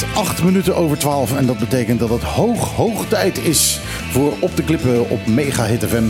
[0.00, 3.80] heb het 8 minuten over 12 en dat betekent dat het hoog, hoog tijd is
[4.10, 6.04] voor Op de Klippen op Mega Hit FM.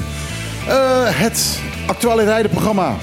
[0.69, 2.97] Eh, het actualiteitenprogramma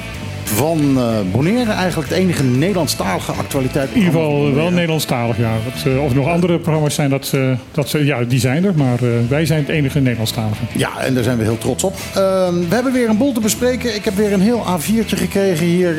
[0.47, 0.99] van
[1.31, 3.89] Bonaire, eigenlijk het enige Nederlandstalige actualiteit.
[3.91, 5.51] In ieder geval wel Nederlandstalig, ja.
[5.73, 8.65] Dat, eh, of er nog andere programma's zijn, dat, eh, dat, ze- ja, die zijn
[8.65, 8.73] er.
[8.75, 8.97] Maar
[9.29, 10.63] wij zijn het enige Nederlandstalige.
[10.77, 11.93] Ja, en daar zijn we heel trots op.
[11.93, 12.13] Eh,
[12.69, 13.95] we hebben weer een boel te bespreken.
[13.95, 15.95] Ik heb weer een heel A4'tje gekregen hier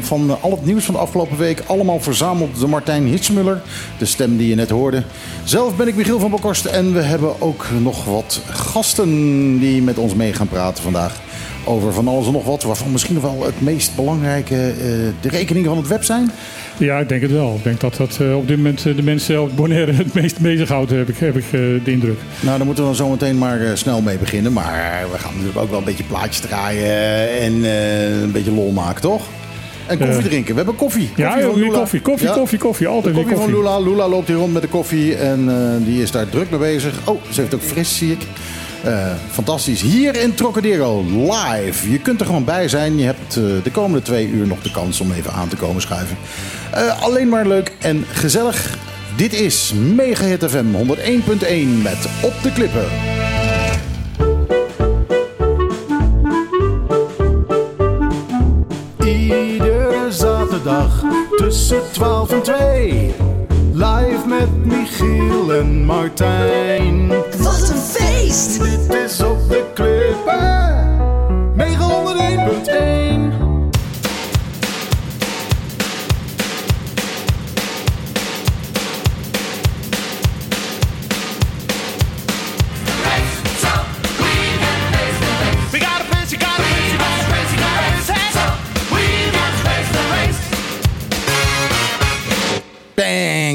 [0.00, 1.62] van al het nieuws van de afgelopen week.
[1.66, 3.60] Allemaal verzameld door Martijn Hitsmuller,
[3.98, 5.02] de stem die je net hoorde.
[5.44, 9.98] Zelf ben ik Michiel van Bokhorst en we hebben ook nog wat gasten die met
[9.98, 11.20] ons mee gaan praten vandaag.
[11.68, 14.78] Over van alles en nog wat, waarvan misschien wel het meest belangrijke eh,
[15.20, 16.30] de rekeningen van het web zijn.
[16.76, 17.54] Ja, ik denk het wel.
[17.56, 20.38] Ik denk dat dat eh, op dit moment eh, de mensen op Bonaire het meest
[20.40, 22.18] bezighoudt, heb ik, heb ik de indruk.
[22.40, 24.52] Nou, daar moeten we dan zo meteen maar snel mee beginnen.
[24.52, 27.64] Maar we gaan natuurlijk ook wel een beetje plaatjes draaien en
[28.22, 29.22] een beetje lol maken, toch?
[29.86, 30.50] En koffie drinken.
[30.50, 31.10] We hebben koffie.
[31.16, 31.78] Ja, koffie joh, van weer Lula.
[31.78, 32.86] koffie, koffie, Ja, koffie, koffie.
[32.86, 33.70] de Altijd weer koffie van koffie.
[33.70, 33.90] Lula.
[33.90, 35.48] Lula loopt hier rond met de koffie en
[35.84, 37.00] die is daar druk mee bezig.
[37.04, 38.26] Oh, ze heeft ook fris, zie ik.
[38.84, 39.82] Eh, fantastisch.
[39.82, 41.90] Hier in Trocadero, live.
[41.90, 42.98] Je kunt er gewoon bij zijn.
[42.98, 45.82] Je hebt eh, de komende twee uur nog de kans om even aan te komen
[45.82, 46.16] schuiven.
[46.72, 48.78] Eh, alleen maar leuk en gezellig.
[49.16, 52.86] Dit is Mega Hit FM 101.1 met Op de Klippen.
[59.04, 61.04] Iedere zaterdag
[61.36, 63.14] tussen 12 en 2.
[63.78, 67.08] Live met Michiel en Martijn.
[67.38, 68.62] Wat een feest!
[68.62, 70.77] Dit is op de klippen.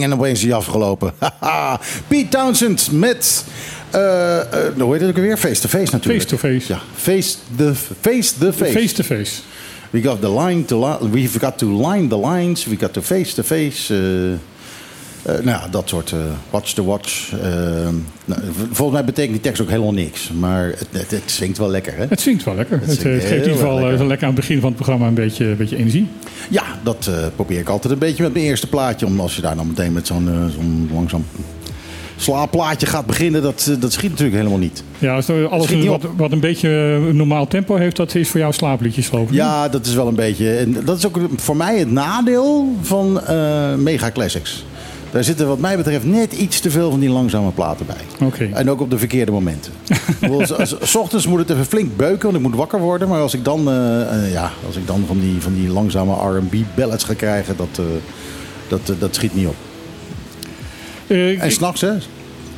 [0.03, 1.13] En opeens is hij afgelopen.
[2.07, 3.45] Pete Townsend met...
[3.91, 4.45] eh, eh,
[4.79, 5.37] hoe heet het ook weer?
[5.37, 6.23] Face to face natuurlijk.
[6.29, 6.73] Face to face.
[6.73, 8.37] Ja, face the face.
[8.37, 8.71] The face.
[8.71, 9.41] Face to face.
[9.89, 12.65] We got the line to li- we've got to line the lines.
[12.65, 13.93] We got to face to face.
[13.93, 14.39] eh,
[15.23, 16.19] eh, nou ja, dat soort eh,
[16.49, 17.31] watch to watch.
[17.31, 17.47] eh,
[18.25, 18.41] nou,
[18.71, 20.31] volgens mij betekent die tekst ook helemaal niks.
[20.31, 22.05] Maar het, het, het zingt wel lekker, hè?
[22.09, 22.79] Het zingt wel lekker.
[22.79, 24.07] Het, geeft in ieder geval lekker.
[24.07, 26.07] lekker aan het begin van het programma een beetje, een beetje energie.
[26.49, 29.05] Ja, dat probeer ik altijd een beetje met mijn eerste plaatje.
[29.05, 30.51] Om als je daar dan meteen met zo'n
[30.93, 31.25] langzaam
[32.15, 34.83] slaapplaatje gaat beginnen, dat, dat schiet natuurlijk helemaal niet.
[34.97, 35.13] Ja,
[35.49, 39.07] alles niet wat, wat een beetje een normaal tempo heeft, dat is voor jou slaapliedjes
[39.07, 39.33] geloof ik.
[39.33, 40.55] Ja, dat is wel een beetje.
[40.55, 43.21] En dat is ook voor mij het nadeel van
[43.77, 44.65] Mega Classics.
[45.13, 48.27] Daar zitten wat mij betreft net iets te veel van die langzame platen bij.
[48.27, 48.49] Oké.
[48.53, 49.71] En ook op de verkeerde momenten.
[49.87, 52.79] Ik bedoel, s- s- S ochtends moet het even flink beuken, want ik moet wakker
[52.79, 53.07] worden.
[53.07, 56.13] Maar als ik dan, eh, eh, ja, als ik dan van, die, van die langzame
[56.37, 57.83] R&B ballads ga krijgen, dat, eh,
[58.67, 59.55] dat, dat schiet niet op.
[61.07, 61.91] En s'nachts, hè?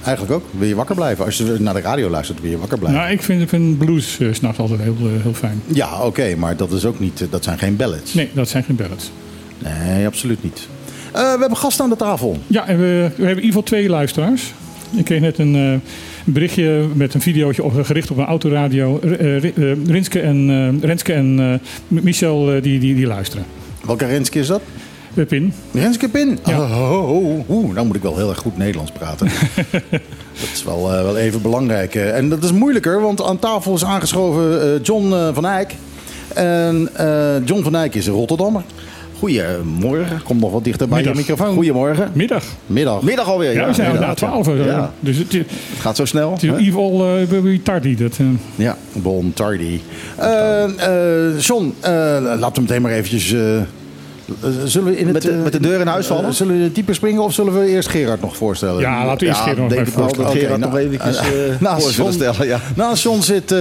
[0.03, 0.43] Eigenlijk ook.
[0.57, 1.25] Wil je wakker blijven?
[1.25, 3.01] Als je naar de radio luistert, wil je wakker blijven.
[3.01, 5.61] nou, ik vind, vind blues 's s'nachts altijd heel, heel fijn.
[5.65, 8.13] Ja, oké, maar dat is ook niet, dat zijn geen ballads.
[8.13, 9.11] Nee, dat zijn geen ballads.
[9.57, 10.67] Nee, absoluut niet.
[11.15, 12.37] Eh, we hebben gasten aan de tafel.
[12.47, 14.53] Ja, en we, we hebben in ieder geval twee luisteraars.
[14.95, 15.71] Ik kreeg net een, eh,
[16.25, 18.99] een berichtje met een videootje op, gericht op een autoradio.
[18.99, 19.41] Eh,
[19.87, 23.45] Rinske en, Renske en Michel die, die, die luisteren.
[23.85, 24.61] Welke Renske is dat?
[25.27, 25.53] Pin.
[25.73, 26.39] Renske Pin.
[26.45, 26.59] Ja.
[26.59, 27.49] Oh, oh, oh.
[27.49, 29.27] Oeh, nou moet ik wel heel erg goed Nederlands praten.
[30.41, 31.95] dat is wel, wel even belangrijk.
[31.95, 35.75] En dat is moeilijker, want aan tafel is aangeschoven John van Eyck.
[36.33, 36.89] En
[37.45, 38.63] John van Eyck is een Rotterdammer.
[39.25, 40.21] Goedemorgen.
[40.23, 41.13] Kom nog wat dichter bij Middag.
[41.15, 41.53] je microfoon.
[41.55, 42.09] Goedemorgen.
[42.13, 42.43] Middag.
[42.65, 43.01] Middag.
[43.01, 43.53] Middag alweer.
[43.53, 44.47] Ja, we zijn al na inderdaad, 12.
[44.47, 44.91] eh, Ja.
[44.99, 46.33] Dus het, het Het gaat zo snel.
[46.35, 46.47] is hè?
[46.47, 47.95] ieder geval uh, tardy.
[47.95, 48.25] Dat, eh.
[48.55, 49.79] Ja, bon tardy.
[50.17, 51.91] Eh, eh, John, eh,
[52.39, 53.27] laten we meteen maar eventjes...
[54.65, 56.33] zullen we in het, Met de- met de deur in huis vallen?
[56.33, 58.81] zullen we in het diepe springen of zullen we eerst Gerard nog voorstellen?
[58.81, 60.31] ja, laten we eerst Ja, Gerard nog voorstellen.
[60.31, 61.25] dat Gerard nou, nog eventjes eh,
[61.59, 62.47] naast voor zullen John- stellen.
[62.47, 62.59] Ja.
[62.75, 63.55] Naast John zit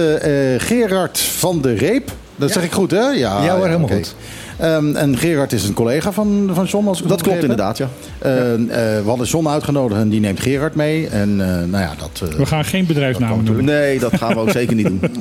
[0.57, 2.11] Gerard van de Reep.
[2.35, 2.99] Dat zeg ik goed, hè?
[3.09, 4.15] Ja, Ja, hoor, helemaal goed.
[4.59, 7.87] Ehm, en Gerard is een collega van, van John, als Dat klopt begrepen inderdaad, ja.
[8.19, 8.59] Eh, eh,
[9.03, 11.07] we hadden John uitgenodigd en die neemt Gerard mee.
[11.07, 12.29] En eh, nou ja, dat...
[12.29, 13.65] eh, We gaan geen bedrijfsnamen noemen.
[13.65, 14.99] Nee, dat gaan we ook zeker niet doen.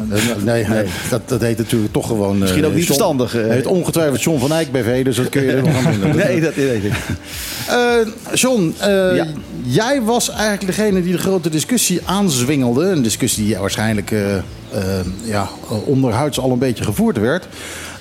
[0.45, 2.39] Nee, nee, Dat, dat heet natuurlijk toch gewoon...
[2.39, 3.33] Misschien ook niet John- verstandig.
[3.33, 6.17] Het heet ongetwijfeld John van Eyck BV, dus dat kun je er nog aan doen.
[6.27, 6.93] Nee, dat weet ik.
[7.69, 9.27] Eh, John, eh, Ja.
[9.63, 12.85] jij was eigenlijk degene die de grote discussie aanzwingelde.
[12.85, 14.43] Een discussie die waarschijnlijk eh, eh,
[15.25, 15.49] ja,
[15.85, 17.49] onderhuids al een beetje gevoerd werd.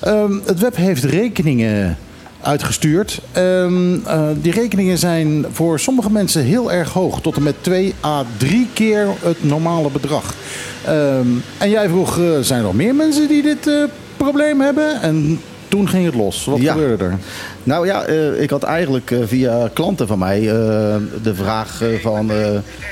[0.04, 1.96] Ehm, het web heeft rekeningen
[2.40, 3.20] uitgestuurd.
[3.32, 7.20] Ehm, eh, die rekeningen zijn voor sommige mensen heel erg hoog.
[7.20, 10.34] Tot en met 2 à 3 keer het normale bedrag.
[10.84, 11.26] Ehm,
[11.58, 13.74] en jij vroeg, eh, zijn er nog meer mensen die dit eh,
[14.16, 15.00] probleem hebben?
[15.02, 16.44] En toen ging het los.
[16.44, 16.72] Wat Ja.
[16.72, 17.18] gebeurde er?
[17.62, 18.06] Nou ja,
[18.38, 20.40] ik had eigenlijk via klanten van mij
[21.22, 22.30] de vraag van...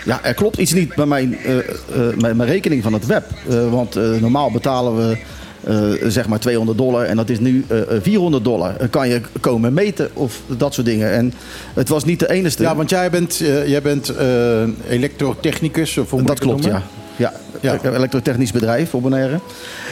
[0.04, 1.36] ja, er klopt iets niet bij mijn,
[2.18, 3.24] mijn, mijn rekening van het web.
[3.70, 5.16] Want normaal betalen we
[6.06, 8.76] zeg maar 200 dollar en dat is nu eh, eh, 400 dollar.
[8.76, 11.12] Eh, kan je komen meten of dat soort dingen.
[11.12, 11.32] En
[11.74, 12.62] het was niet de enige.
[12.62, 15.98] Ja, want jij bent, eh, jij bent eh, elektrotechnicus.
[15.98, 16.82] Of hoe dat klopt, ja.
[17.16, 17.72] Ja, Ja.
[17.72, 19.38] ik heb een elektrotechnisch bedrijf voor Bonaire.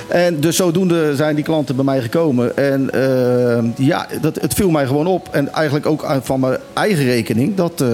[0.08, 2.56] En dus zodoende zijn die klanten bij mij gekomen.
[2.56, 5.28] En eh, ja, dat, het viel mij gewoon op.
[5.30, 7.54] En eigenlijk ook van mijn eigen rekening...
[7.56, 7.88] dat, eh,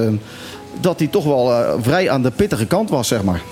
[0.80, 3.42] dat die toch wel eh, vrij aan de pittige kant was, zeg maar.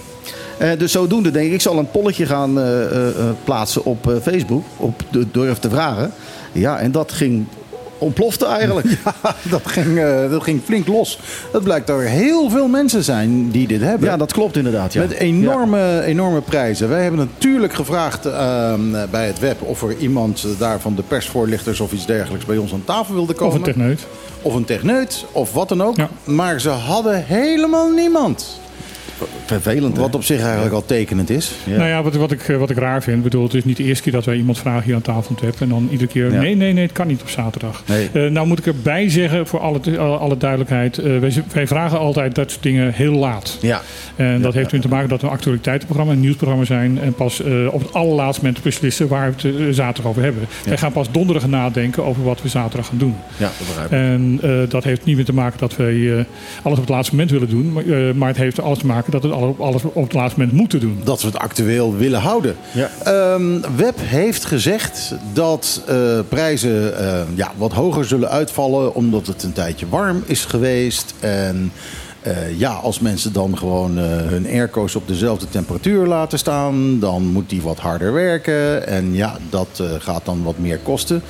[0.59, 3.15] En dus zodoende denk ik, ik zal een polletje gaan eh, eh, eh,
[3.45, 4.65] plaatsen op eh, Facebook.
[4.77, 6.13] Op de Durf te Vragen.
[6.53, 7.47] Ja, en dat ging
[7.99, 8.87] ontplofte eigenlijk.
[9.43, 11.19] dat, ging, eh, dat ging flink los.
[11.53, 14.09] Het blijkt dat er heel veel mensen zijn die dit hebben.
[14.09, 14.93] Ja, dat klopt inderdaad.
[14.93, 15.01] Ja.
[15.01, 16.89] Met enorme, enorme prijzen.
[16.89, 18.81] Wij hebben natuurlijk gevraagd ehm,
[19.11, 22.73] bij het web of er iemand daar van de persvoorlichters of iets dergelijks bij ons
[22.73, 23.53] aan tafel wilde komen.
[23.53, 24.07] Of een techneut.
[24.43, 25.97] Of een techneut, of wat dan ook.
[25.97, 26.09] Ja.
[26.25, 28.61] Maar ze hadden helemaal niemand.
[29.47, 30.03] Vervelend, hè?
[30.03, 31.53] Wat op zich eigenlijk al tekenend is.
[31.65, 31.77] Ja.
[31.77, 33.17] Nou ja, wat, wat, ik, eh, wat ik raar vind.
[33.17, 35.35] Ik bedoel, het is niet de eerste keer dat wij iemand vragen hier aan tafel
[35.41, 35.61] hebben.
[35.61, 36.41] En dan iedere keer, Ja.
[36.41, 37.83] nee, nee, nee, het kan niet op zaterdag.
[37.87, 38.09] Nee.
[38.13, 40.99] Eh, nou moet ik erbij zeggen, voor alle, alle, duidelijkheid.
[40.99, 43.59] eh, wij, wij vragen altijd dat soort dingen heel laat.
[43.61, 43.81] Ja.
[44.17, 46.99] En dat heeft ermee te maken dat we een actualiteitenprogramma, een nieuwsprogramma zijn.
[47.01, 50.43] En pas eh, op het allerlaatste moment beslissen waar we het zaterdag over hebben.
[50.65, 53.15] Wij gaan pas donderdag nadenken over wat we zaterdag gaan doen.
[53.37, 53.93] ja, dat begrijp ik.
[53.99, 56.25] En eh, dat heeft niet meer te maken dat wij eh,
[56.63, 57.73] alles op het laatste moment willen doen.
[57.73, 60.41] Maar, eh, maar het heeft alles te maken dat we alles, alles op het laatste
[60.41, 61.01] moment moeten doen.
[61.05, 62.57] Dat we het actueel willen houden.
[62.73, 62.91] Ja.
[63.05, 69.43] Ehm, Web heeft gezegd dat eh, prijzen eh, ja, wat hoger zullen uitvallen omdat het
[69.43, 71.15] een tijdje warm is geweest.
[71.21, 71.73] En
[72.25, 77.27] eh, ja, als mensen dan gewoon eh, hun airco's op dezelfde temperatuur laten staan, dan
[77.27, 78.87] moet die wat harder werken.
[78.87, 81.23] En ja, dat eh, gaat dan wat meer kosten.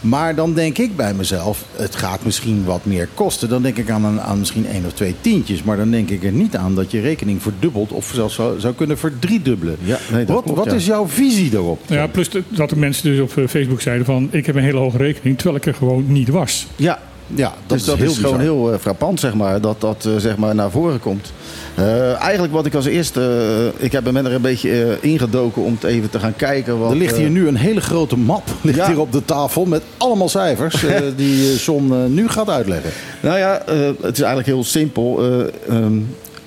[0.00, 3.48] Maar dan denk ik bij mezelf, het gaat misschien wat meer kosten.
[3.48, 5.62] Dan denk ik aan, een- aan misschien één of twee tientjes.
[5.62, 8.74] Maar dan denk ik er niet aan dat je rekening verdubbelt of zelfs zou, zou
[8.74, 9.76] kunnen verdriedubbelen.
[9.82, 10.72] Ja, nee, dat wat klopt, wat ja.
[10.74, 11.80] is jouw visie daarop?
[11.86, 14.28] Ja, plus de- dat de mensen dus op Facebook zeiden van...
[14.30, 16.66] ik heb een hele hoge rekening, terwijl ik er gewoon niet was.
[16.76, 16.98] Ja,
[17.34, 20.04] Ja, dat dus dat is, heel is gewoon heel eh, frappant, zeg maar, dat dat
[20.04, 21.32] eh, zeg maar naar voren komt.
[21.74, 26.10] Eh, eigenlijk wat ik als eerste, ik heb er een beetje ingedoken om het even
[26.10, 26.78] te gaan kijken.
[26.78, 28.86] Wat, Er ligt hier nu een hele grote map ligt Ja.
[28.86, 30.84] hier op de tafel met allemaal cijfers
[31.16, 32.90] die John nu gaat uitleggen.
[33.20, 33.62] Nou ja,
[34.00, 35.22] het is eigenlijk heel simpel.
[35.22, 35.98] Eh, ehm,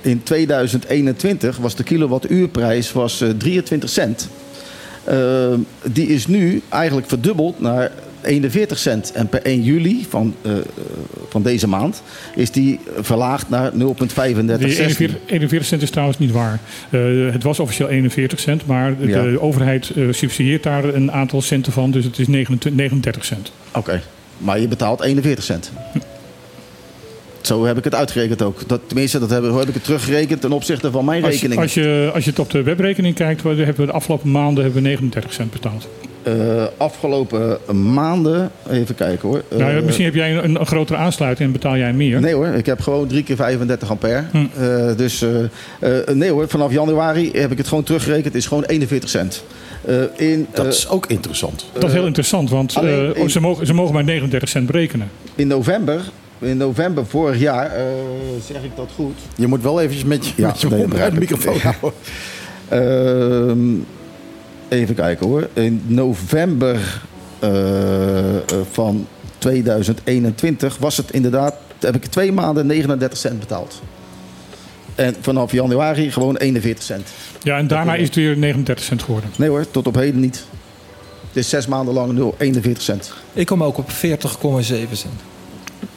[0.01, 4.29] in 2021 was de kilowattuurprijs was, eh, 23 cent.
[5.03, 7.91] Ehm, die is nu eigenlijk verdubbeld naar
[8.25, 9.11] 41 cent.
[9.11, 10.63] En per 1 juli van, eh, eh,
[11.29, 12.01] van deze maand
[12.35, 14.89] is die verlaagd naar 0,35 Die cent.
[14.89, 16.59] 41, 41 cent is trouwens niet waar.
[16.89, 19.35] Eh, het was officieel 41 cent, maar de Ja.
[19.37, 21.91] overheid subsidieert daar een aantal centen van.
[21.91, 23.51] Dus het is 29, 39 cent.
[23.71, 24.01] Oké,
[24.37, 25.71] maar je betaalt 41 cent.
[27.45, 28.67] Zo heb ik het uitgerekend ook.
[28.67, 31.61] Dat, tenminste, dat heb, heb ik het teruggerekend ten opzichte van mijn Als rekening.
[31.61, 34.81] als, je, als je het op de webrekening kijkt, hebben we de afgelopen maanden hebben
[34.83, 35.87] we 39 cent betaald.
[36.23, 36.33] Eh,
[36.77, 37.57] afgelopen
[37.93, 39.43] maanden, even kijken hoor.
[39.57, 42.19] nou, Eh, misschien heb jij een, een grotere aansluiting en betaal jij meer.
[42.21, 44.23] Nee hoor, ik heb gewoon drie keer 35 ampère.
[44.31, 44.37] Hm.
[44.63, 45.25] Eh, dus
[46.13, 48.25] nee hoor, vanaf januari heb ik het gewoon teruggerekend.
[48.25, 49.43] Het is gewoon 41 cent.
[49.85, 51.65] Eh, in, Dat is ook interessant.
[51.73, 54.65] Dat is heel interessant, want alleen eh, in- ze, mogen, ze mogen maar 39 cent
[54.65, 55.09] berekenen.
[55.35, 56.01] in november,
[56.43, 57.83] in november vorig jaar, eh,
[58.45, 59.19] zeg ik dat goed.
[59.35, 61.93] Je moet wel eventjes met je, Ja, met je nee, mond bij de microfoon houden.
[62.67, 63.75] Ehm,
[64.67, 65.49] even kijken hoor.
[65.53, 67.01] In november
[67.39, 69.07] eh, eh, van
[69.37, 73.81] 2021 was het inderdaad, heb ik twee maanden 39 cent betaald.
[74.95, 77.07] En vanaf januari gewoon 41 cent.
[77.41, 79.29] Ja, en daarna is het weer 39 cent geworden.
[79.35, 80.45] Nee hoor, tot op heden niet.
[81.27, 83.13] Het is zes maanden lang 0, 41 cent.
[83.33, 83.95] Ik kom ook op 40,7
[84.91, 85.21] cent.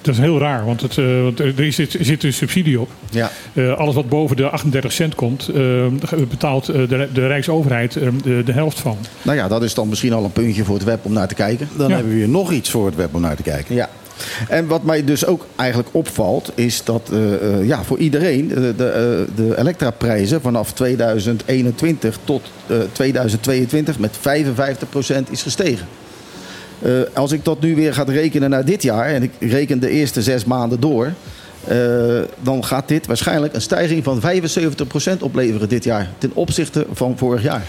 [0.07, 2.91] Dat is heel raar, want, het, eh, want er zit, er zit een subsidie op.
[3.11, 3.31] Ja.
[3.53, 5.87] Eh, alles wat boven de 38 cent komt, eh,
[6.29, 8.97] betaalt eh, de, de Rijksoverheid de, de helft van.
[9.23, 11.35] Nou ja, dat is dan misschien al een puntje voor het web om naar te
[11.35, 11.69] kijken.
[11.77, 11.95] Dan Ja.
[11.95, 13.75] hebben we hier nog iets voor het web om naar te kijken.
[13.75, 13.89] Ja.
[14.49, 18.75] En wat mij dus ook eigenlijk opvalt, is dat eh, eh, ja, voor iedereen de,
[19.35, 25.87] de elektraprijzen vanaf 2021 tot eh, 2022 met 55% is gestegen.
[26.83, 29.91] Eh, als ik dat nu weer ga rekenen naar dit jaar, en ik reken de
[29.91, 31.13] eerste zes maanden door,
[31.65, 31.77] eh,
[32.41, 37.43] dan gaat dit waarschijnlijk een stijging van 75% opleveren dit jaar ten opzichte van vorig
[37.43, 37.63] jaar.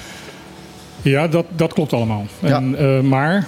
[1.01, 2.25] Ja, dat, dat klopt allemaal.
[2.41, 3.47] En, eh, maar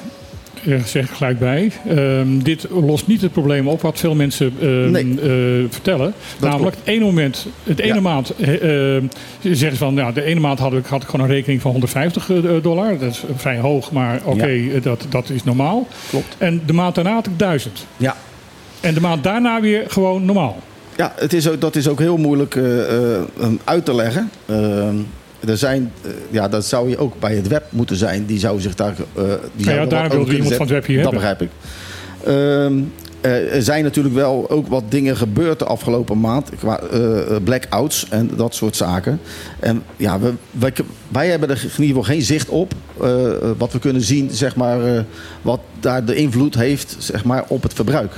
[0.66, 1.72] eh, zeg ik gelijk bij.
[1.88, 5.04] Ehm, dit lost niet het probleem op wat veel mensen ehm, Nee.
[5.22, 6.14] eh, vertellen.
[6.42, 8.00] Namelijk, het ene moment, het ene Ja.
[8.02, 9.04] maand eh, eh,
[9.42, 11.72] zeggen ze van, ja, de ene maand had ik, had ik gewoon een rekening van
[11.72, 12.98] 150 eh, dollar.
[12.98, 15.88] Dat is vrij hoog, maar oké, eh, dat, dat is normaal.
[16.10, 16.36] Klopt.
[16.38, 17.86] En de maand daarna had ik 1000.
[17.98, 18.16] Ja.
[18.82, 20.58] En de maand daarna weer gewoon normaal.
[20.98, 24.30] Ja, het is ook, dat is ook heel moeilijk eh, eh, um, uit te leggen.
[25.48, 28.26] Er zijn, eh, ja, dat zou je ook bij het web moeten zijn.
[28.26, 28.94] Die zou zich daar.
[29.16, 29.24] eh
[29.56, 31.30] die ja, daar wilde iemand van het web hier Dat hebben.
[31.30, 31.50] begrijp ik.
[32.24, 32.80] Ehm,
[33.22, 36.50] eh, er zijn natuurlijk wel ook wat dingen gebeurd de afgelopen maand.
[36.60, 36.80] Qua
[37.44, 39.20] blackouts en dat soort zaken.
[39.60, 40.74] En ja, we, wij,
[41.08, 42.74] wij hebben er in ieder geval geen zicht op.
[43.58, 45.06] wat we kunnen zien, zeg maar,
[45.42, 48.14] wat daar de invloed heeft zeg maar, op het verbruik.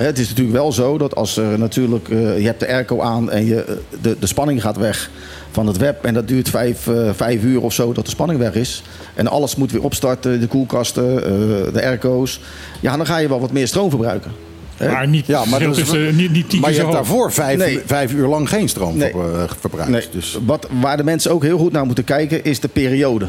[0.00, 3.00] Hè, Het is natuurlijk wel zo dat als er natuurlijk, eh, je hebt de airco
[3.00, 5.10] aan en je, eh, de, de spanning gaat weg
[5.50, 6.04] van het web.
[6.04, 8.82] En dat duurt vijf, eh, vijf uur of zo dat de spanning weg is.
[9.14, 11.30] En alles moet weer opstarten, de koelkasten, eh,
[11.72, 12.40] de airco's.
[12.80, 14.30] Ja, dan ga je wel wat meer stroom verbruiken.
[14.76, 14.90] Hè?
[14.92, 16.94] Maar niet, Ja, maar dat is- dus, eh, niet, niet Maar je hebt hoog.
[16.96, 17.80] daarvoor vijf, Nee.
[17.86, 19.12] vijf uur lang geen stroom Nee.
[19.60, 19.90] verbruikt.
[19.90, 23.26] Nee, Dus, wat, waar de mensen ook heel goed naar moeten kijken is de periode.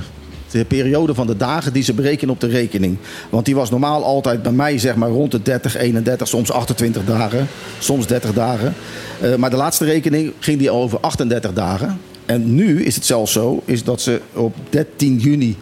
[0.52, 2.98] De periode van de dagen die ze berekenen op de rekening.
[3.30, 7.06] Want die was normaal altijd bij mij zeg maar rond de 30, 31, soms 28
[7.06, 7.48] dagen.
[7.80, 8.74] Soms 30 dagen.
[9.22, 12.00] Eh, maar de laatste rekening ging die over 38 dagen.
[12.26, 15.58] En nu is het zelfs zo is dat ze op 13 juni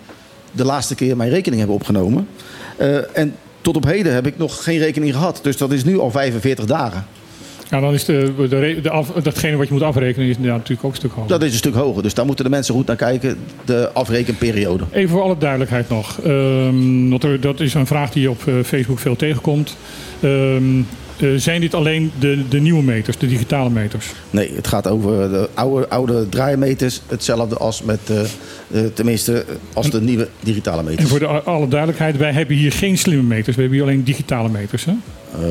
[0.51, 2.27] de laatste keer mijn rekening hebben opgenomen.
[2.77, 5.39] Eh, en tot op heden heb ik nog geen rekening gehad.
[5.41, 7.05] Dus dat is nu al 45 dagen.
[7.69, 10.83] Ja, dan is de, de, de af, datgene wat je moet afrekenen is ja, natuurlijk
[10.83, 11.29] ook een stuk hoger.
[11.29, 12.03] Dat is een stuk hoger.
[12.03, 13.37] Dus daar moeten de mensen goed naar kijken.
[13.65, 14.83] De afrekenperiode.
[14.91, 16.19] Even voor alle duidelijkheid nog.
[16.21, 19.77] Ehm, er, dat is een vraag die je op eh, Facebook veel tegenkomt.
[20.19, 20.81] Ehm,
[21.21, 24.05] eh, zijn dit alleen de, de nieuwe meters, de digitale meters?
[24.29, 27.01] Nee, het gaat over de oude, oude draaimeters.
[27.07, 31.09] Hetzelfde als met, eh, eh, tenminste, als de nieuwe digitale En meters.
[31.09, 33.55] voor de, alle duidelijkheid, wij hebben hier geen slimme meters.
[33.55, 34.85] We hebben hier alleen digitale meters.
[34.85, 34.91] Hè?
[35.41, 35.45] Eh,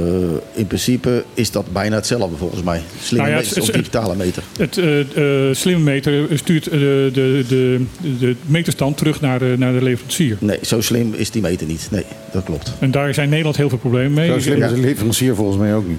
[0.55, 2.81] in principe is dat bijna hetzelfde volgens mij.
[3.03, 4.43] Slimme Nou ja, het- of digitale meter.
[4.59, 5.01] Het eh,
[5.49, 7.81] eh, slimme meter stuurt eh, de, de, de,
[8.19, 10.37] de meterstand terug naar de, naar de leverancier.
[10.41, 11.89] Nee, zo slim is die meter niet.
[11.91, 12.05] Nee,
[12.39, 12.73] dat klopt.
[12.79, 14.29] En daar zijn Nederland heel veel problemen mee.
[14.29, 15.99] zo slim is de leverancier volgens mij ook niet.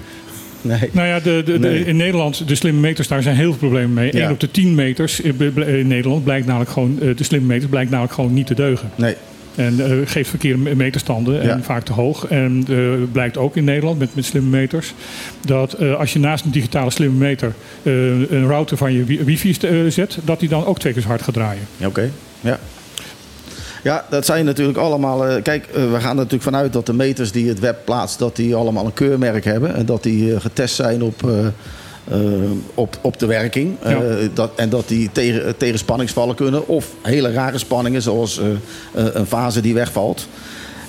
[0.62, 0.88] Nee.
[0.92, 1.84] Nou ja, de, de, de- Nee.
[1.84, 4.16] in Nederland, de slimme meters, daar zijn heel veel problemen mee.
[4.16, 4.22] Ja.
[4.22, 7.90] 1 op de 10 meters in Nederland blijkt namelijk gewoon, eh, de slimme meters blijkt
[7.90, 8.90] namelijk gewoon niet te deugen.
[8.94, 9.14] nee.
[9.54, 11.60] En eh, geeft verkeerde meterstanden en Ja.
[11.62, 12.26] vaak te hoog.
[12.26, 12.76] En eh,
[13.12, 14.94] blijkt ook in Nederland met, met slimme meters
[15.46, 17.92] dat eh, als je naast een digitale slimme meter eh,
[18.30, 19.54] een router van je wi- wifi
[19.88, 21.62] zet, dat die dan ook twee keer zo hard gaat draaien.
[21.76, 22.58] Ja, Oké, ja.
[23.82, 25.26] Ja, dat zijn natuurlijk allemaal...
[25.26, 28.18] eh, kijk, eh, we gaan er natuurlijk vanuit dat de meters die het web plaatst...
[28.18, 29.74] dat die allemaal een keurmerk hebben.
[29.74, 31.30] En dat die eh, getest zijn op,
[32.74, 33.76] op, op de werking.
[33.84, 34.00] Ja.
[34.34, 36.68] Dat, en dat die tegen, tegen spanningsvallen kunnen.
[36.68, 38.40] Of hele rare spanningen, zoals
[38.94, 40.28] een fase die wegvalt.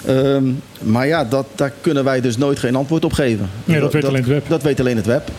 [0.05, 0.43] Ehm,
[0.79, 3.49] maar ja, dat, daar kunnen wij dus nooit geen antwoord op geven.
[3.65, 4.49] Nee, dat weet alleen het web.
[4.49, 5.29] Dat weet alleen het web.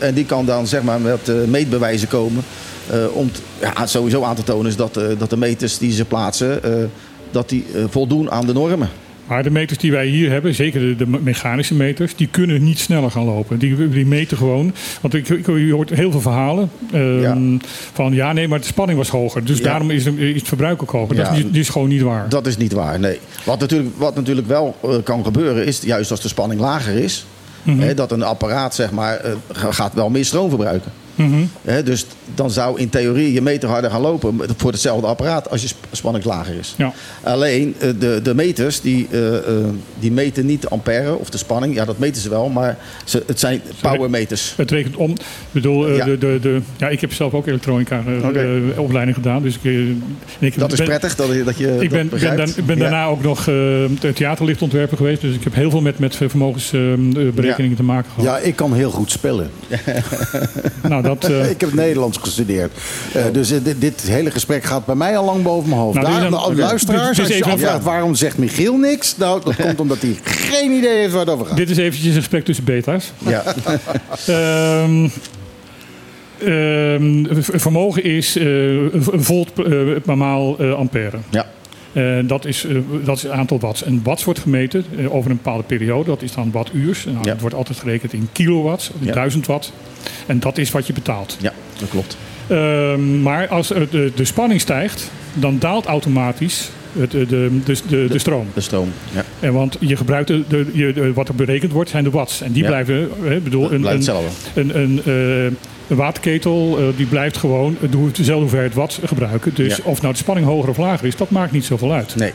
[0.00, 2.44] En die kan dan zeg maar met meetbewijzen komen.
[2.90, 5.92] Eh, om t- ja, sowieso aan te tonen is dat, eh, dat de meters die
[5.92, 6.70] ze plaatsen, eh,
[7.30, 8.88] dat die voldoen aan de normen.
[9.26, 12.78] Maar de meters die wij hier hebben, zeker de, de mechanische meters, die kunnen niet
[12.78, 13.58] sneller gaan lopen.
[13.58, 14.72] Die, die meten gewoon.
[15.00, 17.58] Want ik, ik, je hoort heel veel verhalen ehm, Ja.
[17.92, 19.44] van ja, nee, maar de spanning was hoger.
[19.44, 19.64] Dus Ja.
[19.64, 21.16] daarom is, de- is het verbruik ook hoger.
[21.16, 21.32] Dat Ja.
[21.32, 22.28] is, die is gewoon niet waar.
[22.28, 23.18] Dat is niet waar, nee.
[23.44, 27.24] Wat natuurlijk, wat natuurlijk wel kan gebeuren is, juist als de spanning lager is...
[27.62, 27.78] Mhm.
[27.78, 29.20] hè, dat een apparaat zeg maar,
[29.52, 30.92] ga- gaat wel meer stroom verbruiken.
[31.16, 31.44] Mhm.
[31.62, 35.62] Hè, dus dan zou in theorie je meter harder gaan lopen voor hetzelfde apparaat als
[35.62, 36.74] je sp- spanning lager is.
[36.76, 36.92] Ja.
[37.22, 39.42] Alleen eh, de, de meters die, eh, eh,
[39.98, 41.74] die meten niet de ampère of de spanning.
[41.74, 44.54] Ja, dat meten ze wel, maar ze, het zijn powermeters.
[44.56, 45.10] Het rekent om.
[45.10, 45.18] Ik
[45.50, 46.04] bedoel, Ja.
[46.04, 48.02] de, de, de, ja, ik heb zelf ook elektronica
[48.76, 49.42] opleiding gedaan.
[49.42, 49.94] Dus ik,
[50.38, 52.36] ik Dat is ben- prettig dat je dat je Ik dat ben, ben, begrijpt.
[52.36, 52.82] dan- ik ben Ja.
[52.82, 53.54] daarna ook nog eh,
[54.14, 55.20] theaterlichtontwerper geweest.
[55.20, 58.24] Dus ik heb heel veel met, met vermogensberekeningen te maken gehad.
[58.40, 59.50] Ja, ik kan heel goed spellen.
[60.88, 62.72] Nou, dat, eh, ik heb Nederlands gestudeerd.
[63.12, 65.94] Eh, dus eh, dit, dit hele gesprek gaat bij mij al lang boven mijn hoofd.
[65.94, 69.16] Nou, Daar, is een- de luisteraars, Dit is als je afvraagt waarom zegt Michiel niks?
[69.16, 71.56] Nou, dat komt omdat hij geen idee heeft waar het over gaat.
[71.56, 73.12] dit is eventjes een gesprek tussen beta's.
[73.18, 73.42] Ja.
[74.26, 75.08] Ehm,
[76.38, 78.90] ehm, vermogen is een
[79.24, 79.52] volt
[80.04, 81.16] per maal ampère.
[81.30, 81.46] ja.
[82.22, 82.66] Dat, is,
[83.04, 83.82] dat is het aantal watts.
[83.82, 86.04] En watts wordt gemeten over een bepaalde periode.
[86.10, 87.04] Dat is dan wattuurs.
[87.04, 87.30] Nou, Ja.
[87.30, 89.12] Het wordt altijd gerekend in kilowatts, Ja.
[89.12, 89.72] 1000 watt.
[90.26, 91.36] En dat is wat je betaalt.
[91.40, 92.16] ja, dat klopt.
[92.46, 98.06] Ehm, maar als de, de spanning stijgt, dan daalt automatisch het, de, de, de, de,
[98.10, 98.46] de stroom.
[98.54, 98.92] De stroom.
[99.14, 99.24] Ja.
[99.40, 102.40] En want je gebruikt de, de, je, de- wat er berekend wordt, zijn de watts.
[102.40, 102.68] En die Ja.
[102.68, 104.60] blijven, hè, bedoel, een, blijft een, hetzelfde.
[104.60, 105.44] een, een, eh,
[105.88, 109.54] een waterketel, eh, die blijft gewoon hoe- dezelfde hoeveelheid watt gebruiken.
[109.54, 109.82] Dus Ja.
[109.84, 112.16] of nou de spanning hoger of lager is, dat maakt niet zoveel uit.
[112.16, 112.32] Nee.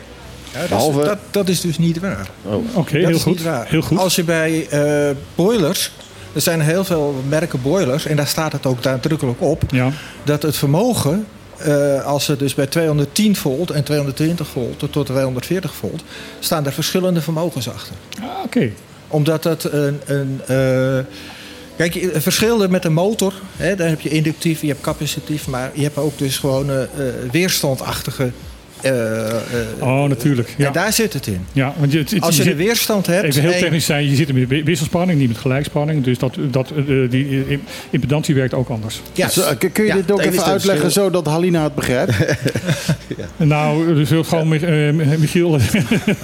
[0.52, 2.28] Ja, dat, Behalve- is, dat, dat is dus niet waar.
[2.74, 3.36] Oké, dat heel.
[3.66, 3.98] Heel goed.
[3.98, 5.90] Als je bij eh, boilers,
[6.34, 9.90] er zijn heel veel merken boilers, en daar staat het ook nadrukkelijk op, Ja,
[10.24, 15.74] dat het vermogen, eh, als het dus bij 210 volt en 220 volt tot 240
[15.74, 16.02] volt,
[16.40, 17.94] staan er verschillende vermogens achter.
[18.20, 18.70] ah, oké.
[19.08, 20.00] Omdat dat een.
[20.06, 21.04] een eh,
[21.76, 25.70] kijk, het verschil met een motor, hè, daar heb je inductief, je hebt capacitief, maar
[25.74, 26.76] je hebt ook dus gewoon eh,
[27.30, 28.30] weerstandachtige.
[28.82, 29.34] Eh, eh,
[29.80, 30.54] Oh, natuurlijk.
[30.56, 31.46] Ja, En daar zit het in.
[31.52, 33.24] ja want je, het- het- Als je je een zit- weerstand hebt.
[33.24, 36.04] Even heel technisch zijn, je zit er met wisselspanning, niet met gelijkspanning.
[36.04, 37.60] Dus dat, dat, eh, die
[37.90, 39.00] impedantie werkt ook anders.
[39.12, 39.40] Ja, Dus,
[39.72, 42.12] kun je Ja, dit ook even uitleggen zodat Halina het begrijpt?
[43.36, 45.48] Nou, dus heel gewoon met, Michiel.
[45.50, 45.60] Nou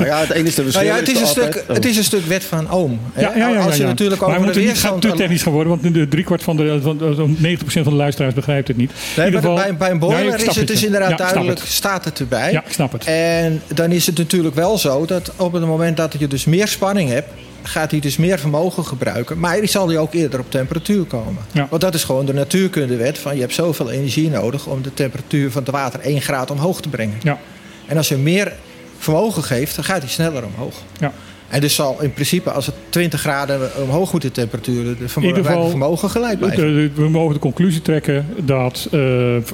[0.04, 1.74] ja, het enige verschil Nou ja, het is, een altijd- stuk, oh.
[1.74, 2.92] het is een stuk wet van Ohm.
[3.12, 3.20] hè.
[3.20, 3.88] Ja, ja, ja, Als je ja, ja.
[3.90, 5.02] natuurlijk maar over de moeten niet gaan weerstand...
[5.16, 8.34] te technisch gaan worden, want de driekwart van de, van, van 90% van de luisteraars
[8.34, 8.90] begrijpt het niet.
[8.90, 12.04] Nee, In maar ieder geval- bij, bij een boiler is het dus inderdaad duidelijk, staat
[12.04, 12.47] het erbij.
[12.52, 13.04] Ja, ik snap het.
[13.04, 16.68] En dan is het natuurlijk wel zo dat op het moment dat je dus meer
[16.68, 17.28] spanning hebt,
[17.62, 19.38] gaat hij dus meer vermogen gebruiken.
[19.38, 21.42] Maar die zal hij ook eerder op temperatuur komen.
[21.52, 21.66] Ja.
[21.70, 25.50] Want dat is gewoon de natuurkundewet van je hebt zoveel energie nodig om de temperatuur
[25.50, 27.16] van het water 1 graad omhoog te brengen.
[27.22, 27.38] Ja,
[27.86, 28.52] En als je meer
[28.98, 30.74] vermogen geeft, dan gaat hij sneller omhoog.
[31.00, 31.12] ja.
[31.48, 35.08] En dus zal in principe als het 20 graden omhoog moet de temperatuur, de In
[35.08, 36.74] vermo- ieder geval- vermogen gelijk blijven.
[36.74, 39.00] De- de- we mogen de conclusie trekken dat eh,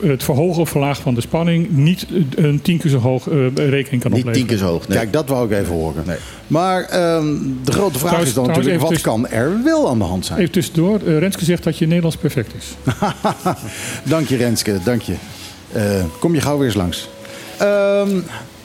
[0.02, 3.86] het verhogen of verlagen van de spanning niet een tien keer zo hoog eh, rekening
[3.86, 4.32] kan Niet opleveren.
[4.32, 4.88] tien keer zo hoog.
[4.88, 4.98] Nee.
[4.98, 6.02] Kijk, dat wou ik even horen.
[6.06, 6.16] Nee.
[6.46, 7.26] Maar ehm,
[7.64, 10.38] de grote vraag Trouwens- is dan natuurlijk, wat kan er wel aan de hand zijn?
[10.38, 12.66] Even tussendoor, eh, Renske zegt dat je Nederlands perfect is.
[14.14, 15.14] dank je Renske, dank je.
[15.72, 15.82] Eh,
[16.20, 17.08] kom je gauw weer eens langs.
[17.58, 18.08] Ehm,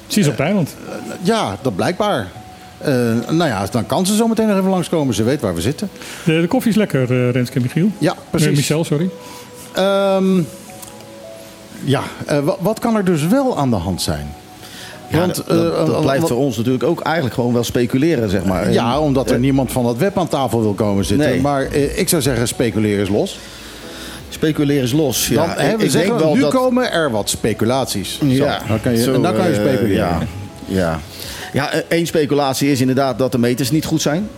[0.07, 0.75] Ze is op het eiland.
[1.21, 2.27] ja, dat blijkbaar.
[2.81, 2.93] Eh,
[3.29, 5.13] nou ja, dan kan ze zo meteen nog even langskomen.
[5.15, 5.89] Ze weet waar we zitten.
[6.25, 7.89] De, de koffie is lekker, eh, Renske en Michiel.
[7.97, 8.55] Ja, Eh, precies.
[8.55, 9.09] Michel, sorry.
[9.73, 10.41] Ehm,
[11.83, 14.27] ja, eh, wa- wat kan er dus wel aan de hand zijn?
[15.11, 18.43] Ja, Want, dat, dat- dat blijft voor ons natuurlijk ook eigenlijk gewoon wel speculeren, zeg
[18.45, 18.71] maar.
[18.71, 21.29] Ja, omdat er niemand van het web aan tafel wil komen zitten.
[21.29, 21.41] Nee.
[21.41, 23.39] Maar ik zou zeggen, speculeren is los.
[24.29, 25.27] Speculeren is los.
[25.27, 26.53] Ja, Dan, hè, we ik zeggen, denk wel nu dat...
[26.53, 28.19] komen er wat speculaties.
[28.23, 29.89] Ja, Zo, dan kan je, zo, en dan kan je speculeren.
[29.95, 30.19] ja,
[30.65, 30.99] ja.
[31.53, 34.29] Ja, eh, één speculatie is inderdaad dat de meters niet goed zijn.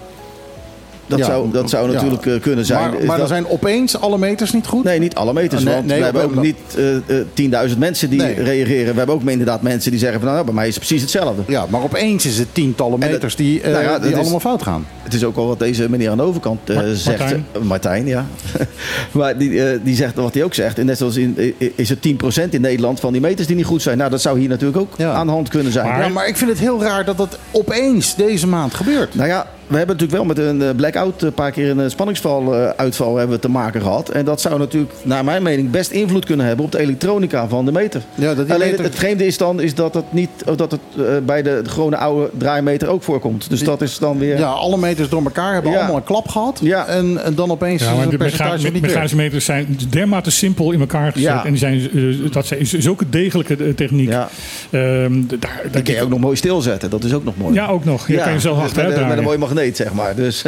[1.11, 2.79] Dat, Ja, zou, dat zou natuurlijk eh, kunnen zijn.
[2.79, 4.83] Maar, maar dat- dan zijn opeens alle meters niet goed?
[4.83, 5.61] Nee, niet alle meters.
[5.61, 7.25] Ah, nee, want nee, we hebben ook niet eh, eh,
[7.71, 8.33] 10.000 mensen die Nee.
[8.43, 8.91] reageren.
[8.91, 11.41] We hebben ook inderdaad mensen die zeggen van nou, bij mij is het precies hetzelfde.
[11.47, 14.39] Ja, maar opeens is het tientallen dat- meters die, eh, nou ja, die is- allemaal
[14.39, 14.85] fout gaan.
[15.03, 17.35] Het is ook wel wat deze meneer aan de overkant eh, zegt.
[17.63, 18.03] Martijn.
[18.03, 18.25] Eh, ja.
[19.11, 20.79] maar die, eh, die zegt wat hij ook zegt.
[20.79, 23.65] En net zoals in, eh, is het 10% in Nederland van die meters die niet
[23.65, 23.97] goed zijn.
[23.97, 25.87] Nou, dat zou hier natuurlijk ook aan de hand kunnen zijn.
[25.87, 29.15] Maar- maar ik vind het heel raar dat dat opeens deze maand gebeurt.
[29.15, 31.89] Nou ja, we hebben natuurlijk wel met een eh, blackout een paar keer een eh,
[31.89, 34.09] spanningsval eh, uitval hebben we te maken gehad.
[34.09, 37.65] En dat zou natuurlijk, naar mijn mening, best invloed kunnen hebben op de elektronica van
[37.65, 38.01] de meter.
[38.15, 40.71] Ja, dat die Alleen meter- het vreemde is dan is dat het niet of dat
[40.71, 43.49] het eh, bij de gewone oude draaimeter ook voorkomt.
[43.49, 44.37] Dus dat is dan weer.
[44.37, 45.77] Ja, alle meters door elkaar hebben Ja.
[45.77, 46.59] allemaal een klap gehad.
[46.63, 46.85] Ja.
[46.87, 50.79] En, en dan opeens Ja, maar de percentage niet mechanische meters zijn dermate simpel in
[50.79, 51.27] elkaar gezet.
[51.29, 51.43] Ja.
[51.45, 54.09] En die zijn, eh, dat is zulke degelijke eh, techniek.
[54.09, 54.29] Ja.
[54.69, 56.89] Ehm, daar, daar Die kun je ook nog mooi stilzetten.
[56.89, 57.53] Dat is ook nog mooi.
[57.53, 58.07] Ja, ook nog.
[58.07, 60.15] Je kan je zelf met, achteruit met, een mooie magneet, zeg maar.
[60.15, 60.43] Dus,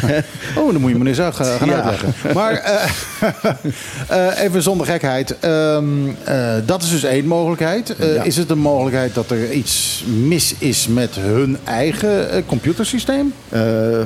[0.58, 1.74] Oh, dan moet je me eens gaan gaan Ja.
[1.74, 2.34] uitleggen.
[2.34, 2.84] Maar eh,
[4.36, 5.38] eh, even zonder gekheid.
[5.38, 5.84] Ehm,
[6.24, 7.94] eh, dat is dus één mogelijkheid.
[7.98, 8.22] Ja.
[8.22, 13.32] Is het een mogelijkheid dat er iets mis is met hun eigen computersysteem?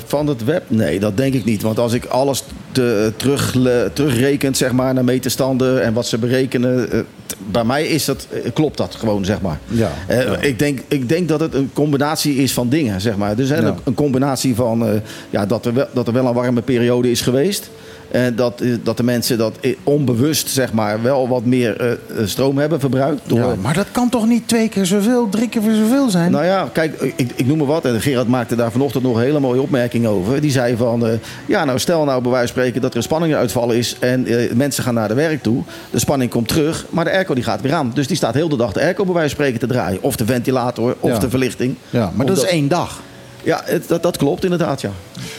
[0.07, 0.63] Van het web?
[0.69, 1.63] Nee, dat denk ik niet.
[1.63, 3.57] Want als ik alles te, terug,
[3.93, 7.07] terugrekent zeg maar, naar meterstanden en wat ze berekenen...
[7.39, 9.59] bij mij is dat, eh, klopt dat gewoon, zeg maar.
[9.67, 10.37] Ja, Eh, ja.
[10.41, 13.37] Ik, denk, ik denk dat het een combinatie is van dingen, zeg maar.
[13.37, 13.67] Dus hè, Ja.
[13.67, 17.11] een, een combinatie van eh, ja, dat, er wel, dat er wel een warme periode
[17.11, 17.71] is geweest...
[18.11, 21.91] En dat, eh, dat de mensen dat eh, onbewust zeg maar, wel wat meer eh,
[21.93, 23.21] eh, stroom hebben verbruikt.
[23.27, 26.31] Door, Ja, maar dat kan toch niet twee keer zoveel, drie keer zoveel zijn?
[26.31, 27.85] nou ja, kijk, ik, ik noem maar wat.
[27.85, 30.41] En Gerard maakte daar vanochtend nog een hele mooie opmerking over.
[30.41, 31.13] Die zei van, eh,
[31.47, 33.97] ja nou stel nou bij wijze van spreken dat er een spanninguitval is...
[33.99, 35.63] en eh, mensen gaan naar de werk toe.
[35.91, 37.91] De spanning komt terug, maar de airco die gaat weer aan.
[37.95, 40.03] Dus die staat heel de dag de airco bij wijze van spreken te draaien.
[40.03, 41.19] Of de ventilator, of Ja.
[41.19, 41.75] de verlichting.
[41.91, 43.01] ja, maar dat is één dag.
[43.43, 44.91] Ja, het- dat, dat klopt inderdaad, ja.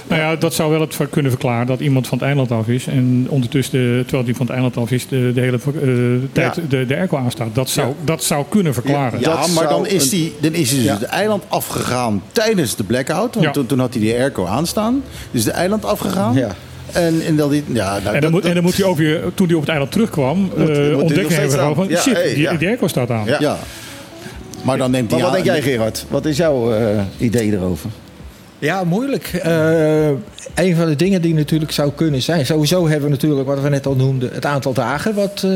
[0.08, 2.88] Nou ja, dat zou wel het kunnen verklaren dat iemand van het eiland af is.
[2.88, 6.56] En ondertussen, de, terwijl die van het eiland af is, de, de hele eh, tijd
[6.56, 6.62] Ja.
[6.70, 7.48] de, de airco aanstaat.
[7.56, 9.20] Dat zou, dat zou kunnen verklaren.
[9.20, 9.46] Ja.
[9.56, 10.94] Maar dan is, die, dan is hij dus Ja.
[10.94, 13.34] het eiland afgegaan tijdens de blackout.
[13.34, 13.52] Want Ja.
[13.52, 15.04] toen, toen had hij die airco aanstaan.
[15.32, 16.34] Dus de eiland afgegaan.
[16.36, 16.56] Ja.
[16.92, 18.98] En, en, dat die, ja, nou, En dan, dat- moet, en dan moet hij ook
[18.98, 21.76] weer, toen hij op het eiland terugkwam, Moet- eh, ontdekken steeds hij weer staan.
[21.76, 22.54] van, Ja, shit, hey, die, ja.
[22.54, 23.26] die airco staat aan.
[23.40, 23.58] Ja.
[24.64, 26.06] Maar dan neemt Maar hij wat aan- denk jij Gerard?
[26.10, 27.90] Wat is jouw eh, idee erover?
[28.60, 29.26] Ja, moeilijk.
[29.44, 30.08] Eh,
[30.56, 32.46] een van de dingen die natuurlijk zou kunnen zijn.
[32.46, 35.14] Sowieso hebben we natuurlijk, wat we net al noemden, het aantal dagen.
[35.16, 35.52] Wat, eh,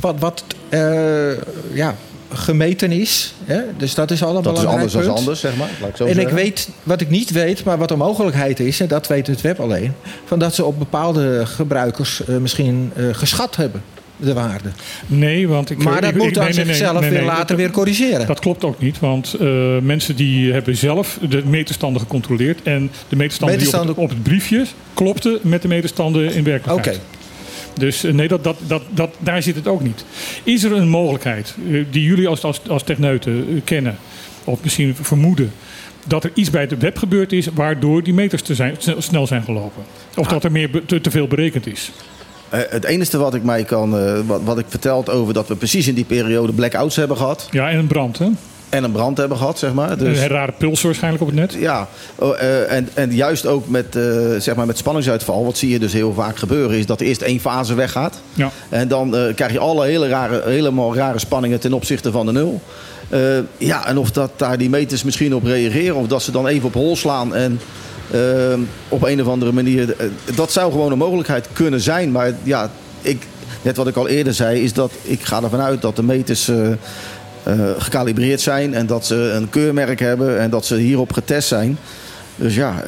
[0.00, 1.30] wat, wat eh,
[1.72, 1.94] ja,
[2.32, 3.34] gemeten is.
[3.44, 3.60] Hè?
[3.76, 5.68] Dus dat is al een Dat is anders dan anders, zeg maar.
[5.80, 8.80] Laat ik zo En ik weet, wat ik niet weet, maar wat de mogelijkheid is,
[8.80, 9.92] en dat weet het web alleen,
[10.24, 13.82] van dat ze op bepaalde gebruikers misschien eh, geschat hebben,
[14.20, 14.68] de waarde.
[15.06, 15.82] Nee, want ik...
[15.82, 18.26] Maar dat ik- moet dan nee, zichzelf nee, weer later dat- weer corrigeren.
[18.26, 22.62] Dat klopt ook niet, want eh, mensen die hebben zelf de meterstanden gecontroleerd.
[22.62, 26.42] En de meterstanden die op het, op het briefje klopten met de meterstanden in Oké,
[26.42, 27.00] werkelijkheid.
[27.78, 30.04] Dus eh, nee, dat, dat, dat, dat, daar zit het ook niet.
[30.42, 33.96] Is er een mogelijkheid eh, die jullie als, als, als techneuten kennen,
[34.44, 35.52] of misschien vermoeden,
[36.06, 39.42] dat er iets bij het web gebeurd is waardoor die meters te zijn, snel- zijn
[39.42, 39.82] gelopen?
[40.16, 41.90] Of dat er meer te veel berekend is?
[42.50, 45.56] Eh, het enige wat ik mij kan, eh, wat, wat ik verteld over dat we
[45.56, 47.48] precies in die periode blackouts hebben gehad.
[47.50, 48.26] Ja, en een brand, hè?
[48.68, 49.98] En een brand hebben gehad, zeg maar.
[49.98, 51.52] Dus, Een rare puls waarschijnlijk op het net.
[51.52, 53.98] ja, oh, eh, en, en juist ook met,
[54.38, 57.40] zeg maar met spanningsuitval, wat zie je dus heel vaak gebeuren, is dat eerst één
[57.40, 58.20] fase weggaat.
[58.32, 58.50] Ja.
[58.68, 62.60] En dan krijg je alle hele rare, helemaal rare spanningen ten opzichte van de nul.
[63.58, 66.66] Ja, en of dat daar die meters misschien op reageren, of dat ze dan even
[66.66, 67.60] op hol slaan en
[68.10, 69.94] eh, op een of andere manier.
[69.96, 72.10] eh, dat zou gewoon een mogelijkheid kunnen zijn.
[72.12, 72.70] Maar ja,
[73.02, 73.22] ik,
[73.62, 76.48] net wat ik al eerder zei, is dat ik ga ervan uit dat de meters.
[76.48, 76.70] eh,
[77.42, 81.78] eh, gekalibreerd zijn en dat ze een keurmerk hebben en dat ze hierop getest zijn.
[82.36, 82.82] Dus ja,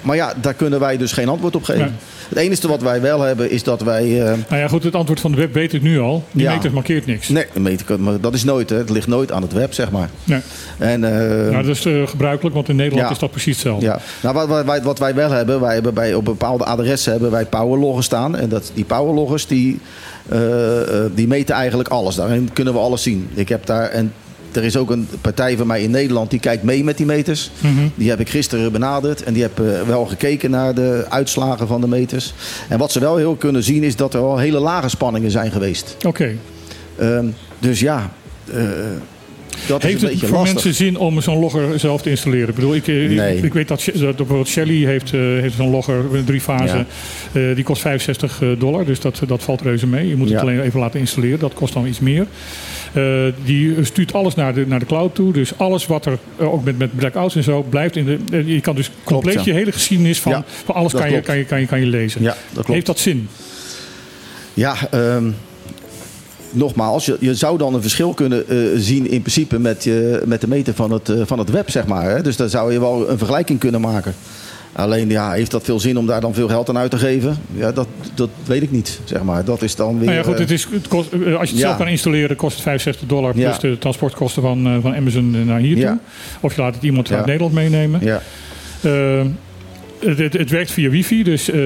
[0.00, 1.96] maar ja, daar kunnen wij dus geen antwoord op geven.
[2.34, 4.20] Het enige wat wij wel hebben is dat wij.
[4.20, 6.24] eh, Nou ja, goed, het antwoord van de web weet ik nu al.
[6.32, 6.54] Die Ja.
[6.54, 7.28] meter markeert niks.
[7.28, 8.70] nee, een meter, maar dat is nooit.
[8.70, 8.76] Hè.
[8.76, 10.08] Het ligt nooit aan het web, zeg maar.
[10.24, 10.40] Nee.
[10.78, 13.12] En, eh, Nou, dat is eh, gebruikelijk, want in Nederland Ja.
[13.12, 13.86] is dat precies hetzelfde.
[13.86, 13.98] ja.
[14.22, 17.30] nou, wat, wat, wij, wat wij wel hebben, wij hebben bij, op bepaalde adressen hebben
[17.30, 18.36] wij powerloggers staan.
[18.36, 19.78] En dat, die powerloggers die,
[21.14, 22.14] die meten eigenlijk alles.
[22.14, 23.28] Daarin kunnen we alles zien.
[23.34, 24.12] Ik heb daar, en
[24.56, 27.50] er is ook een partij van mij in Nederland die kijkt mee met die meters.
[27.60, 27.88] Mhm.
[27.94, 31.80] Die heb ik gisteren benaderd en die heb eh, wel gekeken naar de uitslagen van
[31.80, 32.34] de meters.
[32.68, 35.52] En wat ze wel heel kunnen zien is dat er al hele lage spanningen zijn
[35.52, 35.96] geweest.
[36.06, 36.36] Oké.
[36.98, 37.26] Ehm,
[37.58, 38.10] dus ja,
[38.52, 38.62] eh,
[39.66, 40.54] dat is Heeft een het beetje voor lastig.
[40.54, 42.48] mensen zin om zo'n logger zelf te installeren?
[42.48, 46.40] Ik bedoel, ik, eh, ik- weet dat, bijvoorbeeld Shelly heeft, eh, heeft zo'n logger, drie
[46.40, 46.84] fase.
[47.32, 50.08] Eh, die kost 65 dollar, dus dat, dat valt reuze mee.
[50.08, 50.42] Je moet het Ja.
[50.42, 52.26] alleen even laten installeren, dat kost dan iets meer.
[53.44, 55.32] Die stuurt alles naar de, naar de cloud toe.
[55.32, 58.44] Dus alles wat er, ook met, met blackouts en zo, blijft in de...
[58.52, 59.42] je kan dus compleet ja.
[59.44, 61.86] je hele geschiedenis van, Ja, van alles kan je, kan, je, kan, je, kan je
[61.86, 62.22] lezen.
[62.22, 62.36] Ja.
[62.66, 63.28] Heeft dat zin?
[64.54, 65.24] Ja, ehm,
[66.54, 70.40] nogmaals, je, je zou dan een verschil kunnen eh, zien in principe met, je, met
[70.40, 72.10] de meter van het, eh, van het web, zeg maar.
[72.10, 72.22] Hè?
[72.22, 74.14] Dus daar zou je wel een vergelijking kunnen maken.
[74.72, 77.36] Alleen, ja, heeft dat veel zin om daar dan veel geld aan uit te geven?
[77.52, 79.44] Ja, dat, dat weet ik niet, zeg maar.
[79.44, 80.04] Dat is dan weer...
[80.04, 81.56] Nou ja, goed, eh, het is, het kost, eh, als je het ja.
[81.56, 83.58] zelf kan installeren, kost het 65 dollar plus Ja.
[83.58, 85.84] de transportkosten van, eh, van Amazon naar hier toe.
[85.84, 85.98] Ja.
[86.40, 88.00] Of je laat het iemand uit Nederland meenemen.
[88.02, 88.22] ja.
[88.80, 89.22] Eh,
[89.98, 91.56] het, het, het werkt via wifi, dus eh,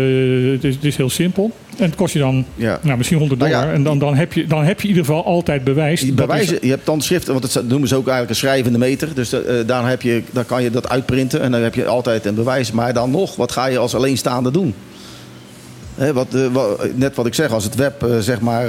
[0.52, 1.50] het, is, het is heel simpel.
[1.78, 2.78] En het kost je dan Ja.
[2.82, 3.66] nou, misschien 100 Nou dollar.
[3.68, 6.00] ja, en dan, dan, heb je, dan heb je in ieder geval altijd bewijs.
[6.00, 8.48] Je, dat bewijzen, is- je hebt dan schriften, want dat noemen ze ook eigenlijk een
[8.48, 9.08] schrijvende meter.
[9.14, 12.24] Dus eh, daar, heb je, daar kan je dat uitprinten en dan heb je altijd
[12.26, 12.72] een bewijs.
[12.72, 14.74] Maar dan nog, wat ga je als alleenstaande doen?
[16.12, 18.66] Wat, eh, wat- net wat ik zeg, als het web zeg maar,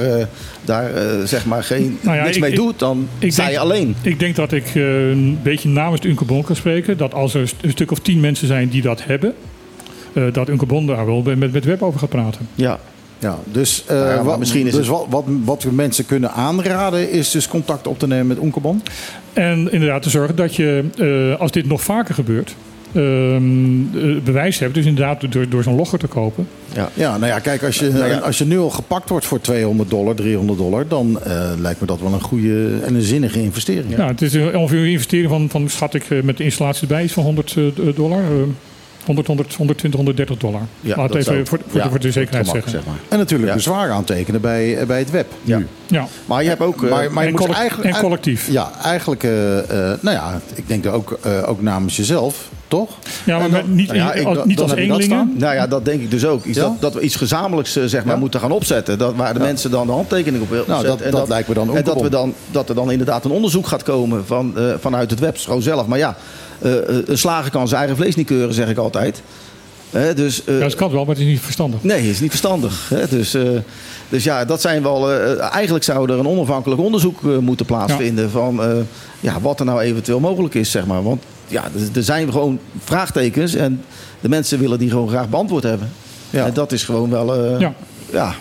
[0.66, 0.92] daar
[1.28, 3.60] zeg maar geen, Nou ja, niks ik- mee ik- doet, dan ik sta denk- je
[3.62, 3.96] alleen.
[4.02, 6.98] Ik denk dat ik een beetje namens de Uncobon kan spreken.
[6.98, 9.34] Dat als er een stuk of tien mensen zijn die dat hebben...
[10.32, 12.48] dat Uncobon daar wel met, met web over gaat praten.
[12.56, 12.80] Ja,
[13.20, 16.32] Ja, dus, eh, ja, wat, misschien is dus het- wat, wat, wat we mensen kunnen
[16.32, 18.82] aanraden is dus contact op te nemen met Onkebon.
[19.34, 20.84] En inderdaad te zorgen dat je,
[21.34, 22.56] eh, als dit nog vaker gebeurt...
[22.94, 26.48] ehm, eh, bewijs hebt, dus inderdaad door, door zo'n logger te kopen.
[26.94, 28.18] Ja, nou ja, kijk, als je, Nou ja.
[28.18, 31.88] als je nu al gepakt wordt voor 200 dollar, 300 dollar, dan eh, lijkt me
[31.88, 33.96] dat wel een goede en een zinnige investering.
[33.98, 34.08] Ja.
[34.08, 37.14] het is een- ongeveer een investering van, van schat ik met de installatie erbij, is
[37.14, 37.64] van 100 eh,
[37.96, 38.22] dollar.
[39.10, 40.62] Eh, 100, 100, 120, 130 dollar.
[40.82, 42.72] Ja, Laat even zou- voor, voor, ja, de, voor de zekerheid gemak, zeggen.
[42.72, 43.00] zeg maar.
[43.10, 43.56] En natuurlijk Ja.
[43.56, 45.28] bezwaar aantekenen bij, eh, bij het web.
[45.44, 45.58] Ja.
[45.58, 45.68] nu.
[45.88, 46.08] Ja.
[46.26, 46.84] Maar je hebt ook...
[46.84, 48.48] eh, Maar, maar je en, moet eigenlijk, en collectief.
[48.52, 49.32] Ja, eigenlijk, eh,
[50.02, 52.90] nou ja, ik denk dat ook, eh, ook namens jezelf, toch?
[53.26, 55.34] Ja, maar En dan- niet, nou ja, in- ik- als- dan- niet dan als eenlingen.
[55.38, 56.46] Nou ja, dat denk ik dus ook.
[56.46, 56.64] Iets Ja?
[56.64, 58.20] dat, dat we iets gezamenlijks zeg maar, Ja?
[58.20, 58.98] moeten gaan opzetten.
[58.98, 61.70] Dat, waar de mensen dan de handtekening op willen Nou, dat- dat lijkt me dan
[61.70, 64.64] ook En dat, we dan, dat er dan inderdaad een onderzoek gaat komen van, eh,
[64.80, 65.88] vanuit het web zelf.
[65.88, 66.16] Maar ja,
[66.62, 69.22] een slager kan zijn eigen vlees niet keuren, zeg ik altijd.
[69.90, 71.84] Hè, dus, eh, Ja, dat kan wel, maar het is niet verstandig.
[71.84, 72.90] Nee, is niet verstandig.
[72.90, 73.08] Hè?
[73.08, 73.44] Dus, eh,
[74.10, 75.12] dus ja, dat zijn wel.
[75.12, 78.30] eh, eigenlijk zou er een onafhankelijk onderzoek eh, moeten plaatsvinden.
[78.30, 78.72] van eh,
[79.20, 81.04] ja, wat er nou eventueel mogelijk is, zeg maar.
[81.04, 81.64] Want ja,
[81.96, 83.56] er, zijn gewoon vraagtekens.
[83.56, 83.84] En
[84.20, 85.90] de mensen willen die gewoon graag beantwoord hebben.
[86.30, 86.46] Ja.
[86.46, 87.36] En dat is gewoon wel.
[87.36, 87.74] eh, Ja.
[88.12, 88.34] ja.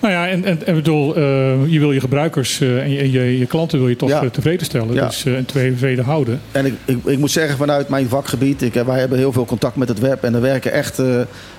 [0.00, 1.22] Nou ja, en, en, en bedoel, eh,
[1.66, 4.22] je wil je gebruikers eh, en, je, en je, je klanten wil je toch Ja.
[4.22, 4.94] eh, tevreden stellen.
[4.94, 5.06] Ja.
[5.06, 6.40] Dus eh, en tevreden houden.
[6.52, 9.76] En ik, ik, ik moet zeggen, vanuit mijn vakgebied, ik, wij hebben heel veel contact
[9.76, 10.22] met het web.
[10.24, 11.02] En er werken echt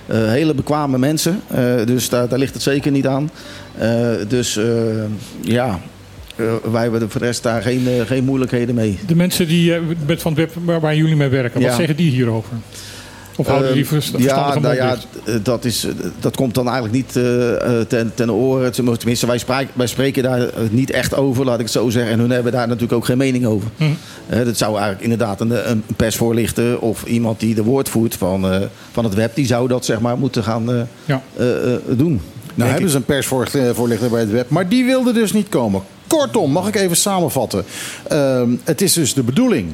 [0.08, 1.41] hele bekwame mensen.
[1.86, 3.30] Dus daar, daar ligt het zeker niet aan.
[4.28, 4.60] Dus
[5.41, 5.80] ja,
[6.71, 8.99] wij hebben voor de rest daar geen, geen moeilijkheden mee.
[9.08, 9.73] De mensen die,
[10.06, 11.75] met van het web waar, waar jullie mee werken, wat Ja.
[11.78, 12.54] zeggen die hierover?
[13.37, 15.07] Of houden die Ehm, ja, nou mond ja, dicht?
[15.23, 18.71] eh, dat, is, eh, dat komt dan eigenlijk niet eh, ten, ten oren.
[18.71, 22.11] Tenminste, wij, spraak- wij spreken daar niet echt over, laat ik het zo zeggen.
[22.11, 23.69] En hun hebben daar natuurlijk ook geen mening over.
[23.77, 24.43] Hm.
[24.45, 28.59] Dat zou eigenlijk inderdaad een, een persvoorlichter of iemand die de woord voert van, eh,
[28.91, 31.21] van het web, die zou dat zeg maar moeten gaan eh, Ja.
[31.37, 32.21] eh, eh, doen.
[32.53, 35.81] Nou hebben ze een persvoorlichter bij het web, maar die wilde dus niet komen.
[36.07, 37.63] Kortom, mag ik even samenvatten.
[38.07, 39.67] Ehm, het is dus de bedoeling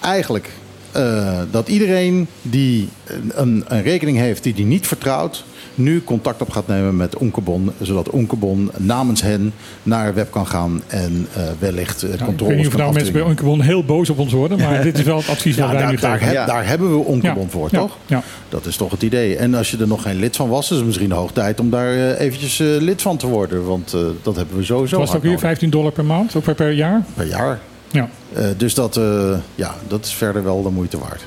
[0.00, 0.50] eigenlijk
[0.94, 2.88] eh, dat iedereen die
[3.34, 7.70] een, een rekening heeft die die niet vertrouwt, nu contact op gaat nemen met Onkebon,
[7.80, 9.52] zodat Onkebon namens hen
[9.82, 12.92] naar web kan gaan en eh, wellicht eh, Nou, ik controles weet niet of nou
[12.92, 13.22] mensen bij.
[13.22, 15.90] Onkebon heel boos op ons worden, maar dit is wel het advies dat wij daar,
[15.90, 16.26] nu daar, geven.
[16.26, 16.46] heb- Ja.
[16.46, 17.96] daar hebben we Onkebon voor, toch?
[18.06, 18.22] Ja.
[18.48, 19.36] Dat is toch het idee.
[19.36, 21.70] En als je er nog geen lid van was, is het misschien hoog tijd om
[21.70, 23.64] daar eh, eventjes lid van te worden.
[23.66, 25.46] Want dat hebben we sowieso Was het ook weer nodig.
[25.46, 27.04] 15 dollar per maand, of per, per jaar?
[27.14, 27.58] per jaar.
[27.94, 28.08] Ja.
[28.32, 31.22] Eh, dus dat, eh, ja, dat is verder wel de moeite waard.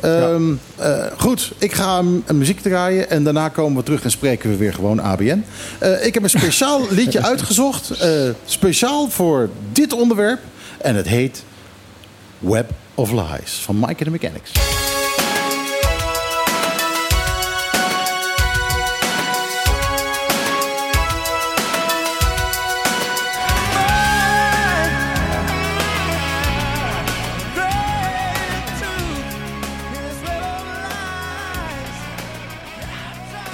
[0.00, 4.10] Ehm, eh, goed, ik ga een, een muziek draaien en daarna komen we terug en
[4.10, 5.44] spreken we weer gewoon ABN.
[6.02, 7.92] Ik heb een speciaal liedje uitgezocht,
[8.44, 10.40] speciaal voor dit onderwerp.
[10.78, 11.44] En het heet
[12.38, 14.81] Web of Lies van Mike and the Mechanics.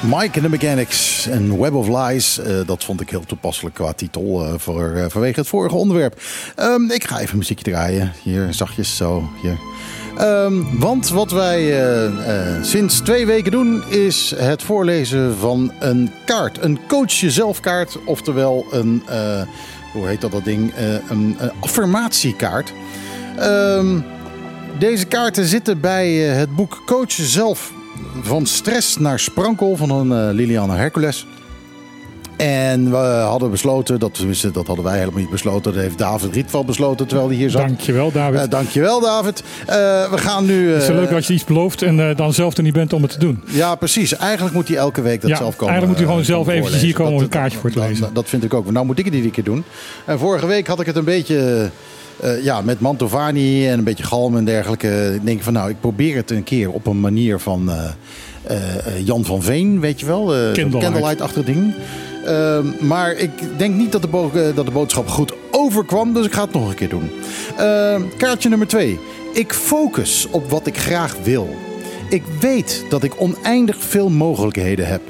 [0.09, 2.39] Mike and the Mechanics en Web of Lies.
[2.39, 6.21] Eh, dat vond ik heel toepasselijk qua titel eh, voor, eh, vanwege het vorige onderwerp.
[6.55, 8.13] Ehm, ik ga even muziekje draaien.
[8.23, 9.29] Hier, zachtjes zo.
[9.43, 9.59] Hier.
[10.19, 11.75] Ehm, want wat wij
[12.63, 16.63] sinds twee weken doen is het voorlezen van een kaart.
[16.63, 17.99] Een coach jezelf kaart.
[18.05, 19.03] Oftewel een,
[19.93, 20.73] hoe heet dat, dat ding?
[21.09, 22.73] Een, een affirmatiekaart.
[23.37, 24.01] Ehm,
[24.79, 27.73] deze kaarten zitten bij het boek Coach Jezelf
[28.23, 31.27] van stress naar sprankel van een eh, Liliana Hercules.
[32.37, 35.73] En we hadden besloten, dat, tenminste, dat hadden wij helemaal niet besloten.
[35.73, 37.61] Dat heeft David Rietveld besloten terwijl hij hier zat.
[37.67, 38.41] Dankjewel, David.
[38.41, 39.43] Eh, dankjewel, David.
[39.67, 39.77] Eh,
[40.11, 40.71] we gaan nu.
[40.73, 43.11] het is leuk als je iets belooft en dan zelf er niet bent om het
[43.11, 43.43] te doen.
[43.47, 44.17] ja, precies.
[44.17, 45.75] Eigenlijk moet hij elke week dat Ja, zelf komen.
[45.75, 48.03] eigenlijk moet hij gewoon zelf eventjes hier komen om een kaartje voor te dat- lezen.
[48.03, 48.71] Dat, dat vind ik ook.
[48.71, 49.65] Nou moet ik het iedere keer doen.
[50.05, 51.71] En vorige week had ik het een beetje
[52.21, 55.13] eh, ja, met Mantovani en een beetje galm en dergelijke.
[55.15, 57.85] Ik denk van nou, ik probeer het een keer op een manier van eh,
[58.47, 60.25] eh, Jan van Veen, weet je wel.
[60.27, 60.79] Candlelight.
[60.83, 61.75] Candlelight-achtig ding.
[62.25, 66.33] Ehm, maar ik denk niet dat de, bo- dat de boodschap goed overkwam, dus ik
[66.33, 67.11] ga het nog een keer doen.
[67.57, 68.99] Ehm, kaartje nummer twee.
[69.33, 71.57] Ik focus op wat ik graag wil.
[72.11, 75.01] Ik weet dat ik oneindig veel mogelijkheden heb.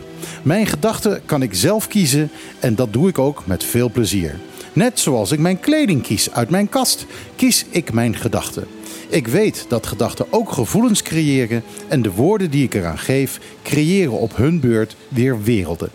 [0.42, 4.34] Mijn gedachten kan ik zelf kiezen en dat doe ik ook met veel plezier.
[4.78, 8.66] Net zoals ik mijn kleding kies uit mijn kast, kies ik mijn gedachten.
[9.08, 14.12] Ik weet dat gedachten ook gevoelens creëren en de woorden die ik eraan geef creëren
[14.12, 15.90] op hun beurt weer werelden.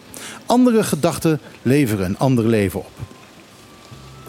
[0.45, 2.91] Andere gedachten leveren een ander leven op.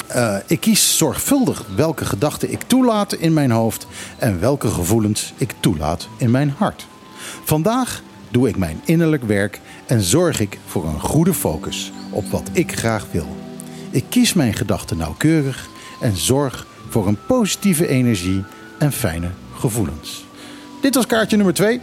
[0.06, 3.86] Eh, ik kies zorgvuldig welke gedachten ik toelaat in mijn hoofd
[4.18, 6.86] en welke gevoelens ik toelaat in mijn hart.
[7.44, 12.50] Vandaag doe ik mijn innerlijk werk en zorg ik voor een goede focus op wat
[12.52, 13.43] ik graag wil.
[13.94, 15.68] Ik kies mijn gedachten nauwkeurig
[16.00, 18.42] en zorg voor een positieve energie
[18.78, 19.28] en fijne
[19.58, 20.24] gevoelens.
[20.82, 21.80] Dit was kaartje nummer 2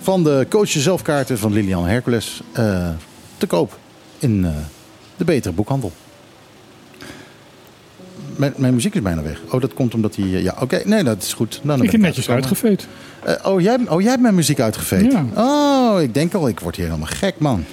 [0.00, 2.40] van de Coach Jezelf kaarten van Lilian Hercules.
[2.52, 2.88] eh,
[3.36, 3.78] te koop
[4.18, 4.50] in eh,
[5.16, 5.92] de betere boekhandel.
[8.36, 9.40] Mijn, mijn muziek is bijna weg.
[9.50, 10.24] Oh, dat komt omdat hij...
[10.24, 10.82] eh, ja, oké.
[10.84, 11.60] Nee, dat is goed.
[11.62, 12.86] Nou, dan Ik heb netjes uitgeveed.
[13.44, 15.12] Oh, jij, oh, jij hebt mijn muziek uitgeveed?
[15.12, 15.24] Ja.
[15.34, 17.64] Oh, ik denk al, ik word hier helemaal gek, man.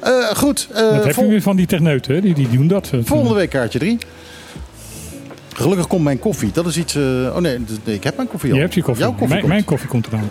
[0.00, 0.68] Eh, goed.
[0.74, 2.20] eh, Dat heb je weer van die techneuten, hè?
[2.20, 2.90] Die, die doen dat.
[3.04, 3.98] volgende week kaartje 3.
[5.54, 6.50] Gelukkig komt mijn koffie.
[6.52, 6.94] Dat is iets...
[6.94, 8.56] eh, oh nee, nee, ik heb mijn koffie al.
[8.56, 9.02] Je hebt je koffie.
[9.04, 9.52] Jouw koffie mijn, komt.
[9.52, 10.30] mijn koffie komt eraan.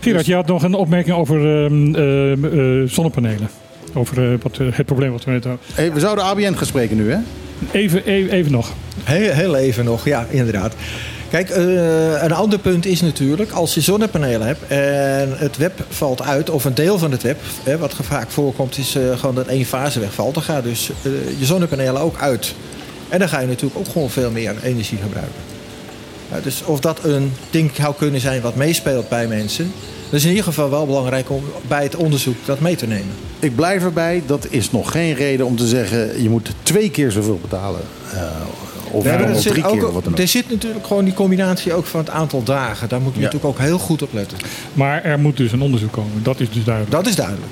[0.00, 3.48] Gerard, je had nog een opmerking over ehm, ehm, eh, zonnepanelen.
[3.94, 5.62] Over wat, het probleem wat we net hadden.
[5.74, 7.18] Hey, we zouden ABN gaan spreken nu, hè?
[7.72, 8.72] Even, even, even nog.
[9.04, 10.74] Heel, heel even nog, ja, inderdaad.
[11.34, 16.22] Kijk, eh, een ander punt is natuurlijk, als je zonnepanelen hebt en het web valt
[16.22, 19.46] uit, of een deel van het web, hè, wat vaak voorkomt, is eh, gewoon dat
[19.46, 20.34] één fase wegvalt.
[20.34, 22.54] Dan gaat dus eh, je zonnepanelen ook uit.
[23.08, 25.40] En dan ga je natuurlijk ook gewoon veel meer energie gebruiken.
[26.42, 29.72] Dus of dat een ding zou kunnen zijn wat meespeelt bij mensen,
[30.04, 33.14] dat is in ieder geval wel belangrijk om bij het onderzoek dat mee te nemen.
[33.38, 34.22] Ik blijf erbij.
[34.26, 36.22] Dat is nog geen reden om te zeggen...
[36.22, 37.80] je moet twee keer zoveel betalen.
[38.94, 39.10] Eh, of, Ja,
[39.54, 40.18] er, ook, keer, wat dan ook.
[40.18, 42.88] er zit natuurlijk gewoon die combinatie ook van het aantal dagen.
[42.88, 43.24] Daar moet je Ja.
[43.24, 44.38] natuurlijk ook heel goed op letten.
[44.74, 46.22] Maar er moet dus een onderzoek komen.
[46.22, 46.94] Dat is dus duidelijk.
[46.96, 47.46] Dat is duidelijk.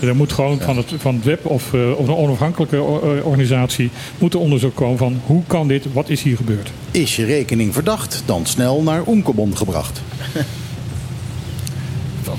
[0.00, 3.26] Er moet gewoon van het, van het web of, eh, of een onafhankelijke o- eh,
[3.26, 6.70] organisatie moet er onderzoek komen van hoe kan dit, wat is hier gebeurd.
[6.90, 10.00] Is je rekening verdacht, dan snel naar Oemkebon gebracht.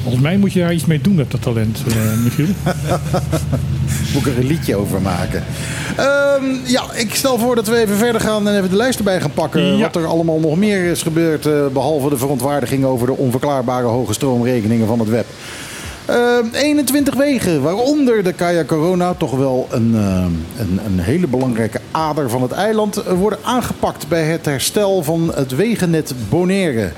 [0.04, 2.46] Volgens mij moet je daar iets mee doen met dat talent, eh Michiel.
[4.14, 5.44] Moet ik er een liedje over maken.
[5.96, 9.22] Ehm, ja, ik stel voor dat we even verder gaan en even de lijst erbij
[9.22, 9.78] gaan pakken.
[9.78, 9.84] Ja.
[9.84, 11.46] Wat er allemaal nog meer is gebeurd.
[11.46, 15.26] eh, behalve de verontwaardiging over de onverklaarbare hoge stroomrekeningen van het web.
[16.06, 21.80] Ehm, 21 wegen, waaronder de Kaya Corona, toch wel een, ehm, een, een hele belangrijke
[21.92, 26.92] ader van het eiland, eh, worden aangepakt bij het herstel van het wegennet Bonaire.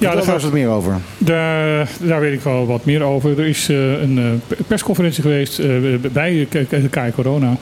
[0.00, 0.96] Ja, daar gaat, het meer over.
[1.18, 3.38] daar, daar weet ik wel wat meer over.
[3.38, 5.68] Er is eh, een eh, persconferentie geweest eh,
[6.12, 7.56] bij K- K- KI Corona.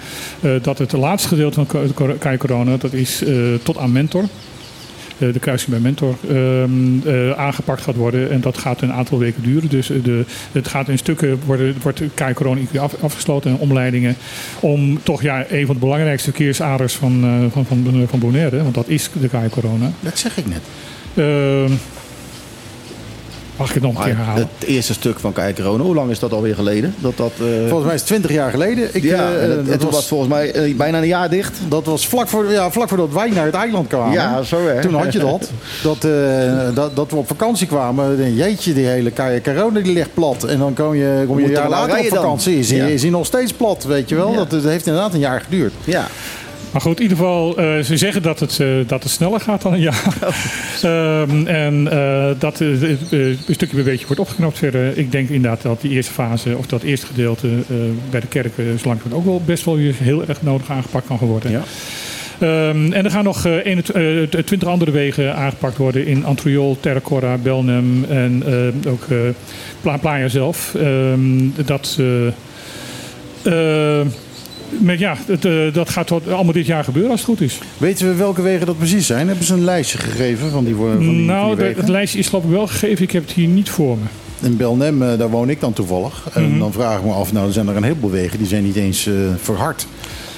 [0.63, 3.23] dat het laatste gedeelte van K- KI Corona, dat is
[3.63, 4.25] tot aan Mentor.
[5.19, 8.31] de kruising bij Mentor ehm, eh, aangepakt gaat worden.
[8.31, 9.69] En dat gaat een aantal weken duren.
[9.69, 14.17] Dus de, het gaat in stukken worden, wordt KI Corona af, afgesloten en omleidingen.
[14.61, 18.63] Om toch ja, een van de belangrijkste verkeersaders van, van, van, van Bonaire.
[18.63, 19.91] Want dat is de KI Corona.
[20.01, 20.61] Dat zeg ik net.
[21.15, 21.73] Ehm,
[23.59, 24.49] mag ik het nog een keer herhalen?
[24.59, 26.95] het eerste stuk van Kijk Corona, hoe lang is dat alweer geleden?
[26.99, 28.89] Dat dat, eh, Volgens mij is het 20 jaar geleden.
[28.93, 31.59] Ik, ja, eh, en, het- dat was was- volgens mij eh, bijna een jaar dicht.
[31.69, 34.13] Dat was vlak, voor, ja, vlak voordat wij naar het eiland kwamen.
[34.13, 34.81] Ja, zo hè.
[34.81, 35.51] Toen had je dat.
[35.83, 36.11] Dat, eh,
[36.75, 38.35] dat, dat we op vakantie kwamen.
[38.35, 40.45] Jeetje, die hele Kaya Corona die ligt plat.
[40.45, 42.59] En dan kom je, kom je een jaar later op vakantie.
[42.59, 42.87] Is hij Ja.
[42.87, 44.31] is hij nog steeds plat, weet je wel.
[44.31, 44.37] Ja.
[44.37, 45.73] Dat, dat heeft inderdaad een jaar geduurd.
[45.85, 46.07] Ja.
[46.73, 49.63] Maar goed, in ieder geval, eh, ze zeggen dat het, eh, dat het sneller gaat
[49.63, 50.15] dan een jaar.
[50.83, 54.99] Ehm, en eh, dat een stukje bij beetje wordt opgeknapt verder.
[54.99, 57.49] Ik denk inderdaad dat die eerste fase, of dat eerste gedeelte
[58.11, 61.51] bij de kerken, zo langzamerhand ook wel best wel heel erg nodig aangepakt kan worden.
[61.51, 61.63] Ja.
[62.39, 68.05] Ehm, en er gaan nog 21 20 andere wegen aangepakt worden in Antriol, Terracora, Belnem
[68.09, 68.43] en
[68.89, 69.07] ook
[69.81, 70.75] Pla- Playa zelf.
[70.75, 71.99] Ehm, dat,
[74.79, 77.59] maar ja, het, eh, dat gaat tot, allemaal dit jaar gebeuren als het goed is.
[77.79, 79.27] Weten we welke wegen dat precies zijn?
[79.27, 82.29] Hebben ze een lijstje gegeven van die, van die, van nou, die het lijstje is
[82.29, 83.05] geloof ik wel gegeven.
[83.05, 84.05] Ik heb het hier niet voor me.
[84.49, 86.29] In Belnem, eh, daar woon ik dan toevallig.
[86.35, 86.59] En Mhm.
[86.59, 88.39] dan vraag ik me af, nou, er zijn er een heleboel wegen.
[88.39, 89.87] Die zijn niet eens eh, verhard.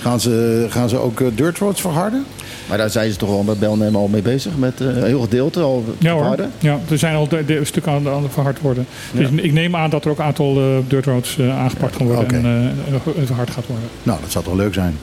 [0.00, 2.24] Gaan ze, gaan ze ook eh, dirt roads verharden?
[2.68, 4.56] Maar daar zijn ze toch wel bij Belnem al mee bezig.
[4.56, 6.22] Met eh, een heel gedeelte al Ja hoor.
[6.22, 6.46] harder.
[6.58, 8.86] Ja, er zijn al de, de stukken aan, aan verhard worden.
[9.12, 12.44] Dus ik neem aan dat er ook een aantal eh, dirt roads aangepakt gaan worden
[12.44, 13.88] en eh, verhard gaat worden.
[14.02, 14.96] Nou, dat zou toch leuk zijn.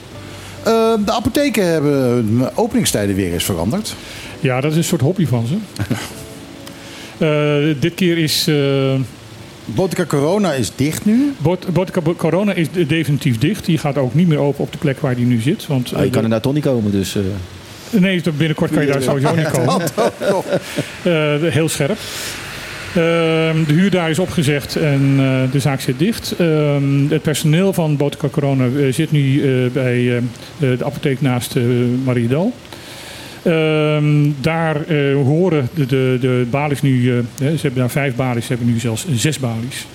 [0.63, 3.95] Eh, de apotheken hebben hun openingstijden weer eens veranderd.
[4.39, 5.55] Ja, dat is een soort hobby van ze.
[7.17, 8.49] Eh, dit keer is...
[9.75, 11.33] Botica Corona is dicht nu.
[11.37, 13.65] Bot- Botica Corona is de- definitief dicht.
[13.65, 15.67] Die gaat ook niet meer open op de plek waar die nu zit.
[15.67, 17.15] Want, Ah, je eh, kan er daar toch niet komen, dus...
[17.15, 17.21] eh,
[17.89, 19.81] Nee, binnenkort kan je daar sowieso niet komen.
[21.03, 21.97] Eh, heel scherp.
[22.87, 26.33] Ehm, de huur daar is opgezegd en eh, de zaak zit dicht.
[26.37, 30.21] Ehm, het personeel van Botica Corona zit nu eh, bij eh,
[30.59, 31.63] de apotheek naast uh,
[33.43, 38.45] Ehm, daar eh, horen de, de, de balies nu, eh, ze hebben daar vijf balies,
[38.45, 39.87] ze hebben nu zelfs zes balies.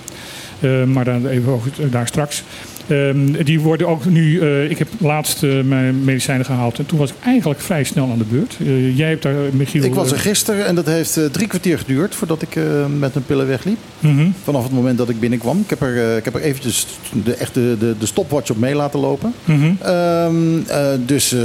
[0.59, 2.43] Eh, maar dan even over het- daar straks.
[2.87, 4.39] Ehm, die worden ook nu.
[4.39, 8.09] eh, ik heb laatst eh, mijn medicijnen gehaald en toen was ik eigenlijk vrij snel
[8.11, 8.57] aan de beurt.
[8.59, 9.83] Eh, jij hebt daar, Michiel.
[9.83, 12.55] Ik was er gisteren en dat heeft drie kwartier geduurd voordat ik
[12.97, 13.77] met mijn pillen wegliep.
[13.99, 14.27] mhm.
[14.43, 15.59] Vanaf het moment dat ik binnenkwam.
[15.59, 16.87] Ik heb er, ik heb er eventjes
[17.23, 19.33] de, echt de, de, de stopwatch op mee laten lopen.
[19.45, 19.71] Mhm.
[19.81, 20.35] Ehm,
[20.67, 21.35] eh, dus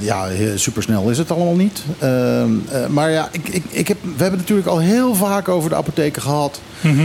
[0.00, 1.82] ja, super snel is het allemaal niet.
[1.98, 5.70] Ehm, eh, maar ja, ik, ik, ik heb, we hebben natuurlijk al heel vaak over
[5.70, 6.60] de apotheken gehad.
[6.80, 7.02] Mhm.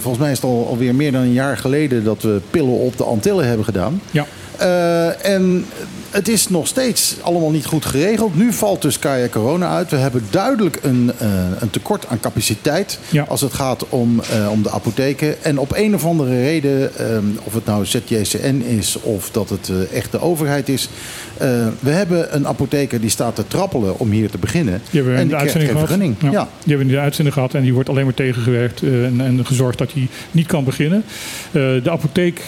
[0.00, 2.96] Volgens mij is het al, alweer meer dan een jaar geleden dat we pillen op
[2.96, 4.00] de Antillen hebben gedaan.
[4.10, 4.26] Ja.
[4.58, 5.66] Eh, en
[6.10, 8.36] het is nog steeds allemaal niet goed geregeld.
[8.36, 9.90] Nu valt dus Kaya Corona uit.
[9.90, 13.24] We hebben duidelijk een, eh, een tekort aan capaciteit Ja.
[13.28, 15.44] als het gaat om, eh, om de apotheken.
[15.44, 19.70] En op een of andere reden, ehm, of het nou ZJCN is of dat het
[19.92, 20.88] echt de overheid is.
[21.38, 24.80] Eh, we hebben een apotheker die staat te trappelen om hier te beginnen.
[24.90, 25.86] Die hebben en die de uitzending gehad.
[25.88, 26.16] vergunning.
[26.22, 26.30] Ja.
[26.30, 26.48] Ja.
[26.64, 29.78] Die hebben de uitzending gehad en die wordt alleen maar tegengewerkt eh, en, en gezorgd
[29.78, 31.02] dat hij niet kan beginnen.
[31.46, 32.38] Eh, de apotheek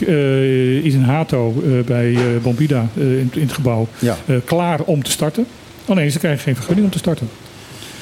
[0.82, 4.16] is in Hato bij Bombida in, in het gebouw Ja.
[4.45, 5.47] klaar om te starten.
[5.86, 7.28] Alleen ze krijgen geen vergunning om te starten.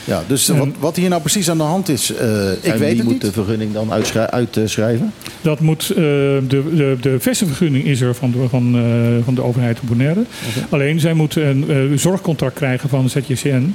[0.07, 2.71] Ja, dus En- wat, wat hier nou precies aan de hand is, eh, ik en
[2.71, 3.21] weet wie het moet niet.
[3.21, 5.13] de vergunning dan uitschri- uitschrijven?
[5.41, 9.79] Dat moet, eh, de, de, de is er van de, van, eh, van de overheid
[9.79, 10.25] van Bonaire.
[10.69, 13.75] Alleen zij moeten een eh, zorgcontract krijgen van ZJCN.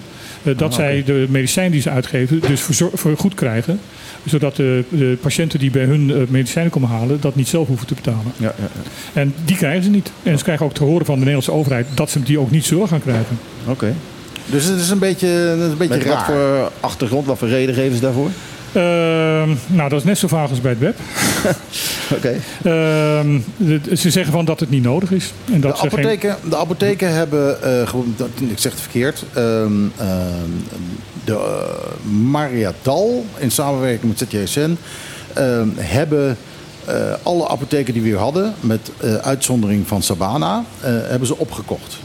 [0.57, 3.79] dat zij de medicijn die ze uitgeven dus verzor- vergoed krijgen.
[4.25, 7.93] Zodat de, de patiënten die bij hun medicijnen komen halen, dat niet zelf hoeven te
[7.93, 8.31] betalen.
[8.37, 8.69] Ja, ja,
[9.13, 10.11] En die krijgen ze niet.
[10.23, 12.65] En ze krijgen ook te horen van de Nederlandse overheid dat ze die ook niet
[12.65, 13.39] zullen gaan krijgen.
[13.67, 13.93] Oké.
[14.45, 16.25] Dus het is een beetje, een beetje Met wat raar.
[16.25, 18.29] voor achtergrond, wat voor reden geven ze daarvoor?
[18.73, 20.95] Ehm, nou, dat is net zo vaag als bij het web.
[22.17, 22.35] Oké.
[22.63, 23.39] Ehm,
[23.95, 25.33] ze zeggen van dat het niet nodig is.
[25.53, 28.81] En dat De ze geen- apotheken, de apotheken hebben, eh, gewoon, dat, ik zeg het
[28.81, 30.49] verkeerd, ehm, ehm,
[31.25, 34.77] de uh, Mariadal in samenwerking met ZJSN
[35.33, 36.37] ehm, hebben
[36.85, 41.97] eh, alle apotheken die we hadden, met eh, uitzondering van Sabana, eh, hebben ze opgekocht.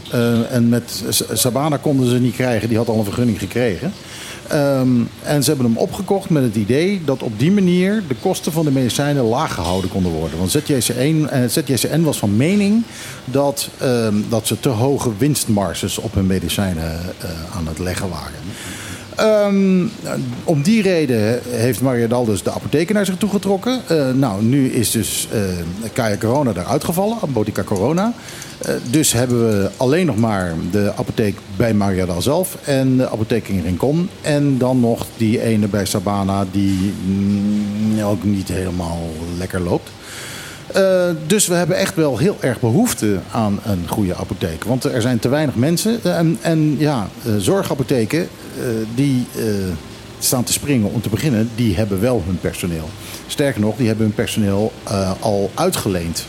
[0.49, 1.03] En met
[1.33, 3.91] Sabana konden ze niet krijgen, die had al een vergunning gekregen.
[4.47, 4.89] Ehm,
[5.23, 8.65] en ze hebben hem opgekocht met het idee dat op die manier de kosten van
[8.65, 10.37] de medicijnen laag gehouden konden worden.
[10.37, 12.83] Want ZJC1, ZJCN was van mening
[13.25, 16.99] dat, ehm, dat ze te hoge winstmarges op hun medicijnen
[17.55, 18.41] aan het leggen waren.
[19.17, 19.85] Ehm,
[20.43, 23.81] om die reden heeft Mariadal dus de apotheken naar zich toe getrokken.
[23.87, 25.39] Eh, nou, nu is dus eh
[25.93, 28.13] Kaya Corona eruit gevallen, Botica Corona.
[28.57, 33.47] Eh, dus hebben we alleen nog maar de apotheek bij Mariadal zelf en de apotheek
[33.47, 34.09] in Rincon.
[34.21, 38.99] En dan nog die ene bij Sabana die mm, ook niet helemaal
[39.37, 39.89] lekker loopt.
[40.73, 44.63] Eh, dus we hebben echt wel heel erg behoefte aan een goede apotheek.
[44.63, 45.99] Want er zijn te weinig mensen.
[46.03, 48.27] Eh, En, en ja, eh, zorgapotheken
[48.95, 49.25] die
[50.19, 52.89] staan te springen om te beginnen, die hebben wel hun personeel.
[53.27, 54.71] Sterker nog, die hebben hun personeel
[55.19, 56.25] al uitgeleend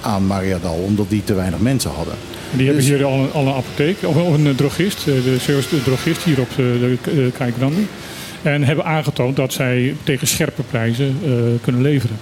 [0.00, 2.14] aan Mariadal, omdat die te weinig mensen hadden.
[2.50, 6.22] Die hebben Dus- hier al een, al een apotheek, of, een drogist, de service drogist
[6.22, 7.30] hier op de, de
[7.60, 8.52] uh.
[8.52, 11.18] En hebben aangetoond dat zij tegen scherpe prijzen
[11.62, 12.16] kunnen leveren.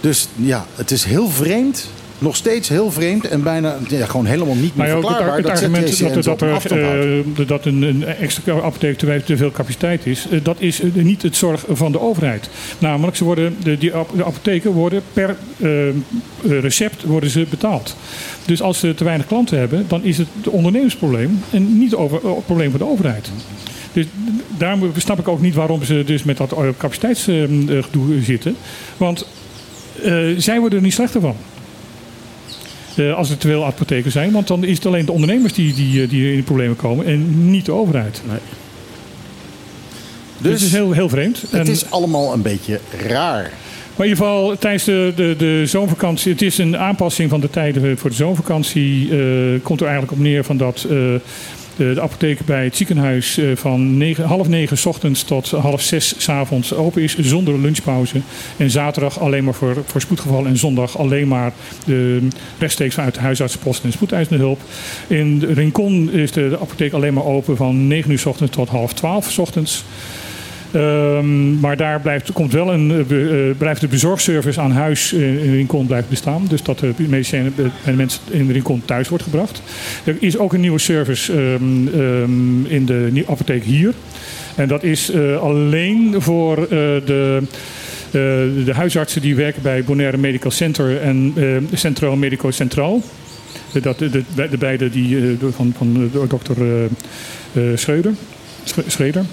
[0.00, 1.88] Dus ja, het is heel vreemd.
[2.18, 5.30] Nog steeds heel vreemd en bijna ja, gewoon helemaal niet meer Maar ook het, verklaarbaar.
[5.30, 9.36] ar- het dat argument dat, dat, er, eh, dat een, een extra apotheek te, te
[9.36, 12.48] veel capaciteit is, eh, dat is eh, niet het zorg van de overheid.
[12.78, 15.36] Namelijk, ze worden, de, die, ap- de apotheken worden per
[16.48, 17.96] recept worden ze betaald.
[18.44, 22.26] Dus als ze te weinig klanten hebben, dan is het het ondernemersprobleem en niet over,
[22.36, 23.30] het probleem van de overheid.
[23.92, 24.06] Dus
[24.58, 28.56] daarom snap ik ook niet waarom ze dus met dat capaciteitsgedoe zitten.
[28.96, 29.26] Want
[30.02, 31.36] eh, zij worden er niet slechter van.
[32.96, 34.32] Eh, als er te veel apotheken zijn.
[34.32, 37.06] Want dan is het alleen de ondernemers die, die, eh, die in de problemen komen
[37.06, 38.22] en niet de overheid.
[40.38, 41.40] Dus, het is heel, heel vreemd.
[41.50, 43.42] Het En- is allemaal een beetje raar.
[43.96, 47.50] maar in ieder geval tijdens de, de, de zomervakantie, het is een aanpassing van de
[47.50, 49.08] tijden voor de zomervakantie.
[49.62, 50.86] komt er eigenlijk op neer van dat
[51.76, 56.14] de, apotheek bij het ziekenhuis eh, van negen, half negen 's ochtends tot half zes
[56.18, 58.20] 's avonds open is, zonder lunchpauze.
[58.56, 61.52] En zaterdag alleen maar voor, voor spoedgevallen en zondag alleen maar
[61.84, 64.60] de, rechtstreeks vanuit de huisartsenpost en spoedeisende hulp.
[65.06, 68.68] In de Rincon is de, apotheek alleen maar open van 9 uur 's ochtends tot
[68.68, 69.84] half 12 's ochtends.
[70.72, 75.44] Ehm, maar daar blijft, komt wel een, eh, eh, blijft de bezorgservice aan huis eh,
[75.44, 76.46] in Rincon blijft bestaan.
[76.48, 79.62] Dus dat de medicijnen bij de mensen in Rincon thuis wordt gebracht.
[80.04, 83.94] Er is ook een nieuwe service ehm, ehm, in de apotheek hier.
[84.54, 87.42] En dat is alleen voor de,
[88.64, 91.34] de huisartsen die werken bij Bonaire Medical Center en
[91.72, 93.02] Centraal Medico Centraal.
[93.82, 96.56] Dat, de, de, de beide die, van, van dokter
[97.52, 97.62] eh,
[98.86, 99.24] Schreuder.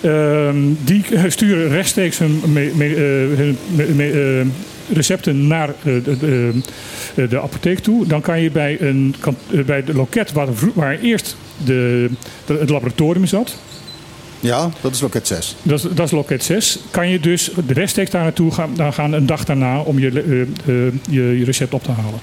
[0.00, 4.46] Ehm, die sturen rechtstreeks hun, me- me- eh, me- eh,
[4.96, 5.74] recepten naar eh,
[6.04, 6.16] de,
[7.14, 8.06] de, de apotheek toe.
[8.06, 9.36] Dan kan je bij, een, kan-
[9.66, 12.10] bij de loket waar, waar eerst de,
[12.46, 13.56] de- het laboratorium zat,
[14.40, 15.56] Ja, dat is loket 6.
[15.62, 18.92] dat is, dat is loket 6, kan je dus de rechtstreeks daar naartoe gaan, dan
[18.92, 20.46] gaan een dag daarna om je,
[21.10, 22.20] je, je recept op te halen.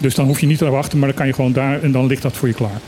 [0.00, 2.06] Dus dan hoef je niet te wachten, maar dan kan je gewoon daar en dan
[2.06, 2.80] ligt dat voor je klaar.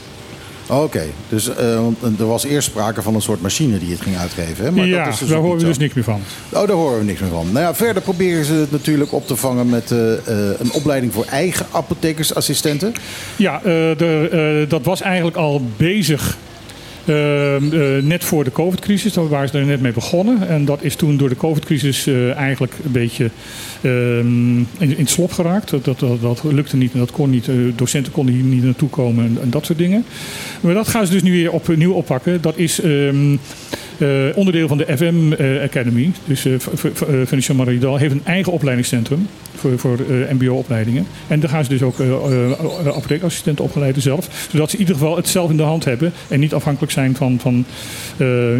[0.66, 1.76] Oké, dus eh,
[2.18, 4.64] er was eerst sprake van een soort machine die het ging uitgeven.
[4.64, 4.70] Hè?
[4.70, 6.20] Maar ja, dat is dus daar horen we dus niks meer van.
[6.52, 7.52] Oh, daar horen we niks meer van.
[7.52, 11.12] Nou ja, verder proberen ze het natuurlijk op te vangen met eh, eh, een opleiding
[11.12, 12.94] voor eigen apothekersassistenten.
[13.36, 16.36] Ja, de, dat was eigenlijk al bezig.
[17.04, 20.48] Eh, eh, net voor de COVID-crisis, daar waren ze er net mee begonnen.
[20.48, 23.30] En dat is toen door de COVID-crisis eh, eigenlijk een beetje
[23.80, 25.70] ehm, in, in het slop geraakt.
[25.70, 27.48] Dat, dat, dat, lukte niet en dat kon niet.
[27.48, 30.04] Eh, docenten konden hier niet naartoe komen en, en dat soort dingen.
[30.60, 32.40] Maar dat gaan ze dus nu weer opnieuw oppakken.
[32.40, 32.80] Dat is
[33.98, 36.12] eh, onderdeel van de FM eh, Academy.
[36.24, 36.46] Dus
[37.26, 39.98] Financial Maridal heeft een eigen opleidingscentrum voor, voor
[40.30, 41.06] MBO-opleidingen.
[41.26, 41.96] En daar gaan ze dus ook
[42.86, 44.48] apotheekassistenten opgeleiden zelf.
[44.50, 46.12] Zodat ze in ieder geval het zelf in de hand hebben.
[46.28, 47.64] En niet afhankelijk zijn van, van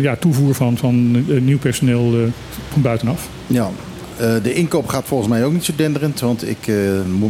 [0.00, 2.32] ja, toevoer van, van nieuw personeel
[2.68, 3.28] van buitenaf.
[3.46, 3.70] Ja,
[4.18, 6.20] eh, de inkoop gaat volgens mij ook niet zo denderend.
[6.20, 6.74] Want ik eh,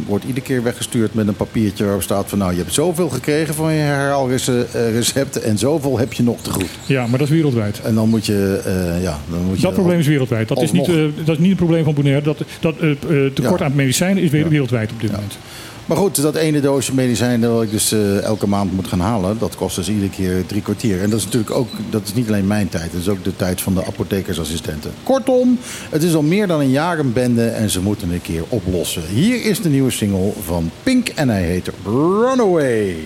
[0.07, 2.39] word iedere keer weggestuurd met een papiertje waarop staat van...
[2.39, 6.69] nou, je hebt zoveel gekregen van je herhaalrecept en zoveel heb je nog te goed.
[6.87, 7.81] Ja, maar dat is wereldwijd.
[7.81, 8.61] En dan moet je...
[8.65, 10.49] eh, ja, dan moet je Dat probleem is wereldwijd.
[10.49, 12.23] Dat is, niet, eh, dat is niet een probleem van Bonaire.
[12.23, 12.97] Dat, dat eh, eh,
[13.35, 13.65] tekort Ja.
[13.67, 15.15] aan medicijnen is wereldwijd op dit Ja.
[15.17, 15.39] moment.
[15.87, 19.39] Maar goed, dat ene doosje medicijnen dat ik dus eh, elke maand moet gaan halen,
[19.39, 21.03] dat kost dus iedere keer drie kwartier.
[21.03, 23.37] En dat is natuurlijk ook, dat is niet alleen mijn tijd, dat is ook de
[23.37, 24.93] tijd van de apothekersassistenten.
[25.03, 25.59] Kortom,
[25.91, 29.03] het is al meer dan een jaar een bende en ze moeten een keer oplossen.
[29.07, 32.97] Hier is de nieuwe single van Pink en hij heet Runaway.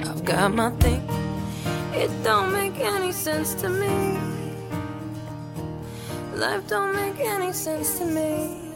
[0.00, 1.00] I've got my thing.
[1.92, 4.27] It don't make any sense to me.
[6.38, 8.68] Life don't make any sense to me.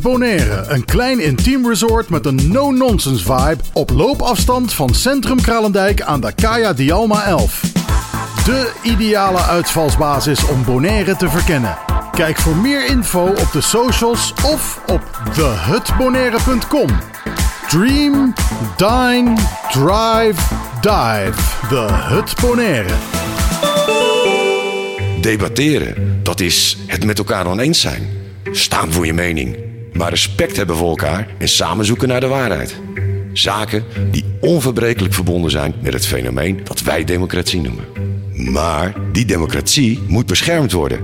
[0.00, 0.64] Bonaire.
[0.68, 3.56] Een klein intiem resort met een no-nonsense vibe.
[3.72, 7.85] Op loopafstand van Centrum Kralendijk aan de Kaya Dialma 11.
[8.46, 11.78] De ideale uitvalsbasis om Bonaire te verkennen.
[12.12, 16.88] Kijk voor meer info op de socials of op thehutbonaire.com.
[17.68, 18.34] Dream,
[18.76, 19.34] dine,
[19.70, 20.40] drive,
[20.80, 21.68] dive.
[21.68, 22.94] De Hut Bonaire.
[25.20, 28.08] Debatteren, dat is het met elkaar oneens zijn.
[28.50, 29.56] Staan voor je mening.
[29.92, 32.76] Maar respect hebben voor elkaar en samen zoeken naar de waarheid.
[33.32, 37.95] Zaken die onverbrekelijk verbonden zijn met het fenomeen dat wij democratie noemen.
[38.36, 41.00] Maar die democratie moet beschermd worden.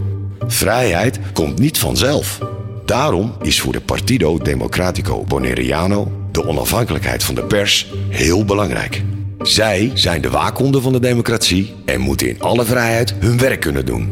[0.46, 2.38] Vrijheid komt niet vanzelf.
[2.84, 9.02] Daarom is voor de Partido Democratico Bonaireano de onafhankelijkheid van de pers heel belangrijk.
[9.42, 13.86] Zij zijn de waakhonden van de democratie en moeten in alle vrijheid hun werk kunnen
[13.86, 14.10] doen.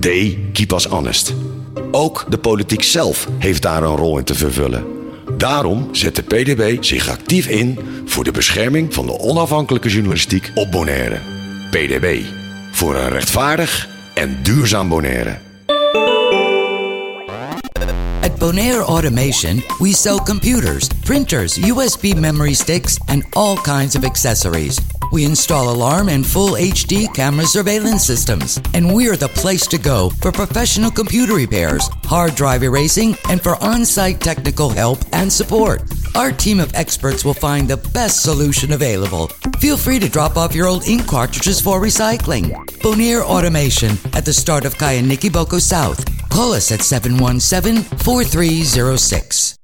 [0.00, 1.34] They keep us honest.
[1.90, 4.84] Ook de politiek zelf heeft daar een rol in te vervullen.
[5.36, 10.70] Daarom zet de PDB zich actief in voor de bescherming van de onafhankelijke journalistiek op
[10.70, 11.18] Bonaire.
[11.70, 12.20] PDB.
[12.78, 15.38] Voor een rechtvaardig en duurzaam Bonaire.
[18.22, 24.78] At Bonaire Automation, we sell computers, printers, USB memory sticks, and all kinds of accessories.
[25.10, 28.60] We install alarm and full HD camera surveillance systems.
[28.74, 33.56] And we're the place to go for professional computer repairs, hard drive erasing, and for
[33.60, 35.82] on site technical help and support.
[36.14, 39.28] Our team of experts will find the best solution available.
[39.58, 42.52] Feel free to drop off your old ink cartridges for recycling.
[42.82, 46.04] Bonaire Automation at the start of Kayaniki Boko South.
[46.30, 49.58] Call us at 717 4306.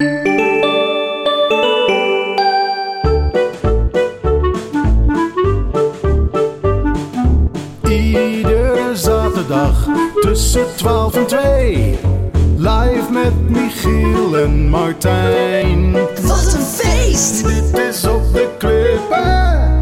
[7.88, 9.74] Iedere zaterdag
[10.22, 12.24] tussen 12 en 2.
[12.65, 15.93] Live met Michiel en Martijn.
[16.23, 17.45] Wat een feest.
[17.47, 19.74] Dit is op de klippen.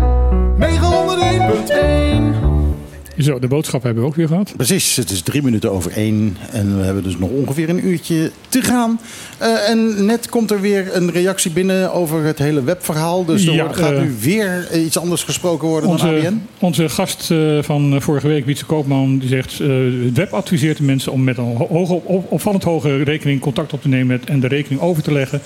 [3.23, 4.53] Zo, de boodschap hebben we ook weer gehad.
[4.57, 8.31] Precies, het is drie minuten over één en we hebben dus nog ongeveer een uurtje
[8.49, 9.01] te gaan.
[9.39, 13.25] Eh, en net komt er weer een reactie binnen over het hele webverhaal.
[13.25, 16.43] Dus er Ja, wordt- gaat nu weer eh, iets anders gesproken worden dan ABN.
[16.59, 19.59] onze gast eh, van vorige week, Wietse Koopman, die zegt...
[20.05, 23.73] het web adviseert de mensen om met een ho- hoge, op- opvallend hoge rekening contact
[23.73, 25.41] op te nemen en de rekening over te leggen.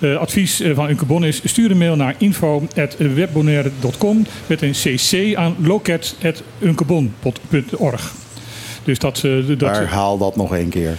[0.00, 5.34] Eh, advies eh, van Unke Bon is: stuur een mail naar info.webbonaire.com met een cc
[5.36, 8.12] aan loket.unkebon.org.
[8.84, 10.96] Dus dat, eh, dat, Herhaal dat nog één keer.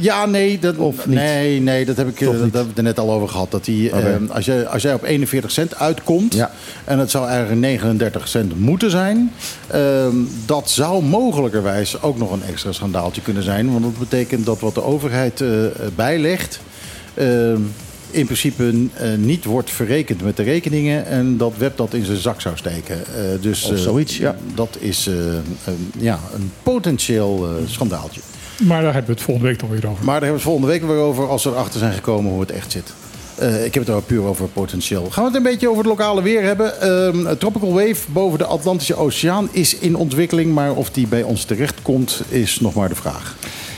[0.00, 1.16] Ja, nee, dat, Of niet?
[1.16, 3.50] nee, nee, dat heb ik eh, dat hebben we er net al over gehad.
[3.50, 6.50] Dat die, ehm, als, jij, als jij op 41 cent uitkomt, Ja.
[6.84, 9.32] en het zou eigenlijk 39 cent moeten zijn,
[9.66, 10.14] ehm,
[10.46, 13.72] dat zou mogelijkerwijs ook nog een extra schandaaltje kunnen zijn.
[13.72, 15.48] Want dat betekent dat wat de overheid eh,
[15.94, 16.60] bijlegt,
[17.14, 17.60] ehm,
[18.10, 22.18] in principe eh, niet wordt verrekend met de rekeningen en dat web dat in zijn
[22.18, 22.96] zak zou steken.
[22.96, 24.36] Eh, dus Of eh, zoiets, ja.
[24.54, 25.14] dat is eh,
[25.64, 28.20] een- ja, een potentieel eh, schandaaltje.
[28.58, 30.04] Maar daar hebben we het volgende week nog weer over.
[30.04, 32.40] Maar daar hebben we het volgende week weer over als we erachter zijn gekomen hoe
[32.40, 32.92] het echt zit.
[33.34, 35.10] Eh, ik heb het er puur over potentieel.
[35.10, 36.80] Gaan we het een beetje over het lokale weer hebben.
[36.80, 40.54] Ehm, tropical wave boven de Atlantische Oceaan is in ontwikkeling.
[40.54, 43.36] Maar of die bij ons terechtkomt, is nog maar de vraag.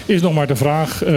[0.09, 1.03] Is nog maar de vraag.
[1.05, 1.11] eh,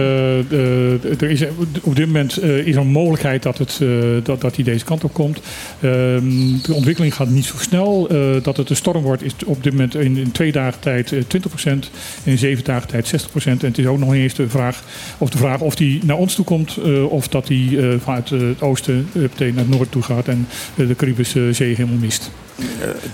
[0.48, 1.42] de- er is,
[1.82, 3.88] op dit moment eh, is er een mogelijkheid dat, het, eh,
[4.22, 5.40] dat, dat die deze kant op komt.
[5.80, 6.22] Ehm,
[6.62, 8.08] de ontwikkeling gaat niet zo snel.
[8.08, 11.12] Eh, dat het een storm wordt is op dit moment in, in twee dagen tijd
[11.12, 11.90] eh, 20%.
[12.24, 13.62] In zeven dagen tijd 60%.
[13.62, 14.82] En het is ook nog niet eens de vraag
[15.18, 16.76] of, de vraag of die naar ons toe komt.
[16.84, 20.28] eh, of dat die eh, vanuit eh, het oosten eh, naar het noorden toe gaat.
[20.28, 22.30] En eh, de Caribische Zee helemaal mist.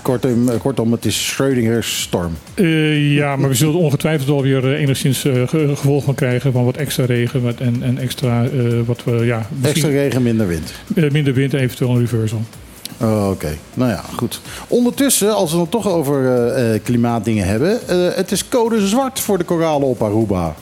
[0.01, 2.37] Kortom, eh, kortom het is Schrödinger's storm.
[2.53, 6.65] Eh, ja, maar we zullen ongetwijfeld alweer eh, enigszins eh, ge- gevolg van krijgen van
[6.65, 8.49] wat extra regen wat, en, en extra eh,
[8.85, 10.71] wat we ja, Extra regen, minder wind.
[10.95, 12.41] eh, minder wind en eventueel een reversal.
[13.01, 14.41] Oh, Oké, nou ja, goed.
[14.67, 17.87] Ondertussen, als we het toch over eh, eh, klimaatdingen hebben.
[17.87, 20.55] eh, het is code zwart voor de koralen op Aruba.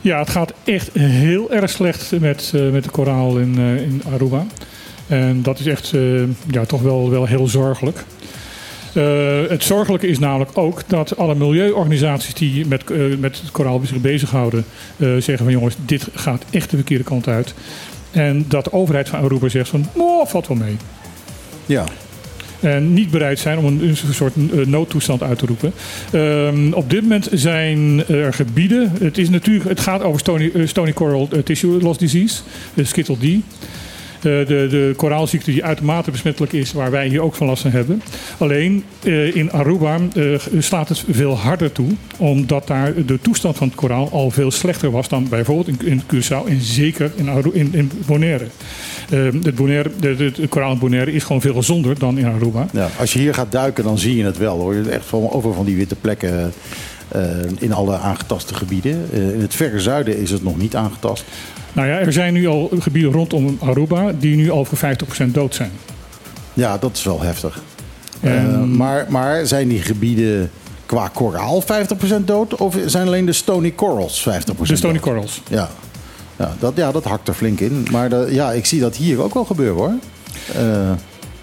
[0.00, 4.02] Ja, het gaat echt heel erg slecht met, eh, met de koraal in, eh, in
[4.12, 4.46] Aruba.
[5.12, 8.04] En dat is echt eh, ja, toch wel, wel heel zorgelijk.
[8.94, 9.04] Eh,
[9.48, 14.00] het zorgelijke is namelijk ook dat alle milieuorganisaties die met, eh, met het koraal zich
[14.00, 14.64] bezighouden,
[14.98, 17.54] zeggen van jongens, dit gaat echt de verkeerde kant uit.
[18.10, 20.76] En dat de overheid van Aruba zegt van, oh, valt wel mee.
[21.66, 21.84] Ja.
[22.60, 25.72] En niet bereid zijn om een, een soort noodtoestand uit te roepen.
[26.12, 28.92] Ehm, op dit moment zijn er gebieden.
[29.00, 32.42] Het, is natuurlijk, het gaat over Stony, Stony Coral Tissue Loss Disease,
[32.74, 33.42] de Skittle D.
[34.24, 37.70] Eh, de, de koraalziekte die uitermate besmettelijk is, waar wij hier ook van last van
[37.70, 38.02] hebben.
[38.38, 40.24] Alleen eh, in Aruba eh,
[40.58, 44.90] slaat het veel harder toe, omdat daar de toestand van het koraal al veel slechter
[44.90, 47.12] was dan bijvoorbeeld in, in Curaçao en zeker
[47.52, 48.46] in, in, Bonaire.
[49.10, 52.66] Eh, het, Bonaire de, koraal in Bonaire is gewoon veel gezonder dan in Aruba.
[52.72, 54.74] Ja, als je hier gaat duiken, dan zie je het wel hoor.
[54.74, 56.52] Echt van, over van die witte plekken
[57.58, 59.08] in alle aangetaste gebieden.
[59.12, 61.24] Eh, in het verre zuiden is het nog niet aangetast.
[61.72, 65.54] Nou ja, er zijn nu al gebieden rondom Aruba die nu al voor 50% dood
[65.54, 65.70] zijn.
[66.54, 67.60] Ja, dat is wel heftig.
[68.20, 70.50] Eh, En- maar, maar zijn die gebieden
[70.86, 72.54] qua koraal 50% dood?
[72.54, 75.02] Of zijn alleen de stony corals 50% De Stony dood?
[75.02, 75.42] Corals.
[75.48, 75.68] Ja.
[76.36, 77.86] Ja, dat, ja, dat hakt er flink in.
[77.90, 79.92] Maar de- ja, ik zie dat hier ook wel gebeuren hoor.
[80.54, 80.90] Eh,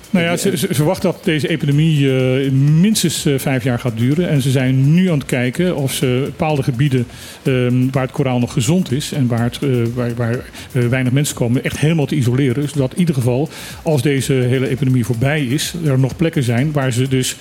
[0.09, 3.97] Nou ja, ze, ze ze verwachten dat deze epidemie eh, minstens eh, vijf jaar gaat
[3.97, 4.29] duren.
[4.29, 7.07] En ze zijn nu aan het kijken of ze bepaalde gebieden
[7.43, 10.39] ehm, waar het koraal nog gezond is en waar, het, eh, waar, waar
[10.89, 12.69] weinig mensen komen, echt helemaal te isoleren.
[12.69, 13.49] Zodat in ieder geval,
[13.83, 17.35] als deze hele epidemie voorbij is, er nog plekken zijn waar ze dus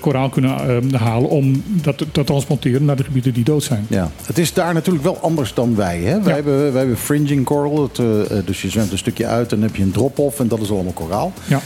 [0.00, 3.86] koraal kunnen ehm, halen om dat te te transplanteren naar de gebieden die dood zijn.
[3.88, 5.98] Ja, het is daar natuurlijk wel anders dan wij.
[5.98, 6.22] Hè?
[6.22, 6.34] Wij, Ja.
[6.34, 7.82] hebben, wij hebben fringing coral.
[7.82, 10.60] Het, dus je zwemt een stukje uit en dan heb je een drop-off en dat
[10.60, 11.32] is allemaal koraal.
[11.48, 11.60] Ja.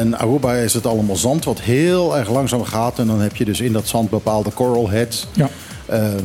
[0.00, 2.98] En Aruba is het allemaal zand wat heel erg langzaam gaat.
[2.98, 5.26] En dan heb je dus in dat zand bepaalde coral heads.
[5.32, 5.48] Ja.
[5.86, 6.20] eh, eh,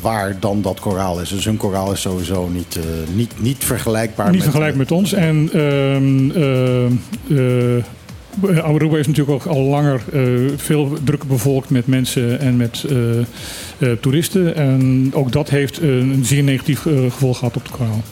[0.00, 1.28] waar dan dat koraal is.
[1.28, 4.42] Dus hun koraal is sowieso niet, eh, niet, niet vergelijkbaar Niet met...
[4.42, 5.12] vergelijkbaar met ons.
[5.12, 6.92] En ehm ehm,
[8.50, 10.02] eh, Aruba is natuurlijk ook al langer
[10.56, 12.84] veel drukker bevolkt met mensen en met
[14.00, 14.54] toeristen.
[14.54, 18.02] En ook dat heeft een zeer negatief gevolg gehad op de koraal.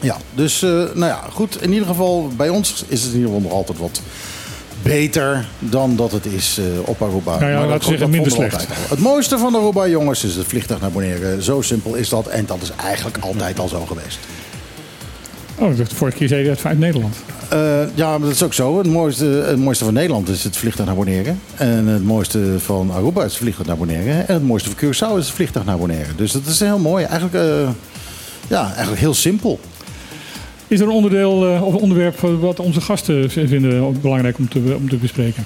[0.00, 1.62] Ja, dus eh, nou ja, goed.
[1.62, 4.00] In ieder geval, bij ons is het in ieder geval nog altijd wat
[4.82, 7.38] beter dan dat het is eh, op Aruba.
[7.38, 8.66] Nou ja, Maar laten we dat- zeggen dat minder slecht.
[8.88, 11.42] Het mooiste van Aruba, jongens, is het vliegtuig naar Bonaire.
[11.42, 12.26] Zo simpel is dat.
[12.26, 14.18] En dat is eigenlijk altijd al zo geweest.
[15.58, 17.16] Oh, ik dacht, de vorige keer zei je het vanuit Nederland.
[17.48, 17.58] Eh,
[17.94, 18.78] ja, maar dat is ook zo.
[18.78, 21.34] Het mooiste, het mooiste van Nederland is het vliegtuig naar Bonaire.
[21.54, 24.10] En het mooiste van Aruba is het vliegtuig naar Bonaire.
[24.20, 26.14] En het mooiste van Curaçao is het vliegtuig naar Bonaire.
[26.16, 27.04] Dus dat is heel mooi.
[27.04, 27.68] Eigenlijk,
[28.48, 29.60] ja, eigenlijk heel simpel.
[30.68, 34.38] Is er een onderdeel eh, of een onderwerp eh, wat onze gasten vinden ook belangrijk
[34.38, 35.44] om te, om te bespreken?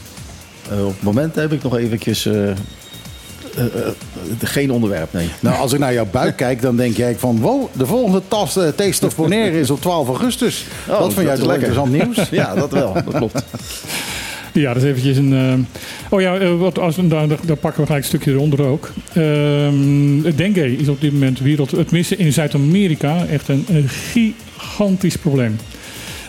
[0.71, 2.57] Eh, op het moment heb ik nog eventjes eh, eh,
[3.57, 3.65] eh,
[4.43, 5.29] geen onderwerp, nee.
[5.41, 7.41] Nou, als ik naar jouw buik kijk, dan denk jij van...
[7.41, 10.65] wow, de volgende tas, eh, Taste of Bonaire is op 12 augustus.
[10.89, 12.29] Oh, dat vind jij is toch interessant nieuws?
[12.41, 12.93] Ja, dat wel.
[12.93, 13.43] Dat klopt.
[14.53, 15.67] Ja, dat is eventjes een...
[16.11, 18.91] Oh ja, wat, als, we- daar, daar pakken we gelijk een stukje eronder ook.
[19.13, 21.69] Ehm het dengue is op dit moment wereld...
[21.69, 23.89] Tenminste in Zuid-Amerika echt een, een
[24.59, 25.57] gigantisch probleem.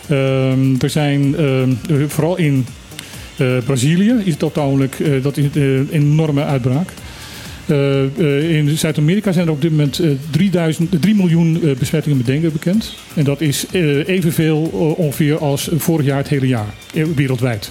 [0.08, 2.66] Ehm, er zijn ehm, eh, vooral in
[3.36, 6.88] eh, Brazilië is het uiteindelijk eh, dat is een enorme uitbraak.
[7.70, 12.16] Eh, eh, in Zuid-Amerika zijn er op dit moment eh, 3000, 3 miljoen eh, besmettingen
[12.16, 12.94] met dengue bekend.
[13.14, 17.70] En dat is eh, evenveel eh, ongeveer als vorig jaar het hele jaar, eh, wereldwijd.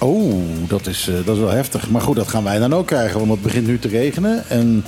[0.00, 0.34] Oh,
[0.68, 1.90] dat is, eh, dat is wel heftig.
[1.90, 3.18] Maar goed, dat gaan wij dan ook krijgen.
[3.18, 4.48] Want het begint nu te regenen.
[4.48, 4.84] En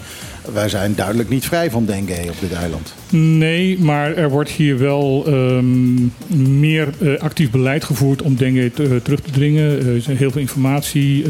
[0.52, 2.94] wij zijn duidelijk niet vrij van dengue op dit eiland.
[3.10, 5.94] Nee, maar er wordt hier wel ehm,
[6.58, 9.78] meer eh, actief beleid gevoerd om dengue eh, terug te dringen.
[9.78, 11.24] Er is heel veel informatie.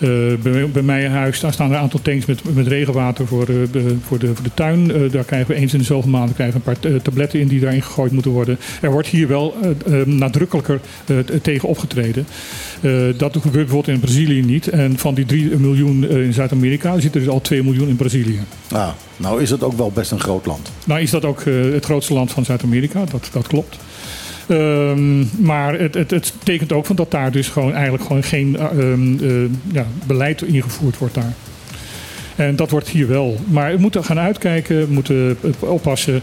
[0.00, 0.08] eh,
[0.42, 3.46] bij, bij mij in huis daar staan er een aantal tanks met, met regenwater voor,
[3.46, 5.10] de, voor, de, voor de tuin.
[5.10, 7.60] Daar krijgen we eens in de zoveel maanden krijgen we een paar tabletten in die
[7.60, 8.58] daarin gegooid moeten worden.
[8.80, 10.80] Er wordt hier wel eh, eh, nadrukkelijker
[11.42, 12.26] tegen opgetreden.
[13.16, 14.68] Dat gebeurt bijvoorbeeld in Brazilië niet.
[14.68, 18.19] En van die 3 miljoen in Zuid-Amerika zitten er dus al 2 miljoen in Brazilië.
[18.68, 20.70] Nou, nou is het ook wel best een groot land.
[20.84, 23.78] Nou is dat ook eh, het grootste land van Zuid-Amerika, dat, dat klopt.
[24.46, 28.56] Ehm, maar het, het, het tekent ook van dat daar dus gewoon eigenlijk gewoon geen
[28.56, 31.32] eh, ehm, eh, ja, beleid ingevoerd wordt daar.
[32.36, 33.36] En dat wordt hier wel.
[33.46, 36.22] Maar we moeten gaan uitkijken, we moeten oppassen.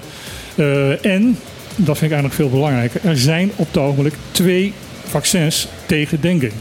[1.02, 1.38] En,
[1.76, 4.74] dat vind ik eigenlijk veel belangrijker, er zijn op het ogenblik twee
[5.04, 6.52] vaccins tegen dengue.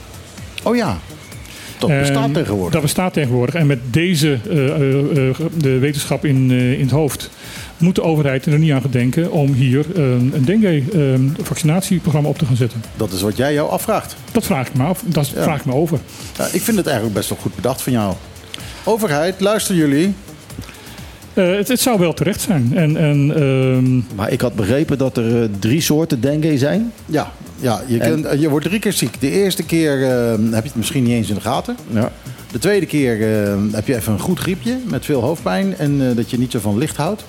[0.62, 0.98] Oh ja,
[1.78, 2.72] dat bestaat En tegenwoordig.
[2.72, 3.54] Dat bestaat tegenwoordig.
[3.54, 7.30] En met deze eh, eh, eh, de wetenschap in, eh, in het hoofd
[7.78, 12.56] moet de overheid er niet aan gedenken om hier eh, een dengue-vaccinatieprogramma op te gaan
[12.56, 12.82] zetten.
[12.96, 14.16] Dat is wat jij jou afvraagt.
[14.32, 15.02] Dat vraag ik me af.
[15.06, 15.42] Dat Ja.
[15.42, 15.98] vraag ik me over.
[16.38, 18.14] Ja, ik vind het eigenlijk best wel goed bedacht van jou.
[18.84, 20.14] Overheid, luisteren jullie?
[21.34, 22.70] Eh, het, het zou wel terecht zijn.
[22.76, 26.92] En, en, ehm, Maar ik had begrepen dat er drie soorten dengue zijn.
[27.06, 29.20] Ja, ja je, En- kunt, je wordt drie keer ziek.
[29.20, 31.76] De eerste keer eh, heb je het misschien niet eens in de gaten.
[31.92, 32.12] Ja.
[32.52, 36.16] De tweede keer eh, heb je even een goed griepje met veel hoofdpijn en eh,
[36.16, 37.24] dat je niet zo van licht houdt.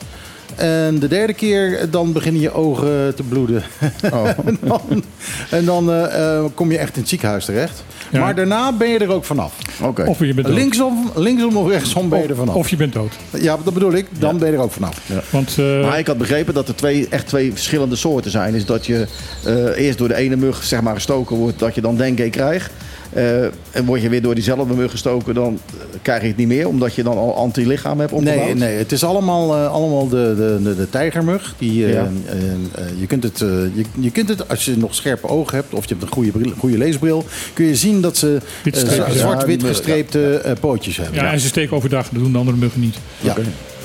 [0.58, 3.64] En de derde keer, dan beginnen je ogen te bloeden.
[4.46, 5.04] en dan,
[5.50, 7.84] en dan eh, eh, kom je echt in het ziekenhuis terecht.
[8.12, 8.20] Ja.
[8.20, 9.54] Maar daarna ben je er ook vanaf.
[9.82, 10.04] Oké.
[10.04, 10.56] of je bent dood.
[10.56, 12.56] Linksom, linksom of rechtsom ben je er vanaf.
[12.56, 13.14] Of je bent dood.
[13.32, 14.06] ja, dat bedoel ik.
[14.20, 15.02] Dan ben je er ook vanaf.
[15.30, 18.54] Want eh, Maar ik had begrepen dat er twee, echt twee verschillende soorten zijn.
[18.54, 19.08] Is dat je
[19.46, 22.72] eh, eerst door de ene mug zeg maar, gestoken wordt, dat je dan dengue krijgt.
[23.18, 26.48] Eh, en word je weer door diezelfde mug gestoken, dan eh, krijg je het niet
[26.48, 26.68] meer.
[26.68, 28.46] Omdat je dan al antilichaam hebt opgebouwd.
[28.46, 31.54] Nee, nee, het is allemaal, eh, allemaal de, de, de, de tijgermug.
[31.58, 32.10] Die, eh, Ja.
[32.26, 32.38] eh,
[32.86, 35.84] eh, je, kunt het, je, je kunt het, als je nog scherpe ogen hebt of
[35.84, 40.38] je hebt een goede, bril, goede leesbril, kun je zien dat ze eh, zwart-wit gestreepte
[40.38, 41.16] eh, pootjes hebben.
[41.24, 42.10] ja, en ze steken overdag.
[42.10, 42.96] Dat doen de andere muggen niet.
[43.22, 43.36] Ja,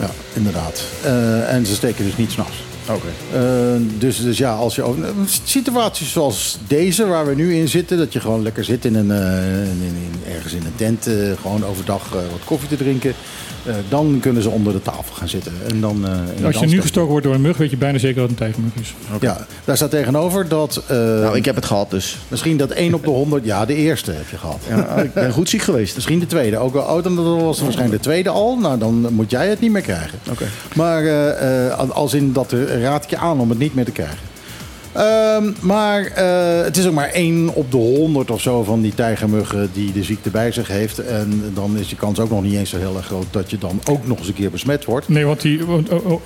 [0.00, 0.82] ja, inderdaad.
[1.04, 2.56] Eh, en ze steken dus niet s'nachts.
[2.88, 3.06] Oké.
[3.34, 5.04] Eh, dus, dus ja, als je over,
[5.44, 9.10] situaties zoals deze waar we nu in zitten, dat je gewoon lekker zit in een,
[9.10, 13.14] eh, in, in- ergens in een tent, eh, gewoon overdag wat koffie te drinken,
[13.88, 15.52] dan kunnen ze onder de tafel gaan zitten.
[15.68, 17.98] En dan, eh, en Als je nu gestoken wordt door een mug, weet je bijna
[17.98, 18.94] zeker dat het een tijgermug is.
[19.20, 22.18] Ja, daar staat tegenover dat eh, Nou, ik heb het gehad dus.
[22.28, 24.60] misschien dat 1 op de 100, ja, de eerste heb je gehad.
[24.68, 25.94] Ja, ik ben goed ziek geweest.
[25.94, 26.58] Misschien de tweede.
[26.58, 28.56] Ook al oud, dan was het waarschijnlijk de tweede al.
[28.56, 30.18] Nou, dan moet jij het niet meer krijgen.
[30.30, 30.44] Oké.
[30.74, 33.84] Maar eh, eh, als in dat eh, raad ik je aan om het niet meer
[33.84, 34.18] te krijgen.
[34.92, 38.94] Ehm, maar eh, het is ook maar één op de honderd of zo van die
[38.94, 40.98] tijgermuggen die de ziekte bij zich heeft.
[40.98, 43.58] En dan is de kans ook nog niet eens zo heel erg groot dat je
[43.58, 45.08] dan ook nog eens een keer besmet wordt.
[45.08, 45.60] Nee, want die,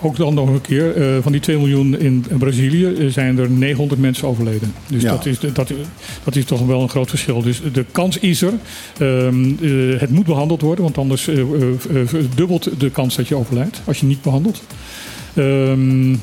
[0.01, 0.97] ook dan nog een keer.
[0.97, 4.75] eh, van die 2 miljoen in Brazilië eh, zijn er 900 mensen overleden.
[4.89, 5.11] Dus Ja.
[5.11, 5.73] dat, is, dat,
[6.25, 7.43] dat is toch wel een groot verschil.
[7.43, 8.53] Dus de kans is er.
[8.99, 11.29] Ehm, eh, het moet behandeld worden, want anders
[12.35, 14.63] dubbelt de kans dat je overlijdt als je niet behandelt.
[15.35, 16.15] Ehm,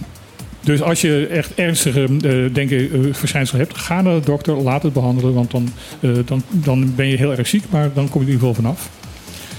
[0.64, 4.84] dus als je echt ernstige eh denken, eh, verschijnselen hebt, ga naar de dokter, laat
[4.84, 5.34] het behandelen.
[5.34, 8.34] Want dan, eh, dan, dan ben je heel erg ziek, maar dan kom je er
[8.34, 8.90] in ieder geval vanaf.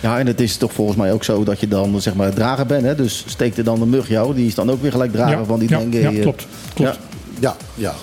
[0.00, 2.66] Ja, en het is toch volgens mij ook zo dat je dan zeg maar drager
[2.66, 2.84] bent.
[2.84, 2.94] Hè?
[2.94, 5.44] Dus steekt er dan de mug jou, die is dan ook weer gelijk drager Ja,
[5.44, 6.00] van die ja, dengue.
[6.00, 6.46] ja, klopt.
[6.74, 6.98] klopt.
[7.38, 7.94] Ja, ja,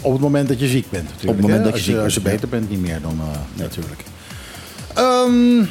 [0.00, 1.30] op het moment dat je ziek bent natuurlijk.
[1.30, 1.70] Op het moment hè?
[1.70, 3.20] dat je als ziek Als je bent, beter bent, niet meer dan
[3.54, 4.00] natuurlijk.
[4.94, 5.64] Ehm,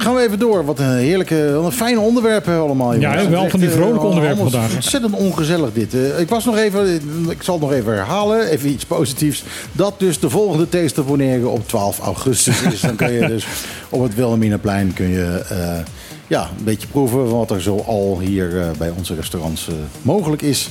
[0.00, 0.64] gaan we even door.
[0.64, 2.94] Wat een heerlijke, wat een fijne onderwerpen allemaal.
[2.94, 3.28] Ja, jongens.
[3.28, 4.74] wel Het is van die eh, vrolijke onderwerpen vandaag.
[4.74, 5.94] Ontzettend ongezellig dit.
[5.94, 9.44] Eh, ik was nog even, ik zal het nog even herhalen, even iets positiefs.
[9.72, 12.80] Dat dus de volgende Bonaire op 12 augustus is.
[12.80, 13.46] Dan kun je dus
[13.88, 15.78] op het Wilhelminaplein kun je, eh,
[16.26, 19.68] ja, een beetje proeven van wat er zo al hier bij onze restaurants
[20.02, 20.68] mogelijk is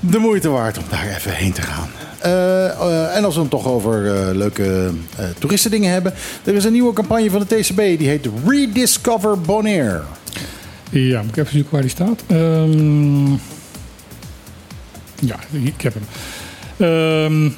[0.00, 1.88] de moeite waard om daar even heen te gaan.
[2.22, 4.90] Eh, eh, en als we het toch over eh, leuke
[5.38, 6.14] toeristendingen hebben.
[6.44, 7.76] Er is een nieuwe campagne van de TCB.
[7.76, 10.02] Die heet Rediscover Bonaire.
[10.90, 12.22] Ja, moet ik even zoeken waar die staat.
[12.26, 13.32] Ehm,
[15.20, 16.04] ja, ik heb hem.
[16.76, 17.50] Ehm,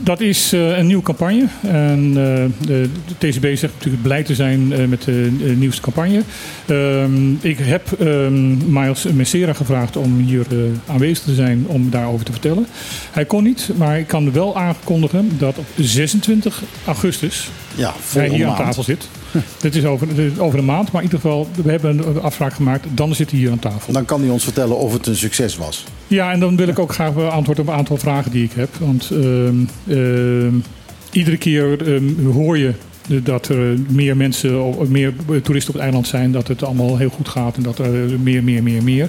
[0.00, 1.46] dat is eh, een nieuwe campagne.
[1.62, 2.88] En eh, de,
[3.18, 6.22] TCB zegt natuurlijk blij te zijn eh, met de nieuwste campagne.
[6.66, 10.46] Ehm, ik heb ehm, Miles Messera gevraagd om hier
[10.86, 12.66] aanwezig te zijn om daarover te vertellen.
[13.10, 18.46] Hij kon niet, maar ik kan wel aankondigen dat op 26 augustus Ja, hij hier
[18.46, 19.08] aan tafel zit.
[19.60, 22.20] Dit is over, dit is over een maand, maar in ieder geval, we hebben een
[22.20, 22.86] afspraak gemaakt.
[22.90, 23.92] Dan zit hij hier aan tafel.
[23.92, 25.84] Dan kan hij ons vertellen of het een succes was.
[26.06, 28.68] Ja, en dan wil ik ook graag antwoord op een aantal vragen die ik heb.
[28.78, 29.54] Want ehm,
[29.88, 30.54] ehm,
[31.12, 32.72] iedere keer ehm, hoor je
[33.22, 35.12] dat er meer mensen, meer
[35.42, 38.44] toeristen op het eiland zijn, dat het allemaal heel goed gaat en dat er meer,
[38.44, 39.08] meer, meer, meer.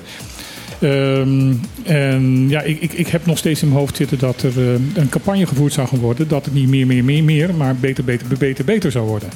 [1.84, 4.58] En ja, ik, ik, ik heb nog steeds in mijn hoofd zitten dat er
[4.94, 6.28] een campagne gevoerd zou gaan worden.
[6.28, 9.30] Dat het niet meer, meer, meer, meer, maar beter, beter, beter, beter zou worden.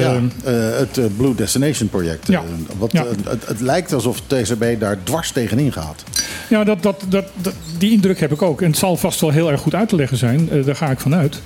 [0.00, 2.26] Ja, Ehm, eh, het eh, Blue Destination project.
[2.28, 2.38] Ja.
[2.40, 2.44] Eh,
[2.78, 3.04] wat, Ja.
[3.28, 6.02] het, het lijkt alsof TCB daar dwars tegenin gaat.
[6.48, 8.60] Ja, dat, dat, dat, dat- die indruk heb ik ook.
[8.62, 10.48] En het zal vast wel heel erg goed uit te leggen zijn.
[10.64, 11.40] Daar ga ik vanuit.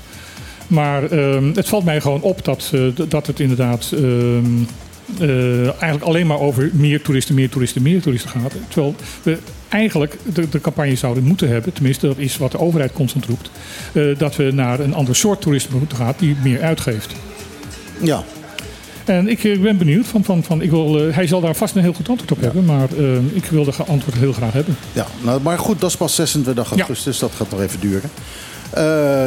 [0.67, 2.73] Maar ehm, het valt mij gewoon op dat,
[3.09, 4.45] dat het inderdaad ehm,
[5.21, 8.53] eh, eigenlijk alleen maar over meer toeristen, meer toeristen, meer toeristen gaat.
[8.69, 9.39] Terwijl we
[9.69, 13.51] eigenlijk de, de campagne zouden moeten hebben, tenminste dat is wat de overheid constant roept,
[14.19, 17.13] dat we naar een ander soort toerisme moeten gaan die meer uitgeeft.
[18.03, 18.25] Ja,
[19.09, 21.75] En ik eh, ben benieuwd, van, van, van, ik wil, eh, hij zal daar vast
[21.77, 24.77] een heel goed antwoord op hebben, maar eh, ik wil de antwoord heel graag hebben.
[24.93, 27.19] ja nou, maar goed, dat is pas 26 augustus.
[27.19, 28.11] Dat gaat nog even duren.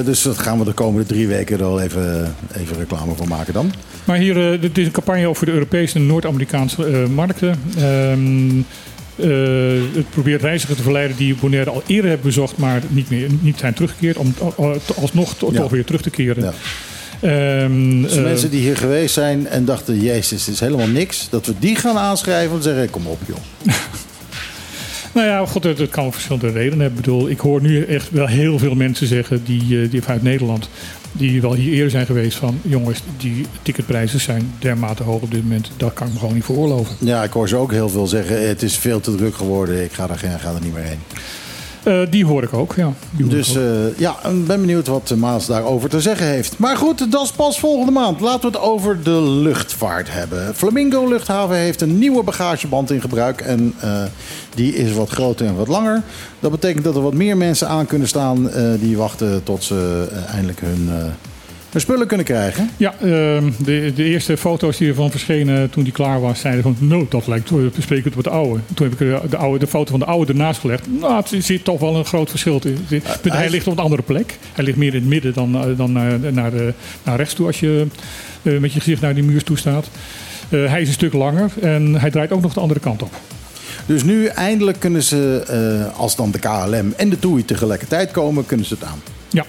[0.05, 3.53] Dus dat gaan we de komende drie weken er wel even, even reclame voor maken
[3.53, 3.71] dan.
[4.03, 7.55] Maar hier, dit is een campagne over de Europese en Noord-Amerikaanse markten.
[7.77, 8.59] Ehm,
[9.15, 9.27] eh,
[9.95, 13.59] het probeert reizigers te verleiden die Bonaire al eerder hebben bezocht, maar niet, meer, niet
[13.59, 14.33] zijn teruggekeerd, om
[14.95, 15.59] alsnog to- Ja.
[15.61, 16.43] toch weer terug te keren.
[16.43, 16.53] Ja.
[17.19, 21.27] Ehm, Dus eh, mensen die hier geweest zijn en dachten, jezus, dit is helemaal niks.
[21.29, 23.37] Dat we die gaan aanschrijven en zeggen, kom op joh.
[25.13, 26.99] Nou ja, god, het, het kan om verschillende redenen hebben.
[26.99, 30.23] Ik bedoel, ik hoor nu echt wel heel veel mensen zeggen die, eh, die vanuit
[30.23, 30.69] Nederland,
[31.11, 35.41] die wel hier eerder zijn geweest van, jongens, die ticketprijzen zijn dermate hoog op dit
[35.43, 36.95] moment, dat kan ik me gewoon niet veroorloven.
[36.99, 39.83] Ja, ik hoor ze ook heel veel zeggen, het is veel te druk geworden.
[39.83, 40.99] Ik ga er, geen- ga er niet meer heen.
[41.89, 42.93] Eh, die hoor ik ook, ja.
[43.11, 46.57] Dus eh, ja, ik ben benieuwd wat Maas daarover te zeggen heeft.
[46.57, 48.19] Maar goed, dat is pas volgende maand.
[48.19, 50.55] Laten we het over de luchtvaart hebben.
[50.55, 53.41] Flamingo Luchthaven heeft een nieuwe bagageband in gebruik.
[53.41, 54.03] En eh,
[54.55, 56.01] die is wat groter en wat langer.
[56.39, 58.49] Dat betekent dat er wat meer mensen aan kunnen staan...
[58.79, 60.89] die wachten tot ze eindelijk hun,
[61.69, 62.69] eh, hun spullen kunnen krijgen.
[62.77, 66.75] Ja, ehm, de, de eerste foto's die ervan verschenen toen die klaar was, zeiden van,
[66.79, 68.59] no, dat lijkt besprekend op het oude.
[68.73, 70.87] Toen heb ik de, de, oude, de foto van de oude ernaast gelegd.
[70.99, 72.61] Nou, het zit toch wel een groot verschil.
[72.63, 72.77] in.
[72.87, 74.37] Het- hij, hij ligt op een andere plek.
[74.53, 77.47] Hij ligt meer in het midden dan, eh, dan naar, naar, de, naar rechts toe
[77.47, 77.85] als je
[78.43, 79.89] eh, met je gezicht naar die muur toe staat.
[80.49, 83.11] Eh, hij is een stuk langer en hij draait ook nog de andere kant op.
[83.85, 85.43] Dus nu eindelijk kunnen ze,
[85.91, 88.45] eh, als dan de KLM en de TUI tegelijkertijd komen...
[88.45, 89.01] kunnen ze het aan.
[89.29, 89.45] Ja,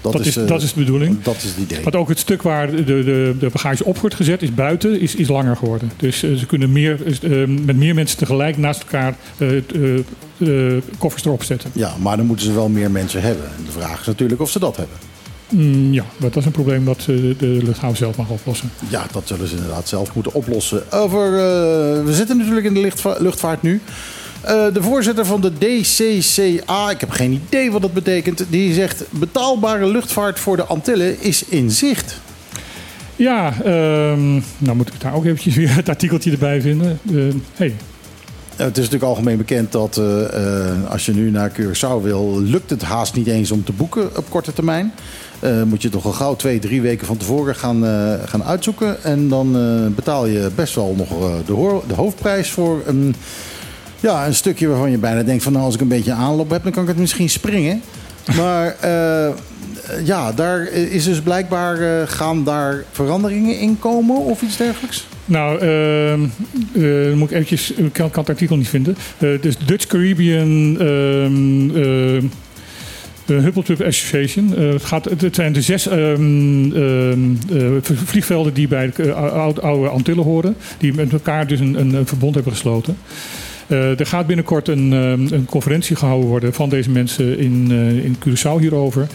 [0.00, 1.22] dat, is, eh, dat is de bedoeling.
[1.22, 1.82] Dat is het idee.
[1.82, 5.14] Want ook het stuk waar de, de, de bagage op wordt gezet is buiten, is,
[5.14, 5.92] is langer geworden.
[5.96, 9.16] Dus eh, ze kunnen meer, eh, met meer mensen tegelijk naast elkaar
[10.98, 11.70] koffers erop zetten.
[11.74, 13.44] Ja, maar dan moeten ze wel meer mensen hebben.
[13.44, 14.96] En de vraag is natuurlijk of ze dat hebben.
[15.48, 17.06] Mm, ja, dat is een probleem dat eh,
[17.38, 18.70] de luchthaven zelf mag oplossen.
[18.88, 20.92] Ja, dat zullen ze inderdaad zelf moeten oplossen.
[20.92, 21.30] Over,
[22.04, 23.80] we zitten natuurlijk in de luchtvaart nu.
[24.48, 29.04] Eh, de voorzitter van de DCCA, ik heb geen idee wat dat betekent, die zegt
[29.10, 32.20] betaalbare luchtvaart voor de Antillen is in zicht.
[33.16, 36.98] Ja, ehm, nou moet ik daar ook eventjes weer het artikeltje erbij vinden.
[37.10, 37.14] Eh,
[37.54, 37.74] hey,
[38.58, 42.40] Eh, het is natuurlijk algemeen bekend dat eh, eh, als je nu naar Curaçao wil,
[42.40, 44.92] lukt het haast niet eens om te boeken op korte termijn.
[45.40, 47.84] Eh, moet je toch al gauw twee, drie weken van tevoren gaan,
[48.24, 49.04] gaan uitzoeken.
[49.04, 49.52] En dan
[49.94, 51.08] betaal je best wel nog
[51.46, 53.14] de, de hoofdprijs voor een,
[54.00, 56.62] ja, een stukje waarvan je bijna denkt van nou, als ik een beetje aanloop heb,
[56.62, 57.82] dan kan ik het misschien springen.
[58.36, 59.28] Maar eh,
[60.04, 65.06] ja, daar is dus blijkbaar eh, gaan daar veranderingen in komen of iets dergelijks.
[65.24, 65.58] Nou,
[66.72, 68.96] dan moet ik eventjes, ik kan, kan het artikel niet vinden.
[69.18, 72.26] Dus Dutch Caribbean ehm
[73.28, 74.50] eh, eh, Trip Association.
[74.50, 80.24] Het, gaat, het zijn de zes ehm, ehm, eh, vliegvelden die bij de oude, Antillen
[80.24, 80.56] horen.
[80.78, 82.96] Die met elkaar dus een, een verbond hebben gesloten.
[83.68, 88.04] Eh, er gaat binnenkort een, ehm, een conferentie gehouden worden van deze mensen in, eh,
[88.04, 89.06] in Curaçao hierover.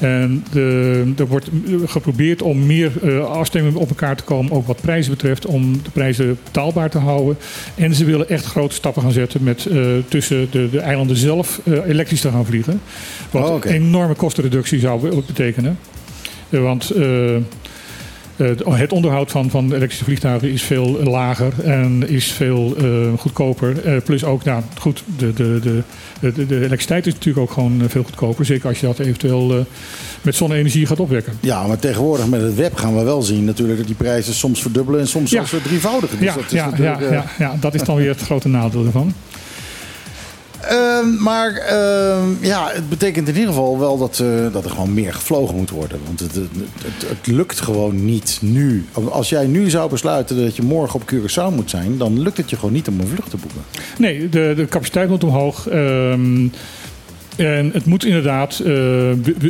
[0.00, 1.48] En de, er wordt
[1.86, 5.90] geprobeerd om meer eh, afstemming op elkaar te komen, ook wat prijzen betreft, om de
[5.90, 7.36] prijzen betaalbaar te houden.
[7.74, 9.76] En ze willen echt grote stappen gaan zetten met eh,
[10.08, 12.80] tussen de, de eilanden zelf eh, elektrisch te gaan vliegen.
[13.30, 15.78] Wat Oh, een enorme kostenreductie zou be- betekenen.
[16.50, 17.42] Eh, want eh, eh,
[18.72, 23.84] het onderhoud van, van elektrische vliegtuigen is veel lager en is veel eh, goedkoper.
[23.84, 25.82] Eh, plus ook, nou goed, de, de, de,
[26.20, 28.44] de, elektriciteit is natuurlijk ook gewoon eh, veel goedkoper.
[28.44, 29.64] Zeker als je dat eventueel eh,
[30.22, 31.32] met zonne-energie gaat opwekken.
[31.40, 34.62] Ja, maar tegenwoordig met het web gaan we wel zien natuurlijk dat die prijzen soms
[34.62, 36.18] verdubbelen en soms zelfs verdrievoudigen.
[36.18, 38.84] Dus Ja, dat is ja, eh, ja, ja, dat is dan weer het grote nadeel
[38.84, 39.14] ervan.
[40.60, 44.94] Ehm, maar ehm, ja, het betekent in ieder geval wel dat, eh, dat er gewoon
[44.94, 45.98] meer gevlogen moet worden.
[46.06, 46.48] Want het, het,
[46.84, 48.84] het, het lukt gewoon niet nu.
[49.10, 52.50] Als jij nu zou besluiten dat je morgen op Curaçao moet zijn, dan lukt het
[52.50, 53.60] je gewoon niet om een vlucht te boeken.
[53.98, 55.68] Nee, de, de capaciteit moet omhoog.
[55.68, 56.48] Ehm,
[57.36, 58.72] En het moet inderdaad, eh,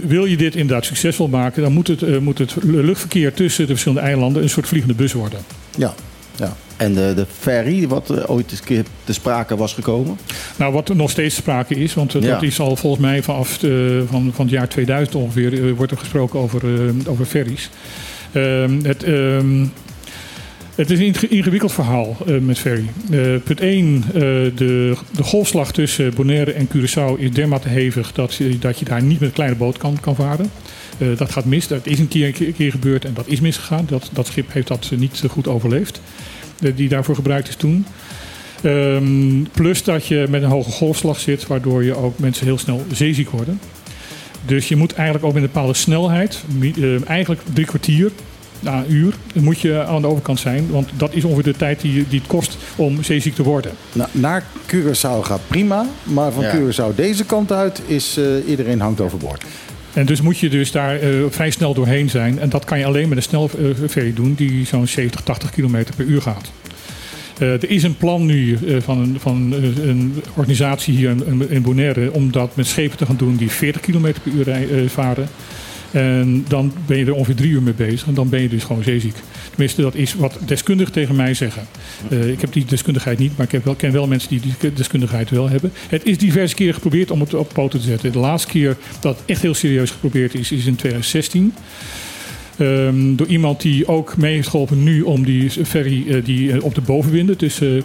[0.07, 3.73] wil je dit inderdaad succesvol maken, dan moet het, eh, moet het luchtverkeer tussen de
[3.73, 5.39] verschillende eilanden een soort vliegende bus worden.
[5.77, 5.95] Ja,
[6.39, 6.57] ja.
[6.77, 10.19] En de, de ferry, wat eh, ooit eens een keer te sprake was gekomen.
[10.57, 12.29] Nou, wat er nog steeds sprake is, want eh, Ja.
[12.35, 15.93] dat is al volgens mij vanaf de, van, van het jaar 2000 ongeveer, eh, wordt
[15.93, 16.63] er gesproken over,
[17.07, 17.71] over ferries.
[18.33, 19.67] Ehm, het, ehm,
[20.75, 22.85] het is een inge- ingewikkeld verhaal met ferry.
[23.45, 24.53] Punt 1, de,
[25.11, 29.21] de golfslag tussen Bonaire en Curaçao is dermate hevig dat, je- dat je daar niet
[29.21, 30.51] met een kleine boot kan, kan varen.
[30.99, 31.67] Eh, dat gaat mis.
[31.67, 33.85] Dat is een keer, een keer gebeurd en dat is misgegaan.
[33.89, 36.01] Dat, dat schip heeft dat eh, niet goed overleefd,
[36.63, 37.87] eh, die daarvoor gebruikt is toen.
[38.63, 42.85] Ehm, plus dat je met een hoge golfslag zit, waardoor je ook mensen heel snel
[42.93, 43.61] zeeziek worden.
[44.47, 48.11] Dus je moet eigenlijk ook met een bepaalde snelheid, eh, eigenlijk drie kwartier
[48.61, 50.71] na een uur, moet je aan de overkant zijn.
[50.71, 53.73] Want dat is ongeveer de tijd die, die het kost om zeeziek te worden.
[53.93, 56.55] Na- naar Curaçao gaat prima, maar van Ja.
[56.57, 59.45] Curaçao deze kant uit is eh, iedereen hangt overboord.
[59.99, 62.39] En dus moet je dus daar eh, vrij snel doorheen zijn.
[62.39, 66.05] En dat kan je alleen met een snelferry doen die zo'n 70, 80 kilometer per
[66.05, 66.51] uur gaat.
[67.39, 71.63] Eh, er is een plan nu eh, van, een, van een organisatie hier in, in
[71.63, 75.29] Bonaire om dat met schepen te gaan doen die 40 kilometer per uur varen.
[75.91, 78.65] En dan ben je er ongeveer drie uur mee bezig en dan ben je dus
[78.65, 79.17] gewoon zeeziek.
[79.51, 81.67] Tenminste, dat is wat deskundigen tegen mij zeggen.
[82.11, 84.73] Eh, ik heb die deskundigheid niet, maar ik heb wel, ken wel mensen die die
[84.73, 85.73] deskundigheid wel hebben.
[85.89, 88.13] Het is diverse keren geprobeerd om het op poten te zetten.
[88.13, 91.55] De laatste keer dat het echt heel serieus geprobeerd is, is in 2016.
[92.59, 96.65] Ehm, door iemand die ook mee heeft geholpen nu om die ferry eh, die eh,
[96.65, 97.83] op de bovenwinden tussen,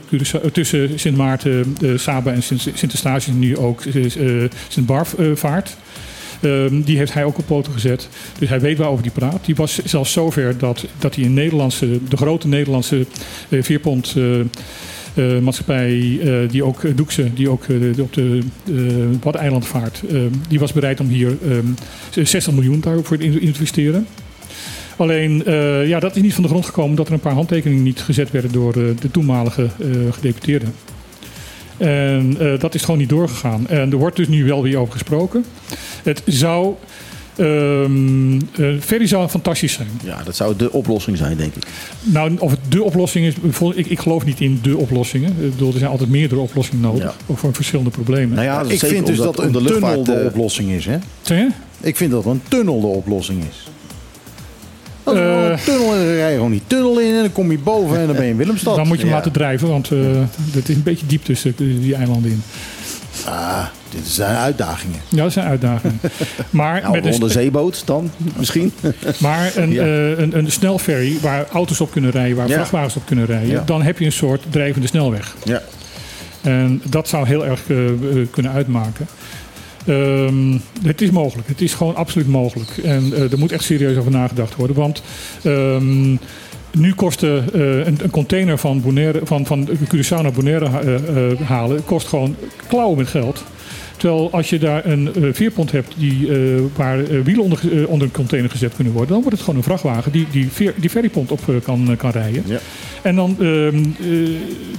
[0.51, 3.83] tussen Sint Maarten, Saba en Sint, Sint Eustatius nu ook
[4.67, 5.77] Sint Barf vaart.
[6.43, 8.09] Ehm, die heeft hij ook op poten gezet.
[8.39, 9.45] Dus hij weet waarover die praat.
[9.45, 13.05] Die was zelfs zover dat, dat hij een Nederlandse, de grote Nederlandse
[15.13, 16.19] eh, maatschappij,
[16.49, 17.65] die ook uh, Doekse, die ook
[17.99, 18.39] op de
[18.69, 23.41] uh, Waddeneiland vaart, eh, die was bereid om hier ehm, 60 miljoen daarvoor te in-
[23.41, 24.07] investeren.
[24.97, 25.43] Alleen,
[25.87, 28.31] ja, dat is niet van de grond gekomen omdat er een paar handtekeningen niet gezet
[28.31, 29.67] werden door de toenmalige
[30.11, 30.73] gedeputeerden.
[31.77, 33.67] En eh, dat is gewoon niet doorgegaan.
[33.67, 35.45] En er wordt dus nu wel weer over gesproken.
[36.03, 36.73] Het zou.
[37.35, 39.87] ehm eh, ferry zou fantastisch zijn.
[40.03, 41.63] Ja, dat zou de oplossing zijn, denk ik.
[42.03, 43.33] Nou, of het de oplossing is,
[43.75, 45.29] ik, ik geloof niet in de oplossingen.
[45.29, 48.35] Ik bedoel, er zijn altijd meerdere oplossingen nodig voor verschillende problemen.
[48.35, 50.85] Nou ja, ik vind dus dat, een tunnel de oplossing is.
[50.85, 50.97] Hè?
[51.21, 51.49] Zeg je?
[51.81, 53.62] Ik vind dat een tunnel de oplossing is.
[55.05, 55.49] Eh.
[55.49, 57.99] een tunnel en dan rij je gewoon die tunnel in en dan kom je boven
[57.99, 58.75] en dan ben je in Willemstad.
[58.75, 59.17] Dan moet je hem Ja.
[59.17, 59.97] laten drijven, want eh
[60.51, 62.43] het is een beetje diep tussen die eilanden in.
[63.25, 64.99] Ah, dit zijn uitdagingen.
[65.09, 65.99] Ja, dat zijn uitdagingen.
[66.49, 68.71] Maar Nou, met een onderzeeboot dan, misschien.
[69.19, 69.83] maar een, Ja.
[69.83, 72.53] eh, een, een snelferry waar auto's op kunnen rijden, waar Ja.
[72.55, 73.63] vrachtwagens op kunnen rijden, Ja.
[73.65, 75.35] dan heb je een soort drijvende snelweg.
[75.43, 75.61] Ja.
[76.41, 77.93] En dat zou heel erg eh, eh,
[78.31, 79.07] kunnen uitmaken.
[79.85, 81.47] Ehm, het is mogelijk.
[81.47, 82.77] Het is gewoon absoluut mogelijk.
[82.77, 84.75] En eh, er moet echt serieus over nagedacht worden.
[84.75, 85.03] Want
[85.43, 86.11] ehm,
[86.71, 91.83] nu kost eh, een, een container van, Bonaire, van, van Curaçao naar Bonaire eh, halen...
[91.85, 92.35] kost gewoon
[92.67, 93.43] klauwen met geld.
[94.03, 98.07] Terwijl als je daar een eh, veerpont hebt die, eh, waar eh, wielen onder, onder
[98.07, 99.11] een container gezet kunnen worden...
[99.11, 102.43] dan wordt het gewoon een vrachtwagen die die, veer, die ferrypont op kan, kan rijden.
[102.45, 102.59] Ja.
[103.01, 103.83] En dan ehm, eh,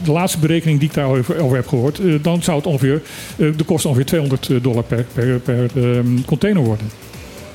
[0.05, 3.03] de laatste berekening die ik daarover over heb gehoord, eh, dan zou het ongeveer,
[3.37, 6.87] eh, de kost ongeveer 200 dollar per, per, per ehm, container worden.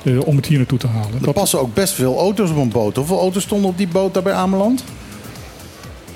[0.04, 1.26] eh, om het hier naartoe te halen.
[1.26, 2.96] Er passen ook best veel auto's op een boot.
[2.96, 4.84] Hoeveel auto's stonden op die boot daar bij Ameland?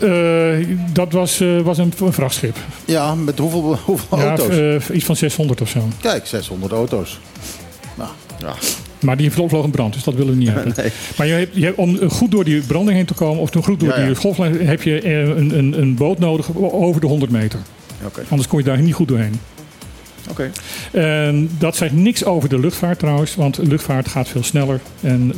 [0.05, 2.57] Eh, dat was, eh, was een, een vrachtschip.
[2.85, 4.59] Ja, met hoeveel, hoeveel Ja, auto's?
[4.89, 5.89] eh, iets van 600 of zo.
[6.01, 7.19] Kijk, 600 auto's.
[7.97, 8.55] Nou, ja.
[9.01, 10.73] Maar die vloog een brand, dus dat willen we niet hebben.
[10.77, 10.91] Nee.
[11.17, 13.81] Maar je hebt, je hebt, om goed door die branding heen te komen, of goed
[13.81, 14.07] door Ja, ja.
[14.07, 17.59] die golflijn, heb je een, een, een boot nodig over de 100 meter.
[18.05, 18.23] Oké.
[18.29, 19.41] Anders kom je daar niet goed doorheen.
[20.31, 20.51] Oké.
[21.59, 24.81] Dat zegt niks over de luchtvaart trouwens, want luchtvaart gaat veel sneller.
[25.01, 25.33] En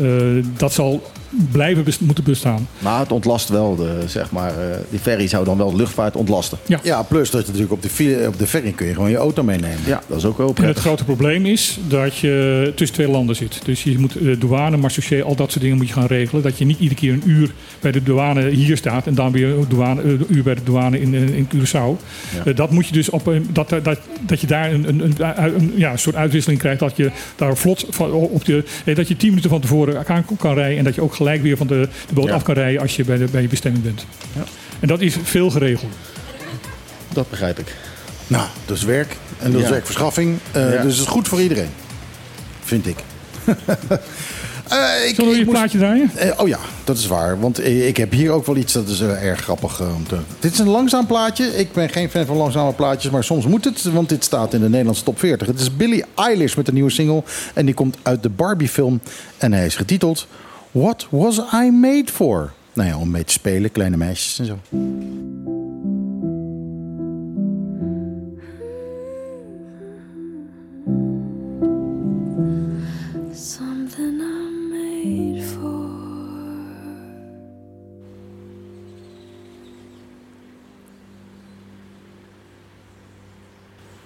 [0.56, 1.02] dat zal
[1.50, 2.68] blijven moeten bestaan.
[2.78, 6.16] Maar het ontlast wel, de, zeg maar, eh, die ferry zou dan wel de luchtvaart
[6.16, 6.58] ontlasten.
[6.66, 6.80] Ja.
[6.82, 9.16] ja, plus dat je natuurlijk op de, fi- op de ferry kun je gewoon je
[9.16, 9.78] auto meenemen.
[9.86, 10.82] Ja, dat is ook wel En het prettig.
[10.82, 13.60] grote probleem is dat je tussen twee landen zit.
[13.64, 16.42] Dus je moet eh, douane, marchaussee, al dat soort dingen moet je gaan regelen.
[16.42, 17.50] Dat je niet iedere keer een uur
[17.80, 20.62] bij de douane hier staat en dan weer een, douane, eh, een uur bij de
[20.64, 21.72] douane in, in, Curaçao.
[21.72, 22.44] Ja.
[22.44, 25.14] Eh, dat moet je dus op een, dat, dat, dat je daar een, een, een,
[25.54, 26.80] een- ja, een soort uitwisseling krijgt.
[26.80, 30.24] Dat je daar vlot van, op de, eh, dat je tien minuten van tevoren aan
[30.38, 30.78] kan rijden.
[30.78, 32.34] En dat je ook gelijk weer van de, de boot Ja.
[32.34, 34.06] af kan rijden als je bij, de, bij je bestemming bent.
[34.32, 34.44] Ja.
[34.80, 35.92] En dat is veel geregeld.
[37.12, 37.74] Dat begrijp ik.
[38.26, 39.16] Nou, dat is werk.
[39.38, 39.72] En dat is Ja.
[39.72, 40.38] werkverschaffing.
[40.52, 40.82] Eh, Ja.
[40.82, 41.70] Dus het is goed voor iedereen.
[42.64, 42.96] Vind ik.
[44.68, 46.10] Eh, ik, Zullen we je moest- plaatje draaien?
[46.16, 47.40] Eh, oh ja, dat is waar.
[47.40, 49.80] Want ik heb hier ook wel iets dat is erg grappig.
[49.80, 50.16] om te...
[50.40, 51.56] Dit is een langzaam plaatje.
[51.56, 53.82] Ik ben geen fan van langzame plaatjes, maar soms moet het.
[53.82, 55.46] Want dit staat in de Nederlandse top 40.
[55.46, 57.22] Het is Billie Eilish met een nieuwe single.
[57.54, 59.00] En die komt uit de Barbie-film.
[59.38, 60.26] En hij is getiteld
[60.76, 62.52] What Was I Made For?
[62.72, 64.58] Nou ja, om mee te spelen, kleine meisjes en zo.
[73.34, 75.88] Something I'm made for.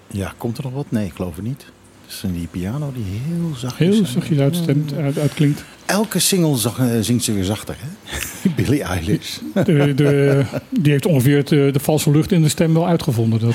[0.07, 0.91] Ja, komt er nog wat?
[0.91, 1.67] Nee, ik geloof het niet.
[2.11, 5.65] Is die piano die heel zacht Heel zachtjes uitstemt, uit, uitklinkt.
[5.87, 7.89] Elke single zag- eh, zingt ze weer zachter, hè?
[8.57, 9.39] Billie Eilish.
[9.65, 13.41] De, de, die heeft ongeveer het, eh, de valse lucht in de stem wel uitgevonden.
[13.41, 13.55] Dat,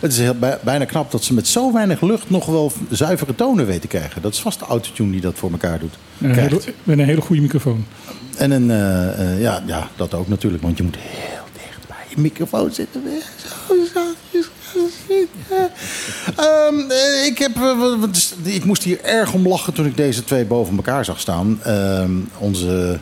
[0.00, 3.34] Het is heel, bij- bijna knap dat ze met zo weinig lucht nog wel zuivere
[3.34, 4.22] tonen weten te krijgen.
[4.22, 5.94] Dat is vast de autotune die dat voor elkaar doet.
[6.20, 6.50] een Krijgt.
[6.50, 7.84] hele, met een hele goede microfoon.
[8.36, 12.20] En een, eh, ja, ja, dat ook natuurlijk, want je moet heel dicht bij je
[12.20, 13.02] microfoon zitten.
[13.38, 14.03] Zo zachtjes.
[16.36, 20.44] Ehm, eh, ik, heb, eh, ik moest hier erg om lachen toen ik deze twee
[20.44, 21.60] boven elkaar zag staan.
[21.62, 22.98] Ehm, onze,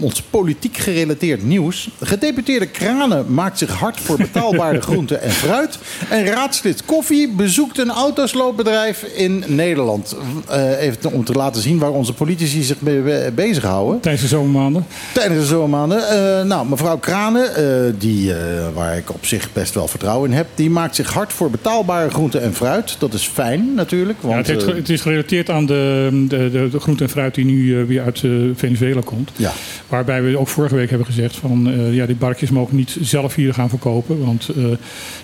[0.00, 1.88] ons politiek gerelateerd nieuws.
[2.00, 5.78] Gedeputeerde Kranen maakt zich hard voor betaalbare groenten en fruit.
[6.08, 10.16] En raadslid Koffie bezoekt een autosloopbedrijf in Nederland.
[10.48, 14.00] Eh, even om te laten zien waar onze politici zich mee be- bezighouden.
[14.00, 14.86] Tijdens de zomermaanden.
[15.12, 16.08] Tijdens de zomermaanden.
[16.08, 18.32] Eh, nou, mevrouw Kranen, eh, die,
[18.74, 20.46] waar ik op zich best wel vertrouwen in heb...
[20.54, 22.96] die maakt zich hard voor betaalbare groenten en fruit.
[22.98, 24.18] Dat is fijn natuurlijk.
[24.22, 27.34] Want, Ja, het, heeft, het is gerelateerd aan de, de, de, de groente en fruit
[27.34, 28.18] die nu weer uit
[28.54, 29.30] Venezuela komt.
[29.36, 29.52] Ja.
[29.90, 33.34] Waarbij we ook vorige week hebben gezegd van eh, ja, die barkjes mogen niet zelf
[33.34, 34.24] hier gaan verkopen.
[34.24, 34.48] Want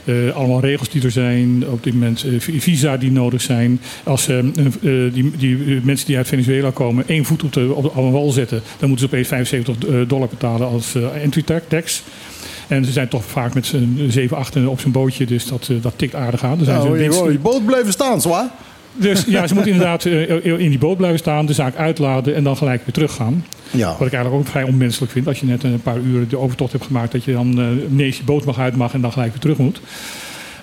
[0.05, 3.81] eh, eh, allemaal regels die er zijn, op dit moment visa die nodig zijn.
[4.05, 4.27] Als
[5.13, 8.11] die, die mensen die uit Venezuela komen één voet op de, op de, op een
[8.11, 12.03] wal zetten, dan moeten ze opeens 75 eh, dollar betalen als entry ta- tax.
[12.67, 15.93] En ze zijn toch vaak met z'n 7, 8 op zijn bootje, dus dat, dat
[15.97, 16.57] tikt aardig aan.
[16.57, 18.51] Dan zijn nou, die boot blijven staan, zwaar.
[18.97, 22.45] Dus ja, ze moeten inderdaad eh, in die boot blijven staan, de zaak uitladen en
[22.45, 23.45] dan gelijk weer teruggaan.
[23.71, 23.89] Ja.
[23.99, 25.27] Wat ik eigenlijk ook vrij onmenselijk vind.
[25.27, 28.17] Als je net een paar uren de overtocht hebt gemaakt, dat je dan eh ineens
[28.17, 29.81] je boot mag uit mag en dan gelijk weer terug moet.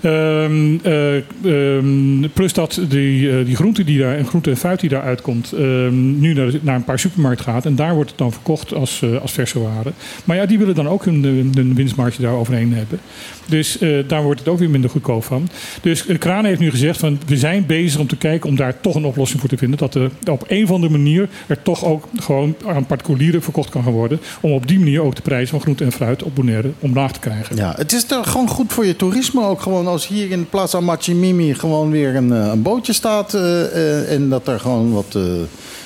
[0.04, 4.80] Ehm, eh, ehm, plus dat die, eh, die groente, die daar, en groente en fruit
[4.80, 7.66] die daar uitkomt, ehm, nu naar, naar een paar supermarkten gaat.
[7.66, 9.52] En daar wordt het dan verkocht als, eh, als verse.
[10.24, 13.00] Maar ja, die willen dan ook hun, hun, winstmarge daar overheen hebben.
[13.46, 13.78] Dus
[14.08, 15.50] daar wordt het ook weer minder goedkoop van.
[15.82, 18.96] Dus Kraan heeft nu gezegd van we zijn bezig om te kijken om daar toch
[18.96, 19.78] een oplossing voor te vinden.
[19.78, 23.84] Dat er op een of andere manier er toch ook gewoon aan particulieren verkocht kan
[23.84, 24.20] gaan worden.
[24.42, 27.20] Om op die manier ook de prijs van groente en fruit op Bonaire omlaag te
[27.20, 27.56] krijgen.
[27.56, 29.62] Ja, het is toch gewoon goed voor je toerisme ook.
[29.62, 33.34] Gewoon als hier in Plaza Machimimi gewoon weer een, eh, een bootje staat.
[33.34, 35.18] eh, eh, en dat er gewoon wat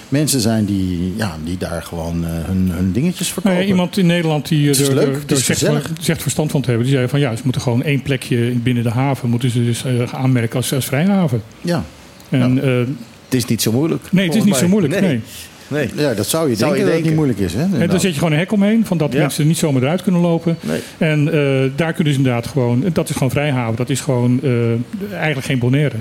[0.10, 3.52] mensen zijn die, ja, die daar gewoon hun, hun dingetjes verkopen.
[3.52, 6.88] Nou ja, iemand in Nederland die er, er- er zegt, zegt verstand van te hebben.
[6.88, 9.84] Die zei van ja, ze moeten gewoon één plekje binnen de haven moeten ze dus
[10.12, 11.42] aanmerken als, als vrijhaven.
[11.62, 11.84] Ja.
[12.30, 12.78] En, eh,
[13.26, 14.12] Het is niet zo moeilijk.
[14.12, 14.94] nee, het is niet zo moeilijk.
[15.00, 15.10] Nee.
[15.10, 15.22] Nee.
[15.96, 17.54] Ja, dat zou je Zou denken je dat het niet moeilijk is.
[17.54, 17.62] Hè?
[17.62, 19.20] En dan zet je gewoon een hek omheen, van dat Ja.
[19.20, 20.58] mensen niet zomaar eruit kunnen lopen.
[20.62, 20.82] Nee.
[20.98, 23.76] En eh, daar kunnen ze inderdaad gewoon, dat is gewoon vrijhaven.
[23.76, 25.96] Dat is gewoon eh, eigenlijk geen Bonaire.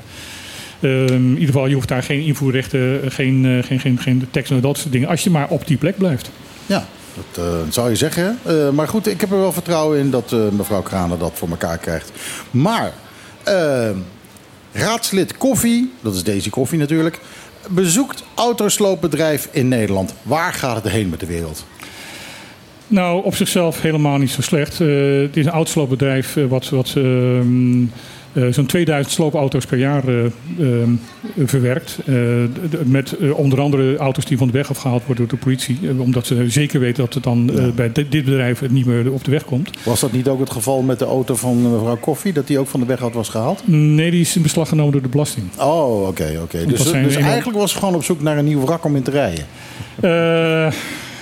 [0.81, 4.51] Ehm, in ieder geval, je hoeft daar geen invoerrechten, geen, eh, geen, geen, geen tekst
[4.51, 5.09] en dat soort dingen.
[5.09, 6.31] Als je maar op die plek blijft.
[6.67, 6.87] Ja,
[7.17, 8.39] dat eh, zou je zeggen.
[8.43, 11.49] Eh, maar goed, ik heb er wel vertrouwen in dat eh, mevrouw Kranen dat voor
[11.49, 12.13] elkaar krijgt.
[12.51, 12.93] Maar
[14.73, 17.21] raadslid Koffie, dat is Daisy Koffie natuurlijk...
[17.69, 20.15] bezoekt autosloopbedrijf in Nederland.
[20.23, 21.67] Waar gaat het heen met de wereld?
[22.87, 24.81] Nou, op zichzelf helemaal niet zo slecht.
[24.81, 24.89] Eh,
[25.21, 27.89] het is een oudsloopbedrijf eh, wat, wat ehm, eh,
[28.51, 30.25] zo'n 2000 sloopauto's per jaar eh,
[30.59, 30.91] ehm,
[31.45, 31.99] verwerkt.
[32.07, 32.15] Eh,
[32.85, 35.79] met eh, onder andere auto's die van de weg afgehaald worden door de politie.
[35.83, 38.87] Eh, omdat ze zeker weten dat het dan eh, bij dit, dit bedrijf het niet
[38.87, 39.71] meer op de weg komt.
[39.85, 42.33] Was dat niet ook het geval met de auto van eh, mevrouw Koffie...
[42.33, 43.63] dat die ook van de weg af was gehaald?
[43.65, 45.47] Nee, die is in beslag genomen door de belasting.
[45.59, 46.67] Oh, oké, oké.
[46.67, 49.11] Dus, dus eigenlijk was ze gewoon op zoek naar een nieuw wrak om in te
[49.11, 49.45] rijden.
[50.01, 50.73] Eh,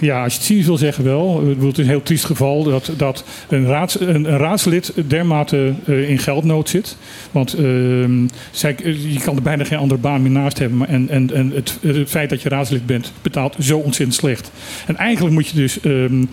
[0.05, 1.47] ja, als je het cynisch wil zeggen wel.
[1.47, 6.11] Het is een heel triest geval dat, dat een, raads, een, een raadslid dermate eh,
[6.11, 6.97] in geldnood zit.
[7.31, 8.77] Want ehm, zij,
[9.09, 10.79] je kan er bijna geen andere baan meer naast hebben.
[10.79, 14.51] Maar en en, en het, het feit dat je raadslid bent betaalt zo ontzettend slecht.
[14.87, 16.25] En eigenlijk moet je dus ehm,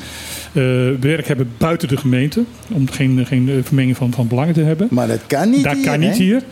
[0.53, 0.63] eh,
[0.99, 2.43] werk hebben buiten de gemeente.
[2.71, 4.87] Om geen, geen eh, vermenging van, van belangen te hebben.
[4.89, 6.23] Maar dat kan niet Dat hier, kan niet hè?
[6.23, 6.43] hier.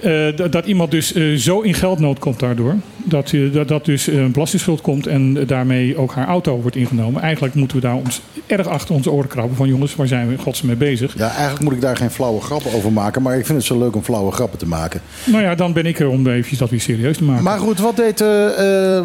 [0.00, 2.74] Eh, dat, iemand dus eh, zo in geldnood komt daardoor.
[3.04, 7.22] Dat, eh, dat, dat dus een belastingsschuld komt en daarmee ook haar auto wordt ingenomen.
[7.22, 9.56] Eigenlijk moeten we daar ons erg achter onze oren krabben.
[9.56, 11.14] Van jongens, waar zijn we godsnaam mee bezig?
[11.18, 13.22] Ja, eigenlijk moet ik daar geen flauwe grappen over maken.
[13.22, 15.00] Maar ik vind het zo leuk om flauwe grappen te maken.
[15.24, 17.44] Nou ja, dan ben ik er om eventjes dat weer serieus te maken.
[17.44, 18.24] Maar goed, wat deed,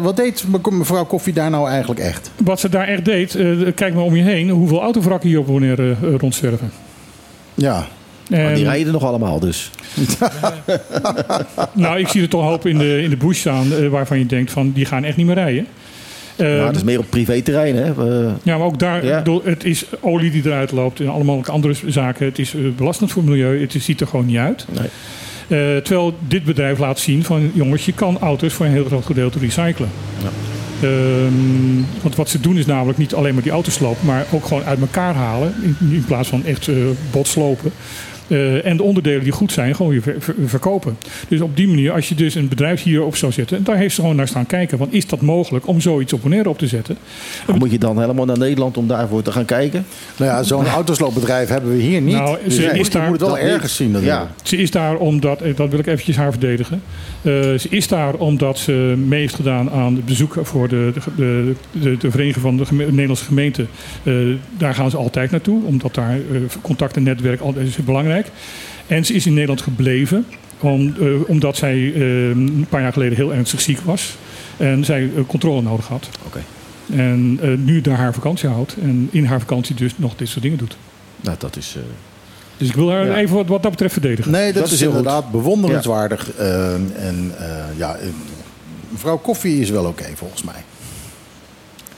[0.02, 2.30] wat deed me- mevrouw Koffie daar nou eigenlijk echt?
[2.44, 3.36] Wat ze daar echt deed,
[3.74, 4.50] kijk maar om je heen.
[4.50, 6.70] Hoeveel autovrakken hier op Bonaire eh, rondzwerven.
[7.54, 7.86] Ja.
[8.40, 9.70] Maar die En- rijden nog allemaal dus.
[11.72, 14.18] Nou, ik zie er toch een hoop in de, in de bush staan eh, waarvan
[14.18, 15.66] je denkt van die gaan echt niet meer rijden.
[16.38, 17.84] Maar Eh, het is meer op privéterrein, hè?
[18.42, 19.22] Ja, maar ook daar, Ja.
[19.44, 22.26] het is olie die eruit loopt en allemaal andere zaken.
[22.26, 24.66] Het is eh, belastend voor het milieu, het ziet er gewoon niet uit.
[24.70, 24.88] Nee.
[25.76, 29.06] Eh, terwijl dit bedrijf laat zien van jongens, je kan auto's voor een heel groot
[29.06, 29.88] gedeelte recyclen.
[30.82, 34.46] Ehm, want wat ze doen is namelijk niet alleen maar die auto's slopen, maar ook
[34.46, 35.54] gewoon uit elkaar halen.
[35.62, 36.74] In, in plaats van echt eh
[37.10, 37.72] botslopen.
[38.28, 40.96] Eh, en de onderdelen die goed zijn, gewoon weer ver- ver- verkopen.
[41.28, 44.00] Dus op die manier, als je dus een bedrijf hierop zou zetten, daar heeft ze
[44.00, 44.78] gewoon naar staan kijken.
[44.78, 46.96] Want is dat mogelijk om zoiets op Bonaire op te zetten?
[47.46, 49.84] Maar moet je dan helemaal naar Nederland om daarvoor te gaan kijken?
[50.16, 52.14] Nou ja, zo'n autosloopbedrijf hebben we hier niet.
[52.14, 53.46] Nou, Dus ze je is moet- je daar- moet het wel niet.
[53.52, 54.00] ergens zien.
[54.00, 54.30] Ja.
[54.42, 56.82] Ze is daar omdat, eh, dat wil ik eventjes haar verdedigen.
[57.22, 61.52] Eh, ze is daar omdat ze mee heeft gedaan aan het bezoek voor de, de,
[61.72, 63.68] de, de Vereniging van de geme- Nederlandse Gemeenten.
[64.02, 64.14] Eh,
[64.58, 68.10] daar gaan ze altijd naartoe, omdat daar eh, contact en netwerk altijd is belangrijk.
[68.86, 70.26] En ze is in Nederland gebleven,
[70.60, 74.16] om, eh, omdat zij eh, een paar jaar geleden heel ernstig ziek was.
[74.56, 76.08] En zij eh, controle nodig had.
[76.26, 76.40] Oké.
[76.92, 78.76] En eh, nu daar haar vakantie houdt.
[78.82, 80.76] En in haar vakantie dus nog dit soort dingen doet.
[81.20, 81.74] Nou, dat is...
[81.76, 81.82] eh,
[82.56, 83.16] Dus ik wil haar Ja.
[83.16, 84.30] even wat, wat dat betreft verdedigen.
[84.32, 84.98] Nee, dat, Dat is, is heel goed.
[84.98, 86.32] inderdaad bewonderenswaardig.
[86.32, 87.96] En eh, ja,
[88.88, 90.64] mevrouw Koffie is wel oké volgens mij.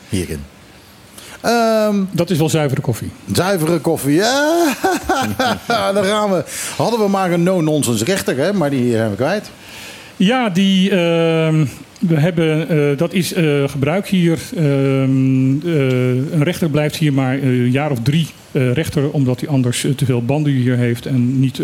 [0.09, 0.41] Hierin.
[1.45, 3.11] Ehm, Dat is wel zuivere koffie.
[3.33, 4.15] zuivere koffie.
[4.15, 4.65] Ja,
[5.67, 6.45] daar gaan we.
[6.77, 9.51] Hadden we maar een no-nonsense rechter, hè, maar die zijn we kwijt.
[10.17, 11.65] Ja, die, ehm,
[11.99, 14.39] we hebben, eh, dat is eh gebruik hier.
[14.57, 14.65] Ehm,
[15.67, 20.05] eh, een rechter blijft hier maar een jaar of drie rechter, omdat hij anders te
[20.05, 21.61] veel banden hier heeft en niet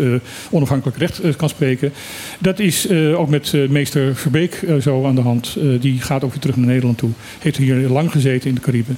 [0.49, 1.93] onafhankelijk recht kan spreken.
[2.39, 5.57] Dat is ook met meester Verbeek zo aan de hand.
[5.79, 7.09] Die gaat ook weer terug naar Nederland toe.
[7.39, 8.97] Heeft hier lang gezeten in de Cariben.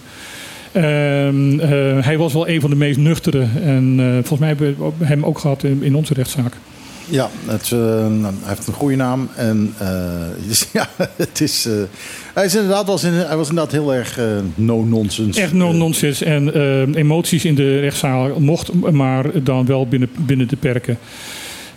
[0.73, 3.47] Ehm, eh, hij was wel een van de meest nuchtere.
[3.63, 6.53] En eh, volgens mij hebben we hem ook gehad in, in onze rechtszaak.
[7.09, 7.79] Ja, het, eh,
[8.21, 9.29] hij heeft een goede naam.
[9.35, 9.73] En
[10.47, 11.67] dus ja, het is,
[12.33, 14.19] hij, is inderdaad, was in, hij was inderdaad heel erg
[14.55, 15.41] no-nonsense.
[15.41, 16.25] Echt no-nonsense.
[16.25, 20.97] En emoties in de rechtszaal mocht maar dan wel binnen, binnen de perken.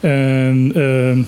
[0.01, 1.25] En eh,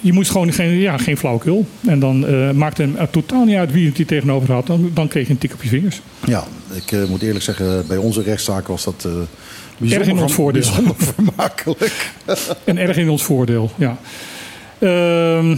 [0.00, 1.66] je moest gewoon geen, ja, geen flauwekul.
[1.86, 4.66] En dan eh maakte hem totaal niet uit wie het hier tegenover had.
[4.66, 6.00] Dan, dan kreeg je een tik op je vingers.
[6.26, 6.44] Ja,
[6.74, 9.12] ik eh, moet eerlijk zeggen, bij onze rechtszaak was dat eh
[9.78, 10.62] bijzonder, Erg in ons voordeel.
[10.62, 12.12] bijzonder vermakelijk.
[12.64, 13.98] En erg in ons voordeel, ja.
[14.78, 15.56] Ehm,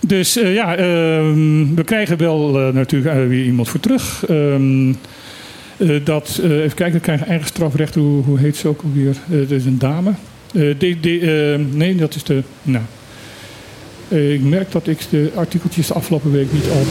[0.00, 4.24] dus ja, ehm, we krijgen wel natuurlijk weer iemand voor terug.
[4.28, 4.92] Ehm,
[5.76, 7.94] eh, dat, even kijken, we krijgen eigen strafrecht.
[7.94, 9.16] Hoe, hoe heet ze ook alweer?
[9.26, 10.12] Dat is een dame.
[10.52, 12.42] De, de, nee, dat is de...
[12.62, 12.84] Nou,
[14.12, 16.82] ik merk dat ik de artikeltjes de afgelopen week niet al,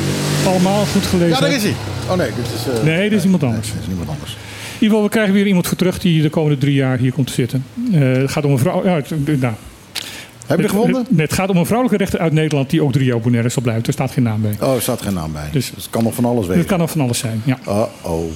[0.52, 1.58] allemaal goed gelezen Ja, daar heb.
[1.58, 1.74] is hij.
[2.10, 2.78] Oh nee, dit is...
[2.80, 3.68] eh, Nee, dit is iemand anders.
[3.68, 4.32] Nee, dit is iemand anders.
[4.32, 4.38] In
[4.74, 7.28] ieder geval, we krijgen weer iemand voor terug die de komende drie jaar hier komt
[7.28, 7.66] te zitten.
[7.94, 8.84] Eh, het gaat om een vrouw.
[8.86, 9.54] Ja, het- nou,
[10.46, 11.06] Heb je gevonden?
[11.10, 13.86] Nee, het gaat om een vrouwelijke rechter uit Nederland die ook drie Bonaire zal blijven.
[13.86, 14.56] Er staat geen naam bij.
[14.62, 15.50] Oh, er staat geen naam bij.
[15.52, 16.66] Dus- het kan nog van alles Het weten.
[16.70, 17.42] kan ook van alles zijn.
[17.46, 17.60] Ja.
[17.68, 18.32] Uh-oh.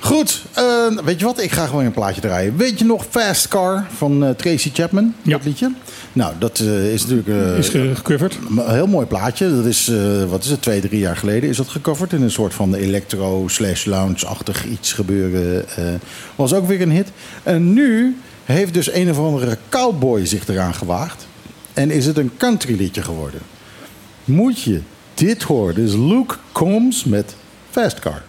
[0.00, 0.64] Goed, eh,
[1.04, 1.40] weet je wat?
[1.42, 2.56] Ik ga gewoon een plaatje draaien.
[2.56, 5.14] Weet je nog Fast Car van eh, Tracy Chapman?
[5.22, 5.30] Ja.
[5.36, 5.72] Dat liedje?
[6.12, 8.38] Nou, dat eh, is natuurlijk eh, Is ge- gecoverd.
[8.58, 9.54] een heel mooi plaatje.
[9.56, 9.90] Dat is,
[10.28, 12.12] wat is het, twee, drie jaar geleden is dat gecoverd.
[12.12, 15.64] In een soort van electro slash lounge-achtig iets gebeuren.
[16.36, 17.08] was ook weer een hit.
[17.42, 21.26] En nu heeft dus een of andere cowboy zich eraan gewaagd.
[21.72, 23.40] En is het een country liedje geworden.
[24.24, 24.80] Moet je
[25.14, 25.76] dit horen.
[25.84, 27.34] Is Luke Combs met
[27.70, 28.22] Fast Car.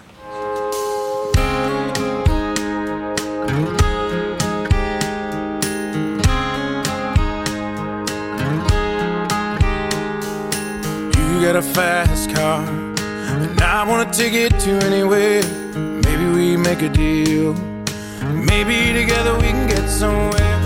[11.54, 15.42] Got a fast car, and I wanna take it to anywhere.
[16.06, 17.56] Maybe we make a deal.
[18.52, 20.58] Maybe together we can get somewhere.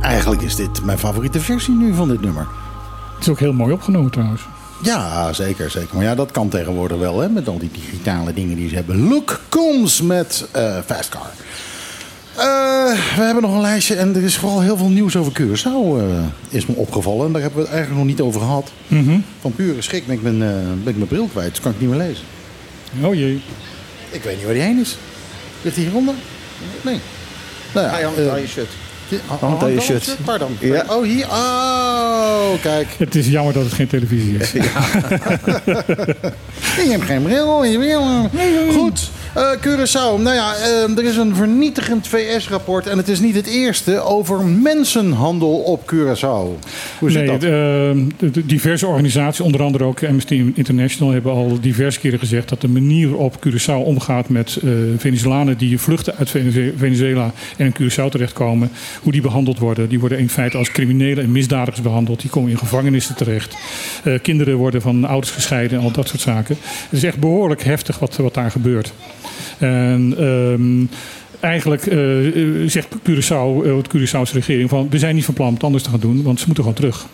[0.00, 2.46] Eigenlijk is dit mijn favoriete versie nu van dit nummer.
[3.14, 4.46] Het is ook heel mooi opgenomen trouwens.
[4.82, 5.94] Ja, zeker, zeker.
[5.96, 9.08] Maar ja, dat kan tegenwoordig wel, hè, met al die digitale dingen die ze hebben.
[9.08, 11.30] Look Combs met eh Fast Car.
[12.36, 12.44] Eh,
[13.16, 16.24] we hebben nog een lijstje en er is vooral heel veel nieuws over Curaçao, eh,
[16.48, 17.26] is me opgevallen.
[17.26, 18.72] En daar hebben we het eigenlijk nog niet over gehad.
[18.86, 19.18] Mhm.
[19.40, 20.48] Van pure schrik ben ik mijn, eh,
[20.82, 22.24] ben ik mijn bril kwijt, dus kan ik niet meer lezen.
[23.02, 23.40] Oh jee.
[24.10, 24.96] Ik weet niet waar die heen is.
[25.62, 26.14] Ligt hij hieronder?
[26.82, 27.00] Nee.
[27.74, 28.70] Nou ja, Hij hangt aan je shirt.
[29.26, 30.16] Hangt aan je shirt.
[30.24, 30.56] Waar dan?
[30.60, 30.84] Ja.
[30.88, 31.26] Oh, hier.
[31.26, 32.86] Oh, kijk.
[32.98, 34.52] Het is jammer dat het geen televisie is.
[36.84, 37.64] Je hebt geen bril.
[37.64, 38.30] je bril.
[38.72, 39.10] Goed.
[39.36, 40.20] Eh, Curaçao.
[40.22, 42.86] Nou ja, eh, er is een vernietigend VS-rapport.
[42.86, 46.64] En het is niet het eerste over mensenhandel op Curaçao.
[46.98, 47.40] Hoe zit nee, dat?
[47.40, 52.48] de, de- de diverse organisaties, onder andere ook Amnesty International, hebben al diverse keren gezegd
[52.48, 56.30] dat de manier waarop Curaçao omgaat met eh Venezolanen die vluchten uit
[56.76, 58.70] Venezuela en in Curaçao terechtkomen,
[59.02, 59.88] hoe die behandeld worden.
[59.88, 62.20] Die worden in feite als criminelen en misdadigers behandeld.
[62.20, 63.56] Die komen in gevangenissen terecht.
[64.04, 66.56] Eh, kinderen worden van ouders gescheiden en al dat soort zaken.
[66.90, 68.92] Het is echt behoorlijk heftig wat, wat daar gebeurt.
[69.58, 70.98] En ehm,
[71.40, 71.98] eigenlijk eh,
[72.66, 75.82] zegt Curaçao, eh, de Curaçaose regering van we zijn niet van plan om het anders
[75.82, 77.06] te gaan doen, want ze moeten gewoon terug.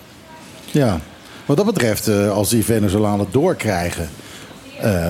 [0.70, 1.00] Ja.
[1.46, 4.08] Wat dat betreft, eh, als die Venezolanen doorkrijgen...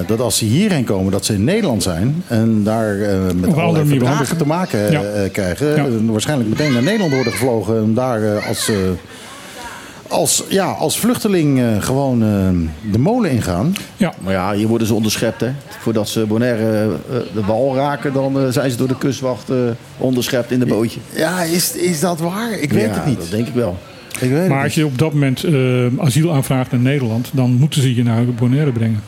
[0.07, 2.23] dat als ze hierheen komen, dat ze in Nederland zijn...
[2.27, 5.29] en daar met andere allerlei verdragen te maken Ja.
[5.33, 5.67] krijgen...
[5.77, 6.13] Ja.
[6.13, 7.77] waarschijnlijk meteen naar Nederland worden gevlogen...
[7.77, 8.71] en daar als,
[10.13, 13.75] als, ja, als vluchteling eh, gewoon eh, de molen ingaan.
[13.97, 14.13] Ja.
[14.21, 15.51] Maar ja, hier worden ze onderschept, hè.
[15.81, 19.57] Voordat ze Bonaire eh, de wal raken, dan zijn ze door de kustwacht eh,
[19.99, 21.01] onderschept in de bootje.
[21.15, 22.53] Ja, is, is dat waar?
[22.53, 23.19] Ik weet Ja, het niet.
[23.19, 23.79] dat denk ik wel.
[24.21, 25.53] Ik weet Maar het als je op dat moment eh,
[25.99, 29.03] asiel aanvraagt naar Nederland, dan moeten ze je naar Bonaire brengen.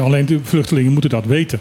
[0.00, 1.60] Alleen de vluchtelingen moeten dat weten.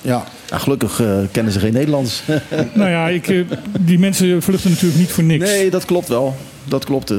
[0.00, 0.24] Ja.
[0.50, 2.22] Nou, gelukkig kennen ze geen Nederlands.
[2.74, 3.44] nou ja, ik,
[3.80, 5.44] die mensen vluchten natuurlijk niet voor niks.
[5.44, 6.36] nee, dat klopt wel.
[6.64, 7.12] Dat klopt.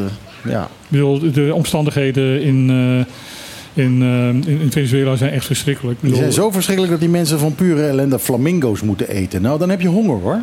[0.46, 0.64] Ja.
[0.64, 5.98] Ik bedoel, de omstandigheden in, eh, in, eh, in, in Venezuela zijn echt verschrikkelijk.
[6.02, 9.42] Die bedoel, zijn zo verschrikkelijk dat die mensen van pure ellende flamingo's moeten eten.
[9.42, 10.42] Nou, dan heb je honger hoor.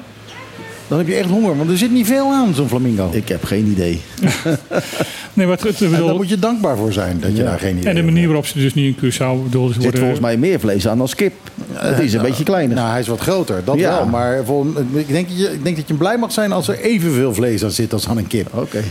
[0.89, 3.09] Dan heb je echt honger, want er zit niet veel aan, zo'n flamingo.
[3.13, 4.01] Ik heb geen idee.
[5.35, 7.45] nee, het, bedoel, daar moet je dankbaar voor zijn dat je Ja.
[7.45, 9.43] daar geen idee en de manier waarop ze dus nu in Curaçao...
[9.43, 11.33] Bedoel, ze Er zit worden, volgens mij meer vlees aan dan kip.
[11.73, 12.77] Het is een beetje kleiner.
[12.77, 13.91] Nou, hij is wat groter, dat Ja.
[13.97, 14.07] wel.
[14.07, 16.79] Maar vol- ik, denk, dat je- ik denk dat je blij mag zijn als er
[16.81, 18.55] evenveel vlees aan zit als aan een kip.
[18.55, 18.83] Oké.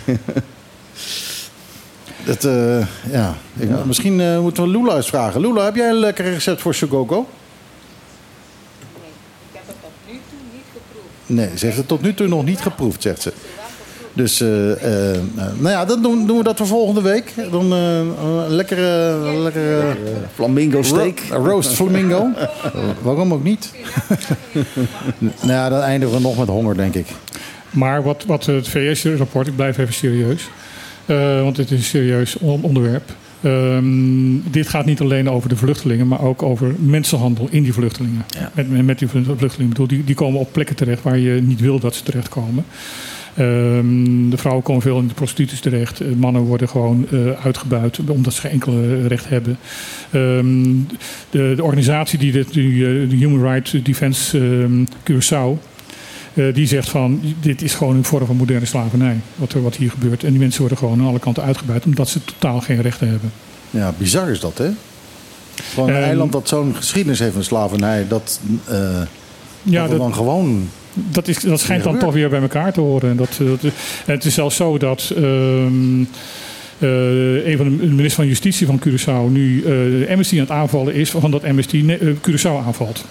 [2.26, 3.36] Dat, eh, ja.
[3.58, 5.42] Ik- Misschien eh, moeten we Lula eens vragen.
[5.42, 7.28] Lula, heb jij een lekker recept voor Shogogo?
[11.26, 13.34] Nee, ze heeft het tot nu toe nog niet geproefd, zegt ze.
[14.14, 15.22] Dus, eh, eh,
[15.58, 17.34] nou ja, dan doen, doen we dat voor volgende week.
[17.52, 19.96] Dan eh, een lekkere, lekkere
[20.36, 21.20] Flamingo steak.
[21.30, 22.30] ro- roast flamingo.
[23.02, 23.72] Waarom ook niet?
[25.20, 27.08] nou ja, dan eindigen we nog met honger, denk ik.
[27.70, 30.50] Maar wat, wat het VS-rapport, ik blijf even serieus,
[31.08, 33.16] eh, want het is een serieus on- onderwerp.
[33.42, 38.26] Ehm, dit gaat niet alleen over de vluchtelingen, maar ook over mensenhandel in die vluchtelingen.
[38.54, 39.60] Met, met die vluchtelingen.
[39.60, 42.66] Ik bedoel, die, die komen op plekken terecht waar je niet wil dat ze terechtkomen.
[43.36, 46.00] Ehm, de vrouwen komen veel in de prostituties terecht.
[46.02, 49.58] Eh, Mannen worden gewoon eh, uitgebuit omdat ze geen enkele recht hebben.
[50.12, 50.64] Ehm,
[51.30, 54.38] de, de organisatie die dit, die, de Human Rights Defense
[55.12, 55.60] Curaçao,
[56.54, 59.18] die zegt van dit is gewoon een vorm van moderne slavernij.
[59.36, 60.24] Wat, er, wat hier gebeurt.
[60.24, 63.32] En die mensen worden gewoon aan alle kanten uitgebuit omdat ze totaal geen rechten hebben.
[63.70, 64.70] Ja, bizar is dat, hè?
[65.74, 69.02] Gewoon een Ehm, eiland dat zo'n geschiedenis heeft van slavernij, dat, eh
[69.64, 70.70] Ja, dat, dat- dan gewoon...
[70.94, 73.10] Dat, is, dat schijnt dan toch weer bij elkaar te horen.
[73.10, 73.72] En, dat, eh, dat,
[74.06, 76.02] het is zelfs zo dat ehm,
[76.80, 80.94] eh, een van de ministers van Justitie van Curaçao nu eh Amnesty aan het aanvallen
[80.94, 83.04] is, van dat Amnesty ne- eh, Curaçao aanvalt.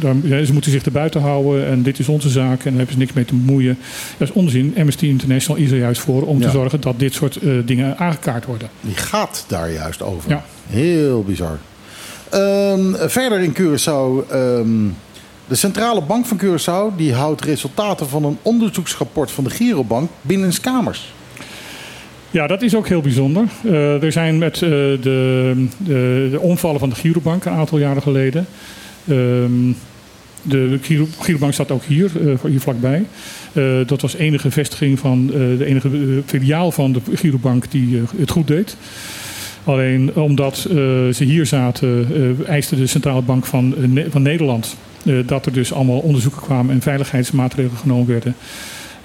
[0.00, 2.72] Daar, ja, ze moeten zich er buiten houden en dit is onze zaak en daar
[2.76, 3.78] hebben ze niks mee te bemoeien.
[4.16, 4.74] Dat is onzin.
[4.78, 6.44] Amnesty International is er juist voor om Ja.
[6.46, 8.68] te zorgen dat dit soort eh, dingen aangekaart worden.
[8.80, 10.30] Die gaat daar juist over.
[10.30, 10.44] Ja.
[10.66, 11.58] Heel bizar.
[12.30, 14.30] Ehm, verder in Curaçao.
[14.30, 14.68] ehm,
[15.48, 20.60] de Centrale Bank van Curaçao die houdt resultaten van een onderzoeksrapport van de Girobank binnen
[20.60, 21.12] kamers.
[22.30, 23.44] Ja, dat is ook heel bijzonder.
[23.64, 24.98] Eh, er zijn met eh, de,
[25.78, 28.46] de, de omvallen van de Girobank een aantal jaren geleden.
[29.08, 29.70] ehm,
[30.48, 33.04] de Giro, Girobank staat ook hier, eh, hier vlakbij.
[33.52, 35.90] Eh, dat was enige vestiging van eh, de enige
[36.26, 38.76] filiaal van de Girobank die het goed deed.
[39.64, 42.06] Alleen omdat ze hier zaten,
[42.46, 43.74] eiste de Centrale Bank van,
[44.10, 44.76] van Nederland
[45.26, 48.34] dat er dus allemaal onderzoeken kwamen en veiligheidsmaatregelen genomen werden.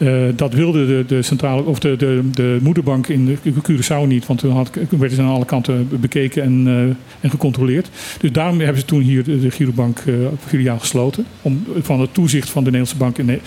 [0.04, 3.38] Eh, dat wilde de, de, centrale, of de, de, de moederbank in
[3.72, 6.74] Curaçao niet, want toen had, werden ze aan alle kanten bekeken en, eh,
[7.20, 7.90] en gecontroleerd.
[8.20, 10.14] Dus daarom hebben ze toen hier de, de Girobank eh
[10.48, 13.40] filiaal gesloten, om van het toezicht van de Nederlandse bank in,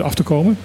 [0.00, 0.56] af te komen.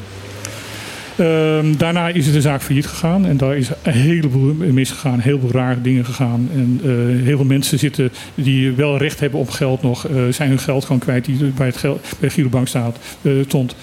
[1.18, 5.52] Ehm, daarna is de zaak failliet gegaan en daar is een heleboel misgegaan, heel veel
[5.52, 6.50] rare dingen gegaan.
[6.54, 6.90] En eh,
[7.26, 10.86] heel veel mensen zitten die wel recht hebben op geld nog, eh, zijn hun geld
[10.86, 13.76] gewoon kwijt die bij, het geld, bij de Girobank staat, eh, stond.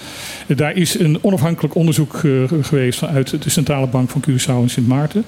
[0.47, 2.21] Daar is een onafhankelijk onderzoek
[2.61, 5.23] geweest vanuit de Centrale Bank van Curaçao en Sint Maarten.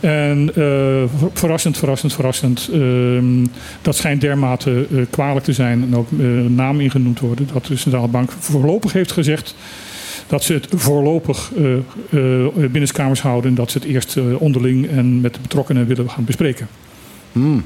[0.00, 2.68] En ver- verrassend, verrassend, verrassend.
[2.72, 3.44] ehm,
[3.82, 6.08] dat schijnt dermate kwalijk te zijn en ook
[6.48, 7.48] namen ingenoemd worden.
[7.52, 9.54] Dat de centrale bank voorlopig heeft gezegd
[10.26, 11.80] dat ze het voorlopig eh eh,
[12.54, 13.50] binnenskamers houden.
[13.50, 16.68] En dat ze het eerst eh, onderling en met de betrokkenen willen gaan bespreken.
[17.32, 17.64] Hmm.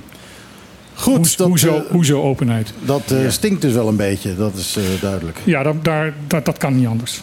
[0.95, 2.73] Goed, Hoe- dat, hoezo, hoezo openheid?
[2.85, 5.39] dat eh, stinkt dus wel een beetje, dat is eh, duidelijk.
[5.45, 7.21] Ja, dat, daar, dat, dat kan niet anders.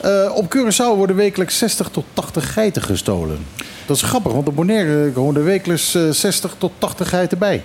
[0.00, 3.38] Eh, op Curaçao worden wekelijks 60 tot 80 geiten gestolen.
[3.86, 7.62] Dat is grappig, want op Bonaire komen er wekelijks eh, 60 tot 80 geiten bij.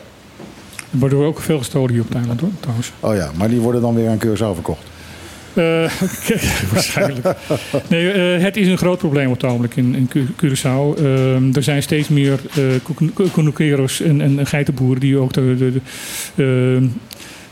[0.92, 2.92] Er worden ook veel gestolen hier op het eiland hoor, trouwens.
[3.00, 4.82] Oh ja, maar die worden dan weer aan Curaçao verkocht.
[5.58, 5.92] Eh,
[6.74, 7.28] waarschijnlijk.
[7.90, 11.00] Nee, eh, het is een groot probleem op het ogenblik in, in Cu- Curaçao.
[11.04, 12.66] Ehm, er zijn steeds meer uh,
[13.32, 15.72] conuqueros en, en geitenboeren die ook de, de,
[16.36, 16.88] ehm,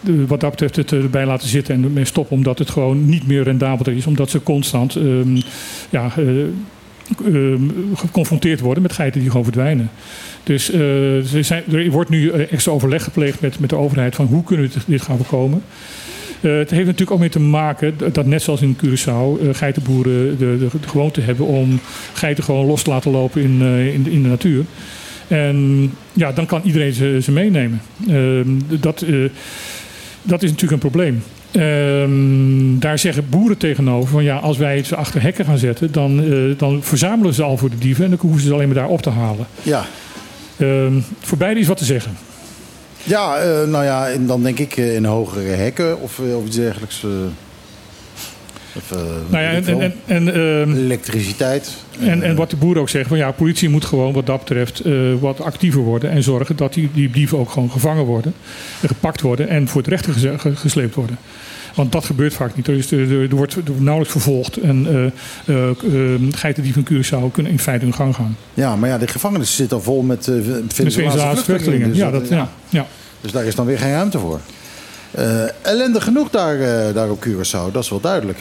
[0.01, 2.35] de- wat dat betreft het erbij laten zitten en ermee stoppen.
[2.35, 4.05] Omdat het gewoon niet meer rendabel is.
[4.07, 5.35] Omdat ze constant ehm,
[5.89, 7.53] ja, eh,
[7.95, 9.89] geconfronteerd worden met geiten die gewoon verdwijnen.
[10.43, 14.43] Dus eh, er wordt nu eh, extra overleg gepleegd met, met de overheid van hoe
[14.43, 15.61] kunnen we dit- dit gaan voorkomen.
[16.45, 20.37] Eh, het heeft natuurlijk ook mee te maken dat- net zoals in Curaçao eh, geitenboeren
[20.37, 21.79] de, de, de gewoonte hebben om
[22.13, 24.63] geiten gewoon los te laten lopen in, eh, in, de- in de natuur.
[25.27, 27.81] En ja, dan kan iedereen ze, ze meenemen.
[28.09, 28.47] Ehm,
[28.79, 29.05] dat,
[30.21, 31.23] dat is natuurlijk een probleem.
[31.51, 36.23] Ehm, daar zeggen boeren tegenover van ja, als wij ze achter hekken gaan zetten, dan,
[36.57, 38.87] dan verzamelen ze al voor de dieven en dan hoeven ze ze alleen maar daar
[38.87, 39.45] op te halen.
[39.63, 39.85] Ja.
[40.57, 42.11] Ehm, voor beide is wat te zeggen.
[43.05, 46.45] Ja, eh, nou ja, en dan denk ik eh, in hogere hekken of, eh, of
[46.45, 47.03] iets dergelijks.
[48.75, 48.97] of, eh,
[49.29, 51.71] Nou ja, en, en, ehm, Elektriciteit.
[51.99, 54.81] En, en wat de boeren ook zeggen, van ja, politie moet gewoon wat dat betreft
[55.19, 56.09] wat actiever worden.
[56.11, 58.33] En zorgen dat die, die dieven ook gewoon gevangen worden,
[58.81, 61.17] en gepakt worden en voor het recht geze- ge- gesleept worden.
[61.75, 62.67] Want dat gebeurt vaak niet.
[62.67, 64.57] Er, is, er, er wordt, er wordt nauwelijks vervolgd.
[64.57, 65.05] En eh
[65.45, 68.37] eh, eh, geiten die van Curaçao kunnen in feite hun gang gaan.
[68.53, 71.89] Ja, maar ja, de gevangenis zit al vol met uh, Venezolaanse vluchtelingen.
[71.89, 72.49] Dus, Ja, dat, ja.
[72.69, 72.85] Ja.
[73.21, 74.39] dus daar is dan weer geen ruimte voor.
[75.11, 76.57] Eh ellende genoeg daar,
[76.93, 78.39] daar op Curaçao, dat is wel duidelijk.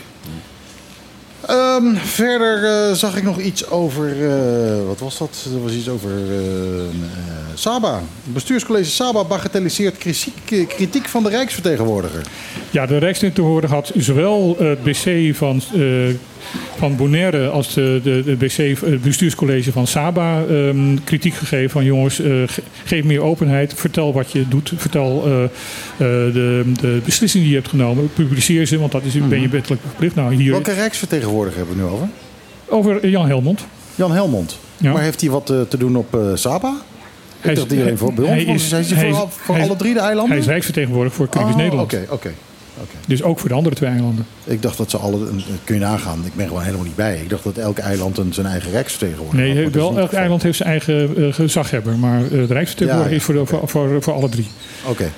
[1.46, 4.08] Ehm, verder eh, zag ik nog iets over.
[4.30, 5.46] eh, wat was dat?
[5.54, 6.10] Er was iets over.
[6.10, 6.84] eh,
[7.54, 8.02] Saba.
[8.24, 12.22] Bestuurscollege Saba bagatelliseert kritiek, kritiek van de Rijksvertegenwoordiger.
[12.70, 15.62] Ja, de Rijksvertegenwoordiger had zowel het BC van,
[16.76, 21.84] van Bonaire als de, de, de BC, het bestuurscollege van Saba ehm, kritiek gegeven van
[21.84, 25.48] jongens, eh, ge- geef meer openheid, vertel wat je doet, vertel eh, eh,
[25.98, 29.82] de, de beslissingen die je hebt genomen, publiceer ze, want dat is, ben je wettelijk
[29.86, 30.14] verplicht.
[30.14, 32.08] Nou, hier Welke Rijksvertegenwoordiger hebben we het nu over?
[32.98, 33.66] over Jan Helmond.
[33.94, 34.58] Jan Helmond.
[34.76, 34.92] Ja.
[34.92, 36.68] Maar heeft hij wat eh, te doen op eh, Saba?
[36.68, 36.76] Hij
[37.40, 39.34] Ik is- dacht die alleen voor bij ons hij is- Is hij hij voor, is-
[39.36, 40.30] voor hij is- alle drie de eilanden?
[40.32, 41.92] Hij is Rijksvertegenwoordiger voor Caribisch Oh, Nederland.
[41.92, 42.32] Oké, oké.
[43.06, 44.26] Dus ook voor de andere twee eilanden.
[44.44, 45.18] Ik dacht dat ze alle...
[45.64, 47.18] Kun je nagaan, ik ben gewoon helemaal niet bij.
[47.22, 50.42] Ik dacht dat elk eiland een, zijn eigen rijksvertegenwoordiger Nee, had, wel, elk het eiland
[50.42, 51.98] heeft zijn eigen eh, gezaghebber.
[51.98, 54.46] Maar eh, de Rijksvertegenwoordiger Ja, is voor, de- voor, voor, voor alle drie.
[54.86, 55.10] Oké.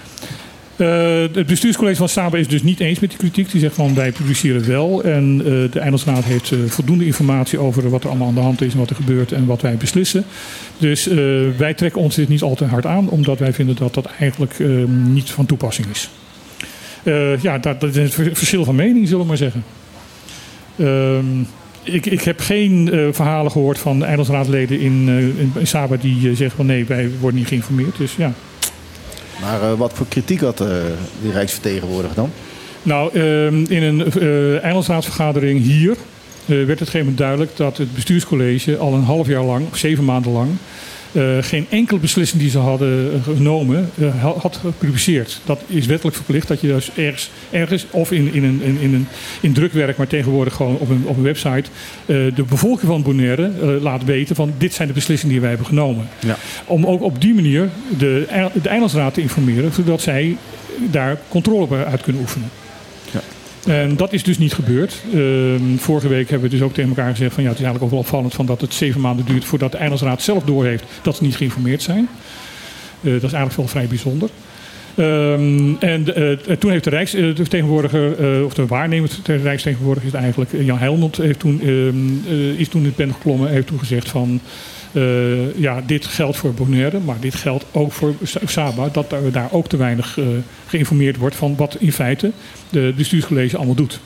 [0.77, 3.51] Eh, het bestuurscollege van Saba is dus niet eens met die kritiek.
[3.51, 5.03] Die zegt van wij publiceren wel.
[5.03, 8.79] En de Eilandsraad heeft voldoende informatie over wat er allemaal aan de hand is en
[8.79, 10.25] wat er gebeurt en wat wij beslissen.
[10.79, 11.07] Dus
[11.57, 14.59] wij trekken ons dit niet al te hard aan, omdat wij vinden dat dat eigenlijk
[14.59, 16.11] eh, niet van toepassing is.
[17.07, 19.65] Eh, ja, dat, dat is een ver- verschil van mening, zullen we maar zeggen.
[20.77, 21.41] Ehm,
[21.83, 26.35] ik, ik heb geen eh, verhalen gehoord van eilandsraadleden in, eh, in, in Saba die
[26.35, 27.97] zeggen van nee, wij worden niet geïnformeerd.
[27.97, 28.33] Dus ja.
[29.41, 30.65] Maar wat voor kritiek had
[31.23, 32.31] die Rijksvertegenwoordiger dan?
[32.83, 34.13] Nou, ehm, in een
[34.61, 35.97] eilandsraadsvergadering hier
[36.45, 40.05] werd het gegeven moment duidelijk dat het bestuurscollege al een half jaar lang, of zeven
[40.05, 40.51] maanden lang,
[41.17, 45.41] eh, geen enkele beslissing die ze hadden eh, genomen eh, ha- had gepubliceerd.
[45.45, 48.95] Dat is wettelijk verplicht dat je dus ergens, ergens of in, in, een, in, in,
[48.95, 49.07] een,
[49.41, 51.71] in drukwerk, maar tegenwoordig gewoon op een, op een website,
[52.07, 56.09] de bevolking van Bonaire laat weten van dit zijn de beslissingen die wij hebben genomen.
[56.19, 56.37] Ja.
[56.67, 57.69] Om ook op die manier
[57.99, 58.27] de,
[58.63, 60.37] de eilandsraad te informeren, zodat zij
[60.91, 62.51] daar controle op uit kunnen oefenen.
[63.67, 65.03] En dat is dus niet gebeurd.
[65.15, 67.85] Ehm, vorige week hebben we dus ook tegen elkaar gezegd van ja, het is eigenlijk
[67.85, 71.17] ook wel opvallend van dat het zeven maanden duurt voordat de Eilandsraad zelf doorheeft dat
[71.17, 72.09] ze niet geïnformeerd zijn.
[73.01, 74.31] Eh, dat is eigenlijk wel vrij bijzonder.
[74.97, 80.21] Ehm, en de, eh, toen heeft de Rijksvertegenwoordiger, eh, of de waarnemer de Rijksvertegenwoordiger is
[80.21, 83.55] eigenlijk, eh, Jan Helmond, heeft toen, ehm, eh, is toen in het pen geklommen en
[83.55, 84.41] heeft toen gezegd van
[84.97, 89.49] eh, ja, dit geldt voor Bonaire, maar dit geldt ook voor Sa- Saba, dat daar
[89.53, 90.25] ook te weinig eh,
[90.67, 92.31] geïnformeerd wordt van wat in feite
[92.71, 94.01] de bestuurscollege allemaal doet.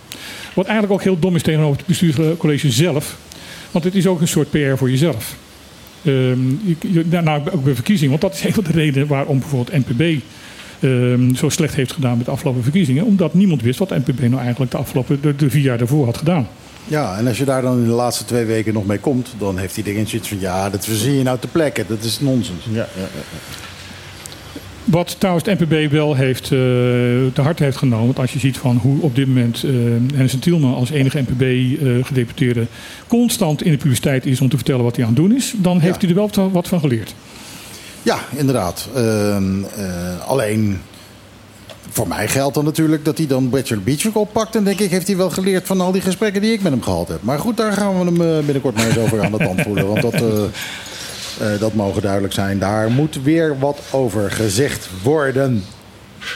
[0.54, 3.18] Wat eigenlijk ook heel dom is tegenover het bestuurscollege zelf,
[3.70, 5.36] want het is ook een soort PR voor jezelf.
[6.04, 9.38] Ehm, je, je- nou, ook bij verkiezingen, want dat is een van de redenen waarom
[9.38, 10.20] bijvoorbeeld NPB
[10.80, 13.04] ehm, zo slecht heeft gedaan met de afgelopen verkiezingen.
[13.04, 16.16] Omdat niemand wist wat NPB nou eigenlijk de afgelopen de, de vier jaar daarvoor had
[16.16, 16.48] gedaan.
[16.90, 19.58] Ja, en als je daar dan in de laatste twee weken nog mee komt, dan
[19.58, 21.84] heeft iedereen zoiets van ja, dat verzin je nou te plekken.
[21.88, 22.64] Dat is nonsens.
[22.70, 23.08] Ja, ja,
[24.84, 26.48] Wat trouwens de NPB wel heeft, eh,
[27.32, 28.04] te harte heeft genomen.
[28.06, 29.70] Want als je ziet van hoe op dit moment eh
[30.14, 32.66] Hennis Tielman als enige NPB-gedeputeerde
[33.06, 35.80] constant in de publiciteit is om te vertellen wat hij aan het doen is, dan
[35.80, 37.14] heeft hij er wel wat- wat van geleerd.
[38.02, 38.88] Ja, inderdaad.
[38.94, 40.80] Ehm, eh, alleen
[41.90, 44.56] voor mij geldt dan natuurlijk dat hij dan Bachelor Beach oppakt.
[44.56, 46.82] En denk ik, heeft hij wel geleerd van al die gesprekken die ik met hem
[46.82, 47.22] gehad heb.
[47.22, 49.86] Maar goed, daar gaan we hem eh, binnenkort maar eens over aan de tand voelen.
[49.86, 50.44] Want dat, eh,
[51.40, 52.58] eh, dat mogen duidelijk zijn.
[52.58, 55.64] Daar moet weer wat over gezegd worden.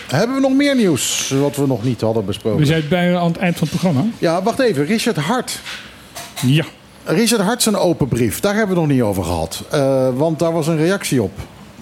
[0.09, 2.61] Hebben we nog meer nieuws wat we nog niet hadden besproken?
[2.61, 4.11] We zijn bijna aan het eind van het programma.
[4.19, 4.85] Ja, wacht even.
[4.85, 5.61] Richard Hart.
[6.47, 6.65] Ja.
[7.05, 8.41] Richard Hart zijn open brief.
[8.41, 9.63] Daar hebben we het nog niet over gehad.
[9.71, 11.33] Eh, want daar was een reactie op.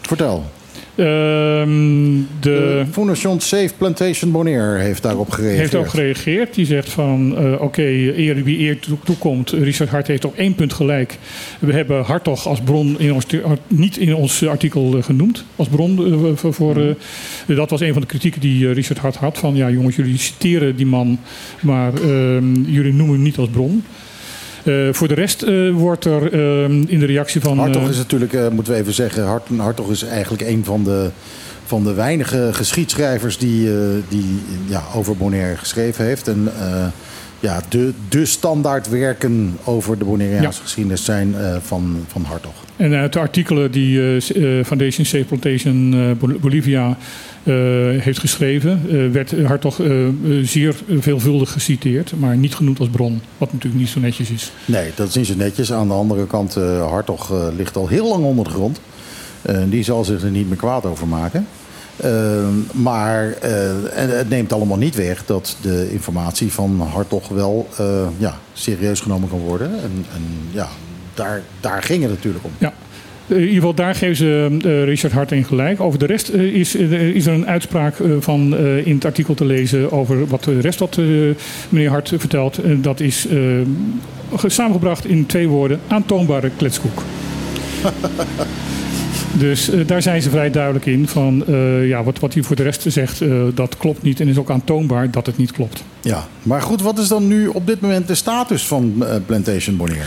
[0.00, 0.44] Vertel.
[0.94, 5.60] Ehm, de Fondation Safe Plantation Bonaire heeft daarop gereageerd.
[5.60, 6.54] heeft ook gereageerd.
[6.54, 9.50] Die zegt van, eh, oké, eer wie eer toe- toekomt.
[9.50, 11.18] Richard Hart heeft op één punt gelijk.
[11.58, 13.26] We hebben Hartog als bron in ons,
[13.66, 15.44] niet in ons artikel eh, genoemd.
[15.56, 16.54] Als bron eh, voor...
[16.54, 16.76] voor
[17.46, 19.38] eh, dat was een van de kritieken die eh, Richard Hart had.
[19.38, 21.18] Van, ja jongens, jullie citeren die man,
[21.60, 23.84] maar ehm, jullie noemen hem niet als bron.
[24.64, 27.58] Eh, voor de rest eh, wordt er ehm, in de reactie van...
[27.58, 30.84] Hartog eh, is natuurlijk, eh, moeten we even zeggen, Hart, Hartog is eigenlijk een van
[30.84, 31.10] de,
[31.64, 33.76] van de weinige geschiedschrijvers die, eh,
[34.08, 36.28] die ja, over Bonaire geschreven heeft.
[36.28, 36.86] En eh,
[37.42, 42.52] ja, de, de standaardwerken over de Bonaireaanse geschiedenis zijn eh, van, van Hartog.
[42.76, 46.88] En uit de artikelen die eh, S- eh, Foundation Safe Plantation eh, Bol- Bolivia
[47.42, 47.54] eh,
[47.98, 50.12] heeft geschreven, eh, werd Hartog eh, eh,
[50.42, 54.52] zeer veelvuldig geciteerd, maar niet genoemd als bron, wat natuurlijk niet zo netjes is.
[54.64, 55.72] Nee, dat is niet zo netjes.
[55.72, 58.80] Aan de andere kant, eh Hartog eh, ligt al heel lang onder de grond.
[59.42, 61.46] Eh, die zal zich er niet meer kwaad over maken.
[61.96, 62.10] Eh,
[62.72, 63.50] maar eh,
[63.90, 67.86] het neemt allemaal niet weg dat de informatie van Hartog wel eh,
[68.18, 69.68] ja, serieus genomen kan worden.
[69.70, 70.68] En, en ja,
[71.14, 72.50] daar, daar ging het natuurlijk om.
[72.58, 72.72] Ja.
[73.26, 75.80] Eh, In ieder geval, daar geven ze Richard Hart in gelijk.
[75.80, 80.26] Over de rest is, is er een uitspraak van in het artikel te lezen over
[80.26, 80.96] wat de rest wat
[81.68, 82.58] meneer Hart vertelt.
[82.82, 83.26] Dat is
[84.36, 87.02] ge- samengebracht in twee woorden: aantoonbare kletskoek.
[89.38, 92.56] Dus eh, daar zijn ze vrij duidelijk in van eh, ja, wat, wat hij voor
[92.56, 95.84] de rest zegt, eh, dat klopt niet en is ook aantoonbaar dat het niet klopt.
[96.00, 100.04] Ja, maar goed, wat is dan nu op dit moment de status van Plantation Bonaire?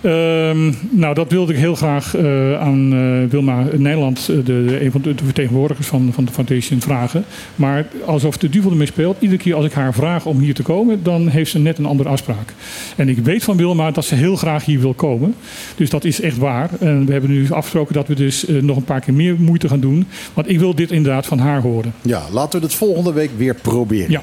[0.00, 4.84] Ehm, nou, dat wilde ik heel graag eh, aan eh, Wilma Nederland, eh, de, de-
[4.84, 7.24] een van de, de vertegenwoordigers van, van de Foundation, vragen.
[7.56, 10.62] Maar alsof de duivel ermee speelt, iedere keer als ik haar vraag om hier te
[10.62, 12.54] komen, dan heeft ze net een andere afspraak.
[12.96, 15.34] En ik weet van Wilma dat ze heel graag hier wil komen.
[15.76, 16.70] Dus dat is echt waar.
[16.80, 19.80] En we hebben nu afgesproken dat we dus nog een paar keer meer moeite gaan
[19.80, 20.06] doen.
[20.34, 21.92] Want ik wil dit inderdaad van haar horen.
[22.02, 24.10] Ja, laten we het volgende week weer proberen.
[24.10, 24.22] Ja.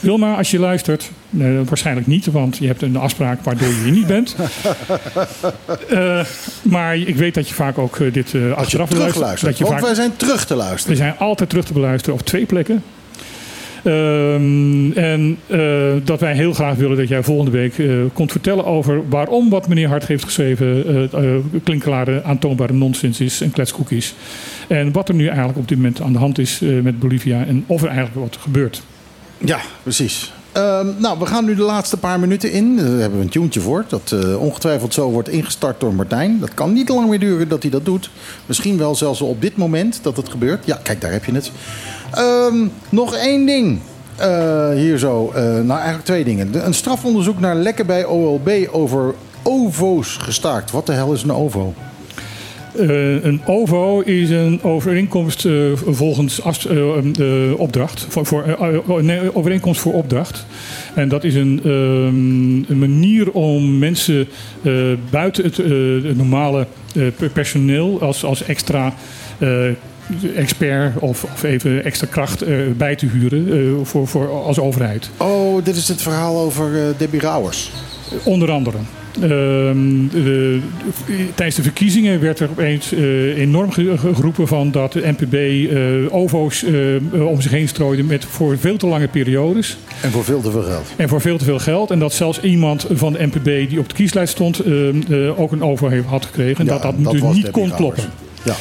[0.00, 1.10] Wilma, als je luistert,
[1.64, 4.36] waarschijnlijk niet, want je hebt een afspraak waardoor je hier niet bent.
[5.88, 6.24] Eh,
[6.62, 9.50] maar ik weet dat je vaak ook eh, dit eh achteraf Terugluisteren.
[9.50, 10.96] Dat je Want vaak, wij zijn terug te we luisteren.
[10.96, 12.82] zijn altijd terug te beluisteren op twee plekken.
[13.84, 15.38] Ehm, en
[16.04, 17.74] dat wij heel graag willen dat jij volgende week
[18.12, 21.10] komt vertellen over waarom wat meneer Hart heeft geschreven
[21.64, 24.14] klinkklare, aantoonbare nonsens is en kletskoek is.
[24.68, 27.64] En wat er nu eigenlijk op dit moment aan de hand is met Bolivia en
[27.66, 28.82] of er eigenlijk wat gebeurt.
[29.38, 30.32] Ja, precies.
[30.52, 32.76] Ehm, nou, we gaan nu de laatste paar minuten in.
[32.76, 33.84] Daar hebben we een tuentje voor.
[33.88, 36.40] Dat eh, ongetwijfeld zo wordt ingestart door Martijn.
[36.40, 38.10] Dat kan niet lang meer duren dat hij dat doet.
[38.46, 40.66] Misschien wel zelfs op dit moment dat het gebeurt.
[40.66, 41.50] Ja, kijk, daar heb je het.
[42.12, 43.80] Ehm, nog één ding.
[44.16, 45.30] Eh, hier zo.
[45.34, 46.66] Eh, nou, eigenlijk twee dingen.
[46.66, 50.70] Een strafonderzoek naar lekken bij OLB over OVO's gestaakt.
[50.70, 51.74] Wat de hel is een OVO?
[52.76, 55.52] Eh, een OVO is een overeenkomst eh,
[55.86, 56.74] volgens as- eh,
[57.12, 58.06] de opdracht.
[58.08, 58.44] Voor, voor,
[58.86, 60.46] oh, nee, overeenkomst voor opdracht.
[60.94, 64.28] En dat is een, ehm, een manier om mensen
[65.10, 65.56] buiten het,
[66.06, 66.66] het normale
[67.16, 68.94] per- personeel als, als extra.
[70.36, 72.44] expert of, of even extra kracht
[72.76, 75.10] bij te huren voor, voor, als overheid.
[75.16, 77.70] Oh, dit is het verhaal over Debbie Rauwers.
[78.24, 78.76] Onder andere.
[79.22, 80.58] Ehm, de-
[81.34, 86.14] tijdens de verkiezingen werd er opeens eh, enorm ge- geroepen van dat de NPB eh,
[86.14, 89.76] OVO's eh, om zich heen strooide met voor veel te lange periodes.
[90.02, 90.86] En voor veel te veel geld.
[90.96, 91.90] En voor veel te veel geld.
[91.90, 94.62] En dat zelfs iemand van de NPB die op de kieslijst stond
[95.36, 96.58] ook een OVO heeft- had gekregen.
[96.58, 98.04] En Ja, dat dat dat natuurlijk niet kon kloppen.
[98.44, 98.54] Ja.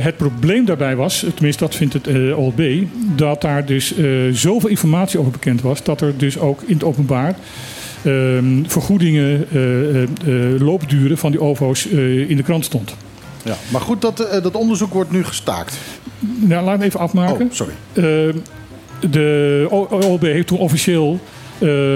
[0.00, 2.60] Het probleem daarbij was, tenminste dat vindt het eh, OLB,
[3.16, 3.94] dat daar dus
[4.32, 7.34] zoveel informatie over bekend was, dat er dus ook in het openbaar
[8.66, 12.94] vergoedingen, eh, eh, eh, loopduren van die OVO's in de krant stond.
[13.44, 13.56] Ja.
[13.72, 15.76] Maar goed, dat, dat onderzoek wordt nu gestaakt.
[16.40, 17.46] Nou, laat me even afmaken.
[17.46, 17.72] Oh, sorry.
[17.92, 18.02] Eh,
[19.10, 21.20] de OLB heeft toen officieel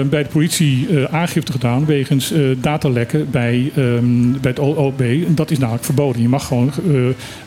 [0.09, 5.01] bij de politie aangifte gedaan wegens eh, datalekken bij, ehm, bij het OLB.
[5.27, 6.21] Dat is namelijk verboden.
[6.21, 6.71] Je mag gewoon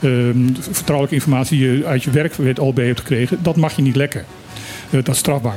[0.01, 3.77] ehm, vertrouwelijke informatie die je uit je werk bij het OLB hebt gekregen, dat mag
[3.77, 4.25] je niet lekken.
[4.91, 5.57] Dat is strafbaar.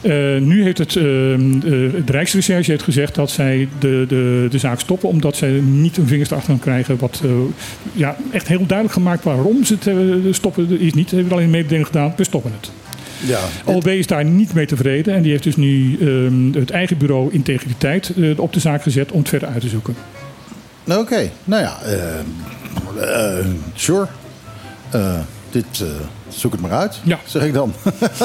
[0.00, 4.80] Eh, nu heeft het, ehm, de Rijksrecherche heeft gezegd dat zij de, de, de zaak
[4.80, 6.98] stoppen, omdat zij niet een vingers erachter gaan krijgen.
[6.98, 7.30] Wat eh,
[7.92, 10.80] ja, echt heel duidelijk gemaakt waarom ze het stoppen.
[10.80, 12.70] Is niet, ze hebben alleen een mededeling gedaan, we stoppen het.
[13.26, 16.98] Ja, OLB is daar niet mee tevreden en die heeft dus nu ehm, het eigen
[16.98, 19.94] bureau Integriteit op de zaak gezet om het verder uit te zoeken.
[20.96, 22.18] Oké, nou ja, eh,
[23.38, 24.06] eh, sure.
[25.50, 25.86] Dit, eh,
[26.28, 27.18] zoek het maar uit, Ja.
[27.26, 27.72] zeg ik dan.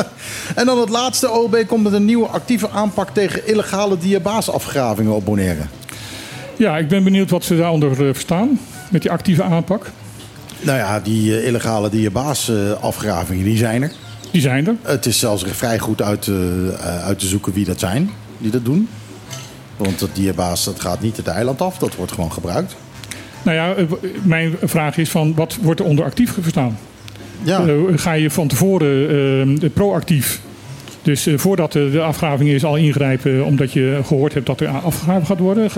[0.55, 1.31] en dan het laatste.
[1.31, 5.61] OLB komt met een nieuwe actieve aanpak tegen illegale diabaasafgravingen op Bonaire.
[6.57, 8.59] Ja, ik ben benieuwd wat ze daaronder eh, verstaan
[8.91, 9.91] met die actieve aanpak.
[10.61, 13.91] Nou ja, die eh, illegale diabaasafgravingen, die zijn er.
[14.31, 14.75] Die zijn er.
[14.81, 16.29] Het is zelfs vrij goed uit,
[17.03, 18.89] uit te zoeken wie dat zijn die dat doen.
[19.77, 22.75] Want dat diabaas dat gaat niet het eiland af, dat wordt gewoon gebruikt.
[23.43, 23.75] Nou ja,
[24.23, 26.77] mijn vraag is van wat wordt er onder actief verstaan?
[27.43, 27.65] Ja.
[27.67, 29.09] Eh, ga je van tevoren
[29.61, 30.41] eh, proactief,
[31.01, 34.67] dus eh, voordat de, de afgraving is, al ingrijpen omdat je gehoord hebt dat er
[34.67, 35.69] afgegraven gaat worden?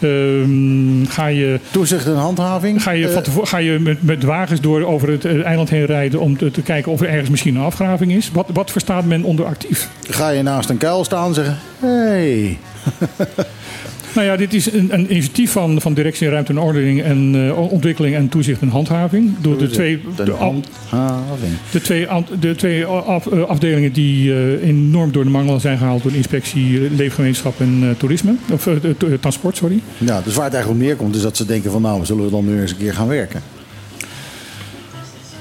[0.00, 2.82] Ehm, ga je, Toezicht en handhaving.
[2.82, 6.20] ga je, van tevoren, ga je met, met wagens door over het eiland heen rijden
[6.20, 8.30] om te, te kijken of er ergens misschien een afgraving is?
[8.32, 9.88] Wat, wat verstaat men onder actief?
[10.10, 12.58] ga je naast een kuil staan en zeggen: hey.
[14.18, 17.58] Nou ja, dit is een, een initiatief van, van Directie Ruimte en Ordening en eh,
[17.72, 19.34] Ontwikkeling en Toezicht en Handhaving.
[19.40, 21.52] Door de twee, De de, al- handhaving.
[21.70, 22.06] de twee,
[22.40, 26.16] de twee af- eh, afdelingen die eh, enorm door de mangel zijn gehaald door de
[26.16, 28.34] inspectie eh, Leefgemeenschap en eh, Toerisme.
[28.52, 28.90] Of eh, eh,
[29.20, 29.80] Transport, sorry.
[29.98, 32.30] Ja, dus waar het eigenlijk op neerkomt is dat ze denken van nou, zullen we
[32.30, 33.42] dan nu eens een keer gaan werken.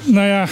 [0.05, 0.47] Nou ja,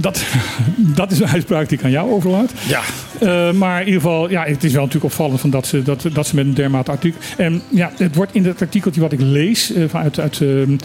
[0.00, 0.24] dat,
[1.00, 2.52] dat is een uitspraak die ik aan jou overlaat.
[2.68, 2.80] Ja.
[3.20, 6.06] Eh, maar in ieder geval, ja, het is wel natuurlijk opvallend van dat, ze, dat,
[6.12, 7.20] dat ze met een dermate artikel.
[7.36, 10.76] En ja, het wordt in dat artikeltje wat ik lees, eh, vanuit, uit, ehm,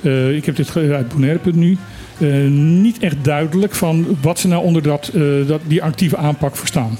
[0.00, 1.78] eh, ik heb dit uit Bonaire.nu,
[2.48, 5.10] niet echt duidelijk van wat ze nou onder dat,
[5.46, 6.98] dat, die actieve aanpak verstaan.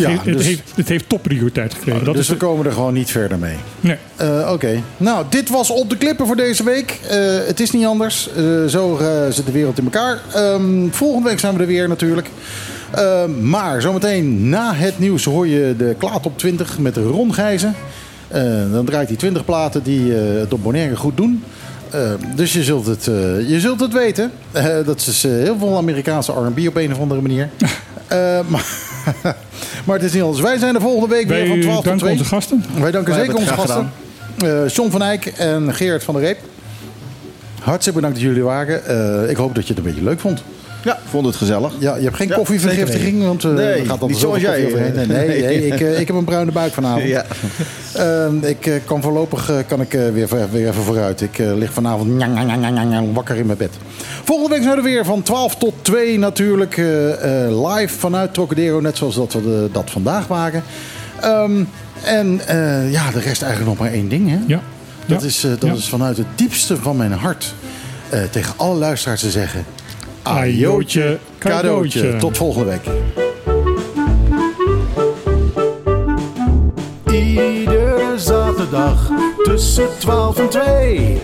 [0.00, 2.04] Ja, het, heeft, dus- het, heeft, het heeft topprioriteit gekregen.
[2.04, 3.56] dat dus is we komen er gewoon niet verder mee.
[3.80, 3.96] nee.
[4.16, 4.82] Eh, Oké.
[4.96, 7.00] Nou, dit was op de klippen voor deze week.
[7.08, 8.28] Eh, het is niet anders.
[8.36, 9.00] Eh, zo
[9.30, 10.20] zit de wereld in elkaar.
[10.34, 12.28] Ehm, volgende week zijn we er weer natuurlijk.
[12.90, 17.74] Ehm, maar zometeen na het nieuws hoor je de Klaat op 20 met Ron Gijzen.
[18.72, 21.42] Dan draait hij 20 platen die het op Bonaire goed doen.
[21.90, 24.30] Eh, dus je zult het, eh, je zult het weten.
[24.52, 27.48] Eh, dat is eh, heel veel Amerikaanse R&B op een of andere manier.
[28.08, 28.66] Eh, maar,
[29.86, 30.40] maar het is niet anders.
[30.42, 32.12] Wij zijn de volgende week weer van Wij 12 tot danken 2.
[32.18, 32.64] onze gasten.
[32.80, 33.90] Wij danken Wij zeker onze gasten.
[34.38, 36.38] Eh John van Eyck en Gerard van der Reep.
[37.60, 38.86] Hartstikke bedankt dat jullie waren.
[38.86, 40.42] Eh, ik hoop dat je het een beetje leuk vond.
[40.84, 41.72] Ja, ik vond het gezellig.
[41.78, 44.60] Ja, je hebt geen Ja, koffievergiftiging, want eh Nee, er gaat altijd niet zoals jij.
[44.74, 45.66] Nee, nee, Nee.
[45.66, 47.02] ik, eh, ik heb een bruine buik vanavond.
[47.04, 47.24] Ja.
[47.92, 51.20] Eh, ik eh, kan voorlopig eh, kan ik, eh, weer, weer even vooruit.
[51.20, 53.70] Ik eh, lig vanavond njang, njang, njang, njang, njang, wakker in mijn bed.
[54.24, 56.76] Volgende week zijn we er weer van 12 tot 2 natuurlijk.
[56.76, 60.62] eh, eh, live vanuit Trocadero, net zoals dat we de- dat vandaag waren.
[61.20, 61.62] Ehm,
[62.04, 64.28] en eh, ja, de rest eigenlijk nog maar één ding.
[64.30, 64.38] Hè?
[64.46, 64.60] Ja.
[65.06, 65.26] Dat, Ja.
[65.26, 65.72] is, eh, dat Ja.
[65.74, 67.54] is vanuit het diepste van mijn hart
[68.08, 69.64] eh, tegen alle luisteraars te zeggen
[70.22, 72.16] ajootje cadeautje.
[72.16, 72.86] Tot volgende week.
[77.12, 79.10] Iedere zaterdag
[79.42, 81.22] tussen 12 en 2.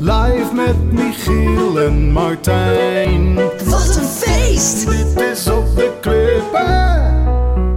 [0.00, 3.34] Live met Michiel en Martijn.
[3.64, 4.86] Wat een feest!
[4.86, 7.16] Dit is op de klippen.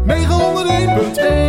[0.05, 1.40] 901.1